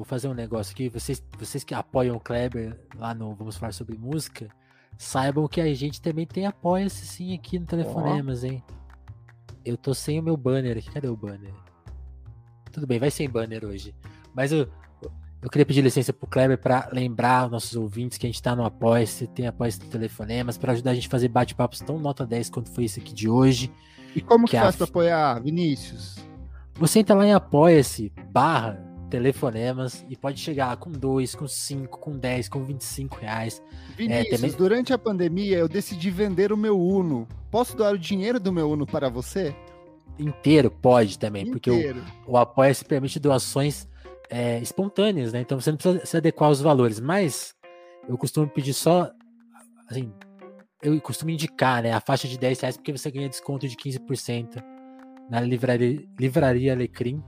Vou 0.00 0.04
fazer 0.06 0.28
um 0.28 0.34
negócio 0.34 0.72
aqui. 0.72 0.88
Vocês, 0.88 1.22
vocês 1.38 1.62
que 1.62 1.74
apoiam 1.74 2.16
o 2.16 2.20
Kleber 2.20 2.74
lá 2.96 3.14
no 3.14 3.34
Vamos 3.34 3.58
Falar 3.58 3.72
Sobre 3.72 3.98
Música, 3.98 4.48
saibam 4.96 5.46
que 5.46 5.60
a 5.60 5.74
gente 5.74 6.00
também 6.00 6.26
tem 6.26 6.46
apoia-se 6.46 7.06
sim 7.06 7.34
aqui 7.34 7.58
no 7.58 7.66
Telefonemas, 7.66 8.42
hein? 8.42 8.64
Eu 9.62 9.76
tô 9.76 9.92
sem 9.92 10.18
o 10.18 10.22
meu 10.22 10.38
banner 10.38 10.78
aqui. 10.78 10.90
Cadê 10.90 11.06
o 11.06 11.14
banner? 11.14 11.52
Tudo 12.72 12.86
bem, 12.86 12.98
vai 12.98 13.10
sem 13.10 13.28
banner 13.28 13.62
hoje. 13.62 13.94
Mas 14.34 14.52
eu, 14.52 14.66
eu 15.42 15.50
queria 15.50 15.66
pedir 15.66 15.82
licença 15.82 16.14
pro 16.14 16.26
Kleber 16.26 16.56
para 16.56 16.88
lembrar 16.90 17.44
os 17.44 17.52
nossos 17.52 17.76
ouvintes 17.76 18.16
que 18.16 18.26
a 18.26 18.30
gente 18.30 18.42
tá 18.42 18.56
no 18.56 18.64
Apoia-se, 18.64 19.26
tem 19.26 19.46
Apoia-se 19.46 19.80
do 19.80 19.86
Telefonemas, 19.86 20.56
para 20.56 20.72
ajudar 20.72 20.92
a 20.92 20.94
gente 20.94 21.08
a 21.08 21.10
fazer 21.10 21.28
bate-papos 21.28 21.80
tão 21.80 21.98
nota 21.98 22.26
10 22.26 22.48
quanto 22.48 22.70
foi 22.70 22.84
esse 22.84 23.00
aqui 23.00 23.12
de 23.12 23.28
hoje. 23.28 23.70
E 24.16 24.22
como 24.22 24.46
que, 24.46 24.52
que 24.52 24.62
faz 24.62 24.76
a... 24.76 24.78
para 24.78 24.86
apoiar, 24.86 25.42
Vinícius? 25.42 26.16
Você 26.76 27.00
entra 27.00 27.14
lá 27.14 27.26
em 27.26 27.34
Apoia-se, 27.34 28.10
barra 28.30 28.89
telefonemas 29.10 30.04
e 30.08 30.16
pode 30.16 30.40
chegar 30.40 30.76
com 30.76 30.90
2, 30.90 31.34
com 31.34 31.46
5, 31.46 31.98
com 31.98 32.16
10, 32.16 32.48
com 32.48 32.64
25 32.64 33.18
reais. 33.18 33.62
Vinícius, 33.96 34.26
é, 34.26 34.36
também... 34.36 34.50
durante 34.52 34.92
a 34.92 34.98
pandemia 34.98 35.58
eu 35.58 35.68
decidi 35.68 36.10
vender 36.10 36.52
o 36.52 36.56
meu 36.56 36.80
Uno. 36.80 37.28
Posso 37.50 37.76
doar 37.76 37.94
o 37.94 37.98
dinheiro 37.98 38.40
do 38.40 38.52
meu 38.52 38.70
Uno 38.70 38.86
para 38.86 39.08
você? 39.08 39.54
Inteiro 40.18 40.70
pode 40.70 41.18
também, 41.18 41.42
Inteiro. 41.48 42.00
porque 42.00 42.30
o, 42.30 42.32
o 42.32 42.36
Apoia-se 42.36 42.84
permite 42.84 43.18
doações 43.18 43.88
é, 44.30 44.58
espontâneas, 44.60 45.32
né? 45.32 45.40
Então 45.40 45.60
você 45.60 45.70
não 45.70 45.76
precisa 45.76 46.06
se 46.06 46.16
adequar 46.16 46.48
aos 46.48 46.60
valores, 46.60 47.00
mas 47.00 47.54
eu 48.08 48.16
costumo 48.16 48.46
pedir 48.48 48.72
só, 48.72 49.10
assim, 49.88 50.12
eu 50.82 50.98
costumo 51.00 51.30
indicar, 51.30 51.82
né, 51.82 51.92
a 51.92 52.00
faixa 52.00 52.26
de 52.26 52.38
10 52.38 52.60
reais 52.60 52.76
porque 52.76 52.92
você 52.92 53.10
ganha 53.10 53.28
desconto 53.28 53.68
de 53.68 53.76
15% 53.76 54.62
na 55.30 55.40
livraria, 55.40 56.04
livraria 56.18 56.72
Alecrim. 56.72 57.22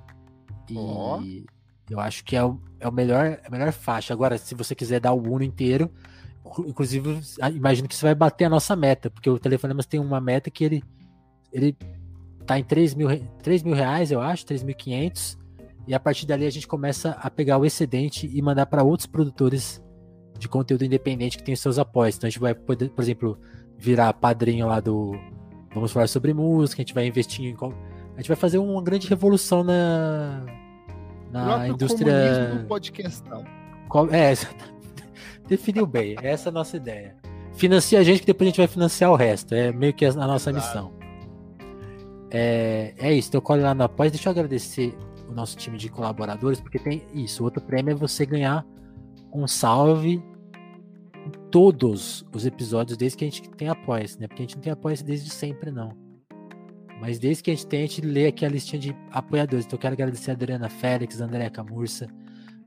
E 0.68 0.76
oh. 0.76 1.20
Eu 1.90 2.00
acho 2.00 2.24
que 2.24 2.36
é, 2.36 2.44
o, 2.44 2.60
é 2.80 2.88
o 2.88 2.92
melhor, 2.92 3.40
a 3.44 3.50
melhor 3.50 3.72
faixa. 3.72 4.12
Agora, 4.12 4.38
se 4.38 4.54
você 4.54 4.74
quiser 4.74 5.00
dar 5.00 5.12
o 5.12 5.22
Uno 5.22 5.42
inteiro, 5.42 5.90
inclusive, 6.66 7.20
imagino 7.54 7.88
que 7.88 7.94
você 7.94 8.06
vai 8.06 8.14
bater 8.14 8.44
a 8.44 8.48
nossa 8.48 8.74
meta, 8.74 9.10
porque 9.10 9.28
o 9.28 9.38
Telefonemas 9.38 9.86
tem 9.86 10.00
uma 10.00 10.20
meta 10.20 10.50
que 10.50 10.64
ele, 10.64 10.84
ele 11.52 11.76
tá 12.46 12.58
em 12.58 12.64
3 12.64 12.94
mil, 12.94 13.08
3 13.42 13.62
mil 13.62 13.74
reais, 13.74 14.10
eu 14.10 14.20
acho, 14.20 14.44
3.500. 14.46 15.38
E 15.86 15.94
a 15.94 16.00
partir 16.00 16.26
dali 16.26 16.46
a 16.46 16.50
gente 16.50 16.66
começa 16.66 17.10
a 17.10 17.28
pegar 17.28 17.58
o 17.58 17.66
excedente 17.66 18.30
e 18.32 18.40
mandar 18.40 18.66
para 18.66 18.84
outros 18.84 19.06
produtores 19.06 19.82
de 20.38 20.48
conteúdo 20.48 20.84
independente 20.84 21.36
que 21.36 21.44
tem 21.44 21.56
seus 21.56 21.78
apoios. 21.78 22.16
Então 22.16 22.28
a 22.28 22.30
gente 22.30 22.40
vai 22.40 22.54
poder, 22.54 22.90
por 22.90 23.02
exemplo, 23.02 23.38
virar 23.76 24.12
padrinho 24.12 24.66
lá 24.66 24.78
do 24.80 25.12
Vamos 25.74 25.90
falar 25.90 26.06
sobre 26.06 26.34
música, 26.34 26.80
a 26.80 26.84
gente 26.84 26.94
vai 26.94 27.06
investir 27.06 27.46
em. 27.46 27.56
A 28.14 28.16
gente 28.16 28.28
vai 28.28 28.36
fazer 28.36 28.58
uma 28.58 28.82
grande 28.82 29.08
revolução 29.08 29.64
na, 29.64 30.44
na 31.32 31.68
indústria. 31.68 32.54
do 32.54 32.66
podcastão. 32.66 33.44
Qual, 33.88 34.08
é, 34.10 34.34
definiu 35.48 35.86
bem, 35.86 36.16
essa 36.22 36.48
é 36.48 36.50
a 36.50 36.52
nossa 36.52 36.76
ideia. 36.76 37.16
Financia 37.54 37.98
a 37.98 38.02
gente 38.02 38.20
que 38.20 38.26
depois 38.26 38.46
a 38.46 38.50
gente 38.50 38.58
vai 38.58 38.66
financiar 38.66 39.10
o 39.10 39.16
resto. 39.16 39.54
É 39.54 39.72
meio 39.72 39.92
que 39.92 40.04
a, 40.04 40.12
nossa 40.12 40.52
missão. 40.52 40.92
É, 42.30 42.94
é 42.96 43.12
isso, 43.12 43.28
então 43.28 43.40
colhe 43.40 43.62
lá 43.62 43.74
no 43.74 43.84
Após. 43.84 44.10
Deixa 44.10 44.28
eu 44.28 44.30
agradecer 44.30 44.96
o 45.28 45.32
nosso 45.32 45.56
time 45.56 45.76
de 45.76 45.88
colaboradores, 45.88 46.60
porque 46.60 46.78
tem 46.78 47.02
isso. 47.14 47.44
Outro 47.44 47.62
prêmio 47.62 47.92
é 47.92 47.94
você 47.94 48.24
ganhar 48.24 48.64
um 49.32 49.46
salve 49.46 50.22
em 51.26 51.30
todos 51.50 52.24
os 52.32 52.46
episódios 52.46 52.96
desde 52.96 53.18
que 53.18 53.24
a 53.24 53.28
gente 53.28 53.50
tem 53.50 53.68
apoio, 53.68 54.04
né? 54.18 54.26
Porque 54.26 54.42
a 54.42 54.46
gente 54.46 54.56
não 54.56 54.62
tem 54.62 54.72
apoio 54.72 55.02
desde 55.04 55.30
sempre, 55.30 55.70
não. 55.70 56.01
Mas 57.02 57.18
desde 57.18 57.42
que 57.42 57.50
a 57.50 57.54
gente 57.54 57.66
tem, 57.66 57.80
a 57.80 57.86
gente 57.86 58.00
lê 58.00 58.28
aqui 58.28 58.46
a 58.46 58.48
listinha 58.48 58.80
de 58.80 58.96
apoiadores. 59.10 59.66
Então 59.66 59.76
eu 59.76 59.80
quero 59.80 59.92
agradecer 59.92 60.30
a 60.30 60.34
Adriana 60.34 60.68
Félix, 60.68 61.20
André 61.20 61.50
Camurça, 61.50 62.06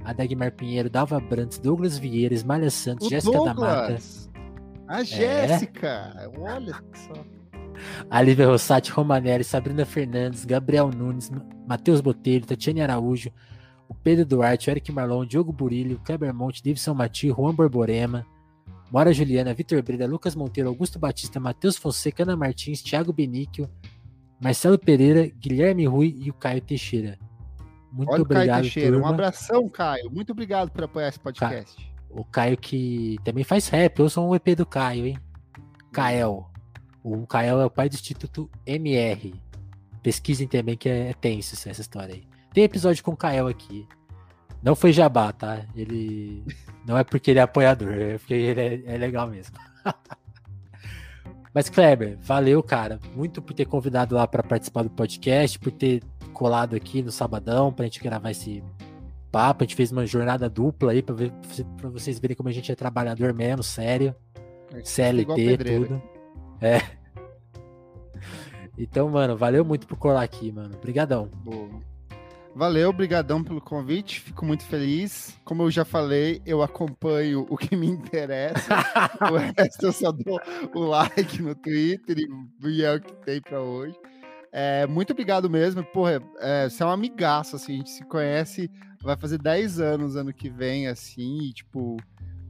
a 0.04 0.12
Dagmar 0.12 0.52
Pinheiro, 0.52 0.90
Dalva 0.90 1.22
Brantes, 1.22 1.58
Douglas 1.58 1.98
Vieira, 1.98 2.34
Esmalha 2.34 2.70
Santos, 2.70 3.08
Jéssica 3.08 3.42
da 3.46 3.54
Mata. 3.54 3.98
A 4.90 5.04
Jéssica! 5.04 6.14
É. 6.18 6.28
Olha 6.38 6.76
só. 6.94 7.14
A 8.10 8.22
Lívia 8.22 8.48
Rossati, 8.48 8.92
Romanelli, 8.92 9.46
Sabrina 9.46 9.86
Fernandes, 9.86 10.44
Gabriel 10.44 10.90
Nunes, 10.90 11.32
Matheus 11.66 12.02
Botelho, 12.02 12.46
Tatiane 12.46 12.82
Araújo, 12.82 13.32
o 13.88 13.96
Pedro 13.96 14.26
Duarte, 14.26 14.70
o 14.70 14.72
Eric 14.72 14.92
Marlon, 14.92 15.26
Diogo 15.26 15.54
Burilho, 15.54 15.98
Kleber 16.04 16.34
Monte, 16.34 16.62
Davidson 16.62 16.94
Mati, 16.94 17.30
Juan 17.30 17.56
Borborema, 17.56 18.26
Mora 18.92 19.14
Juliana, 19.14 19.54
Vitor 19.54 19.82
Breda, 19.82 20.06
Lucas 20.06 20.36
Monteiro, 20.36 20.68
Augusto 20.68 21.00
Batista, 21.00 21.40
Matheus 21.40 21.78
Fonseca, 21.78 22.24
Ana 22.24 22.36
Martins, 22.36 22.82
Thiago 22.82 23.14
Benício, 23.14 23.70
Marcelo 24.40 24.78
Pereira, 24.78 25.28
Guilherme 25.40 25.86
Rui 25.86 26.16
e 26.18 26.30
o 26.30 26.34
Caio 26.34 26.62
Teixeira. 26.62 27.18
Muito 27.92 28.12
Olha 28.12 28.22
obrigado, 28.22 28.48
Caio 28.48 28.62
Teixeira. 28.64 28.92
Turma. 28.92 29.08
Um 29.08 29.14
abração, 29.14 29.70
Caio. 29.70 30.12
Muito 30.12 30.32
obrigado 30.32 30.70
por 30.72 30.84
apoiar 30.84 31.08
esse 31.08 31.20
podcast. 31.20 31.94
O 32.10 32.24
Caio 32.24 32.58
que 32.58 33.18
também 33.24 33.44
faz 33.44 33.68
rap. 33.70 34.00
Eu 34.00 34.10
sou 34.10 34.30
um 34.30 34.36
EP 34.36 34.56
do 34.56 34.66
Caio, 34.66 35.06
hein? 35.08 35.20
Kael. 35.92 36.50
O 37.04 37.26
Kael 37.26 37.62
é 37.62 37.66
o 37.66 37.70
pai 37.70 37.88
do 37.88 37.96
Instituto 37.96 38.50
MR. 38.66 39.34
Pesquisem 40.04 40.48
também 40.48 40.76
que 40.76 40.90
é, 40.90 41.10
é 41.10 41.14
tenso 41.14 41.56
essa 41.70 41.82
história 41.82 42.16
aí. 42.16 42.28
Tem 42.54 42.64
episódio 42.64 43.04
com 43.04 43.12
o 43.12 43.18
Kael 43.18 43.48
aqui. 43.48 43.88
Não 44.62 44.76
foi 44.76 44.92
jabá, 44.92 45.32
tá? 45.32 45.66
Ele. 45.76 46.44
Não 46.86 46.98
é 46.98 47.04
porque 47.04 47.32
ele 47.32 47.40
é 47.40 47.44
apoiador, 47.44 47.94
é 47.94 48.18
porque 48.18 48.34
ele 48.34 48.62
é, 48.62 48.96
é 48.96 48.98
legal 48.98 49.28
mesmo. 49.28 49.56
Mas, 51.56 51.70
Kleber, 51.70 52.18
valeu, 52.20 52.62
cara. 52.62 53.00
Muito 53.16 53.42
por 53.42 53.54
ter 53.54 53.64
convidado 53.64 54.14
lá 54.14 54.28
para 54.28 54.44
participar 54.44 54.84
do 54.84 54.90
podcast, 54.90 55.58
por 55.58 55.72
ter 55.72 56.04
colado 56.34 56.76
aqui 56.76 57.02
no 57.02 57.14
sabadão 57.14 57.72
pra 57.72 57.86
gente 57.86 58.04
gravar 58.04 58.32
esse 58.32 58.62
papo. 59.32 59.64
A 59.64 59.66
gente 59.66 59.74
fez 59.78 59.90
uma 59.90 60.06
jornada 60.06 60.50
dupla 60.50 60.92
aí 60.92 61.02
pra, 61.02 61.16
ver, 61.16 61.32
pra 61.78 61.90
vocês 61.90 62.20
verem 62.20 62.36
como 62.36 62.50
a 62.50 62.52
gente 62.52 62.70
é 62.74 62.76
trabalhador 62.76 63.34
mesmo, 63.34 63.64
sério. 63.64 64.14
CLT, 64.84 65.58
tudo. 65.58 66.04
É. 66.60 66.82
Então, 68.78 69.10
mano, 69.10 69.38
valeu 69.38 69.64
muito 69.64 69.88
por 69.88 69.98
colar 69.98 70.22
aqui, 70.22 70.52
mano. 70.52 70.76
Obrigadão. 70.76 71.32
Valeu, 72.56 72.94
brigadão 72.94 73.44
pelo 73.44 73.60
convite, 73.60 74.22
fico 74.22 74.46
muito 74.46 74.64
feliz. 74.64 75.38
Como 75.44 75.64
eu 75.64 75.70
já 75.70 75.84
falei, 75.84 76.42
eu 76.46 76.64
acompanho 76.64 77.46
o 77.50 77.58
que 77.58 77.76
me 77.76 77.86
interessa. 77.86 78.76
o 79.30 79.36
resto 79.36 79.88
eu 79.88 79.92
só 79.92 80.10
dou 80.10 80.40
o 80.74 80.80
like 80.80 81.42
no 81.42 81.54
Twitter 81.54 82.16
e 82.64 82.82
é 82.82 82.96
o 82.96 83.02
que 83.02 83.14
tem 83.26 83.42
para 83.42 83.62
hoje. 83.62 83.94
É, 84.54 84.88
muito 84.88 85.12
obrigado 85.12 85.50
mesmo. 85.50 85.84
Porra, 85.84 86.24
é, 86.40 86.70
você 86.70 86.82
é 86.82 86.86
um 86.86 86.92
amigaço, 86.92 87.58
assim, 87.58 87.74
a 87.74 87.78
gente 87.80 87.90
se 87.90 88.06
conhece, 88.06 88.72
vai 89.02 89.18
fazer 89.18 89.38
10 89.38 89.82
anos 89.82 90.16
ano 90.16 90.34
que 90.34 90.50
vem, 90.50 90.88
assim, 90.88 91.40
e, 91.40 91.52
tipo, 91.52 91.98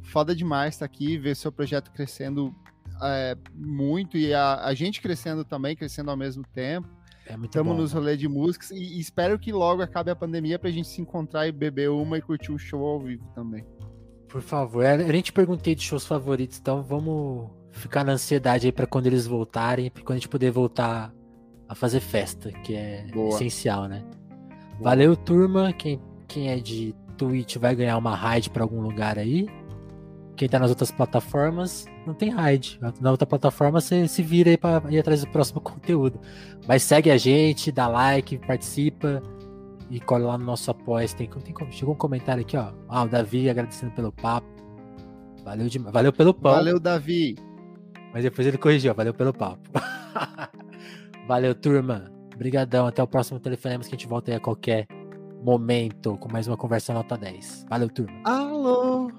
foda 0.03 0.35
demais 0.35 0.75
estar 0.75 0.87
tá 0.87 0.93
aqui, 0.93 1.17
ver 1.17 1.35
seu 1.35 1.51
projeto 1.51 1.91
crescendo 1.91 2.55
é, 3.01 3.35
muito 3.55 4.17
e 4.17 4.35
a, 4.35 4.65
a, 4.65 4.73
gente 4.75 5.01
crescendo 5.01 5.43
também, 5.43 5.75
crescendo 5.75 6.11
ao 6.11 6.17
mesmo 6.17 6.43
tempo. 6.53 6.87
É 7.27 7.35
Estamos 7.35 7.75
nos 7.75 7.91
rolês 7.91 8.19
de 8.19 8.27
músicas 8.27 8.69
e, 8.71 8.75
e, 8.75 8.99
espero 8.99 9.39
que 9.39 9.51
logo 9.51 9.81
acabe 9.81 10.11
a 10.11 10.15
pandemia 10.15 10.59
pra 10.59 10.69
gente 10.69 10.87
se 10.87 11.01
encontrar 11.01 11.47
e 11.47 11.51
beber 11.51 11.89
uma 11.89 12.17
e 12.17 12.21
curtir 12.21 12.51
um 12.51 12.57
show 12.57 12.83
ao 12.85 12.99
vivo 12.99 13.25
também. 13.33 13.65
Por 14.27 14.41
favor, 14.41 14.83
é, 14.83 14.93
eu 14.93 15.07
nem 15.07 15.21
te 15.21 15.33
perguntei 15.33 15.73
de 15.73 15.81
shows 15.81 16.05
favoritos, 16.05 16.59
então 16.59 16.83
vamos 16.83 17.49
ficar 17.71 18.03
na 18.03 18.13
ansiedade 18.13 18.67
aí 18.67 18.71
para 18.71 18.85
quando 18.85 19.07
eles 19.07 19.25
voltarem, 19.25 19.89
pra 19.89 20.03
quando 20.03 20.17
a 20.17 20.19
gente 20.19 20.29
poder 20.29 20.51
voltar 20.51 21.13
a 21.67 21.73
fazer 21.73 21.99
festa, 21.99 22.51
que 22.51 22.75
é 22.75 23.07
Boa. 23.11 23.29
essencial, 23.29 23.87
né? 23.87 24.03
Boa. 24.77 24.83
Valeu, 24.83 25.15
turma. 25.15 25.73
Quem, 25.73 25.99
quem 26.27 26.49
é 26.49 26.57
de 26.57 26.93
Twitch 27.17 27.57
vai 27.57 27.75
ganhar 27.75 27.97
uma 27.97 28.15
raid 28.15 28.49
para 28.49 28.63
algum 28.63 28.81
lugar 28.81 29.17
aí. 29.17 29.47
Quem 30.35 30.49
tá 30.49 30.59
nas 30.59 30.69
outras 30.69 30.91
plataformas, 30.91 31.85
não 32.05 32.13
tem 32.13 32.29
raid. 32.29 32.79
Na 32.99 33.11
outra 33.11 33.25
plataforma 33.25 33.79
você 33.79 34.07
se 34.07 34.21
vira 34.21 34.49
aí 34.49 34.57
pra 34.57 34.81
ir 34.89 34.99
atrás 34.99 35.21
do 35.21 35.27
próximo 35.27 35.61
conteúdo. 35.61 36.19
Mas 36.67 36.83
segue 36.83 37.09
a 37.09 37.17
gente, 37.17 37.71
dá 37.71 37.87
like, 37.87 38.37
participa 38.39 39.21
e 39.89 39.99
cola 39.99 40.27
lá 40.27 40.37
no 40.37 40.45
nosso 40.45 40.69
apoio. 40.71 41.07
Tem, 41.15 41.29
tem, 41.29 41.71
chegou 41.71 41.93
um 41.93 41.97
comentário 41.97 42.41
aqui, 42.41 42.57
ó. 42.57 42.71
Ah, 42.89 43.03
o 43.03 43.07
Davi 43.07 43.49
agradecendo 43.49 43.91
pelo 43.93 44.11
papo. 44.11 44.47
Valeu, 45.43 45.67
de, 45.67 45.79
valeu 45.79 46.11
pelo 46.11 46.33
papo. 46.33 46.55
Valeu, 46.55 46.79
Davi. 46.79 47.35
Mas 48.13 48.23
depois 48.23 48.47
ele 48.47 48.57
corrigiu, 48.57 48.93
valeu 48.93 49.13
pelo 49.13 49.33
papo. 49.33 49.69
valeu, 51.27 51.53
turma. 51.53 52.11
Obrigadão. 52.33 52.87
Até 52.87 53.01
o 53.01 53.07
próximo 53.07 53.39
Telefonemas 53.39 53.87
que 53.87 53.95
a 53.95 53.97
gente 53.97 54.07
volta 54.07 54.31
aí 54.31 54.37
a 54.37 54.39
qualquer 54.39 54.87
momento 55.43 56.17
com 56.17 56.31
mais 56.31 56.47
uma 56.47 56.57
conversa 56.57 56.93
nota 56.93 57.17
10. 57.17 57.67
Valeu, 57.69 57.89
turma. 57.89 58.19
Alô! 58.23 59.11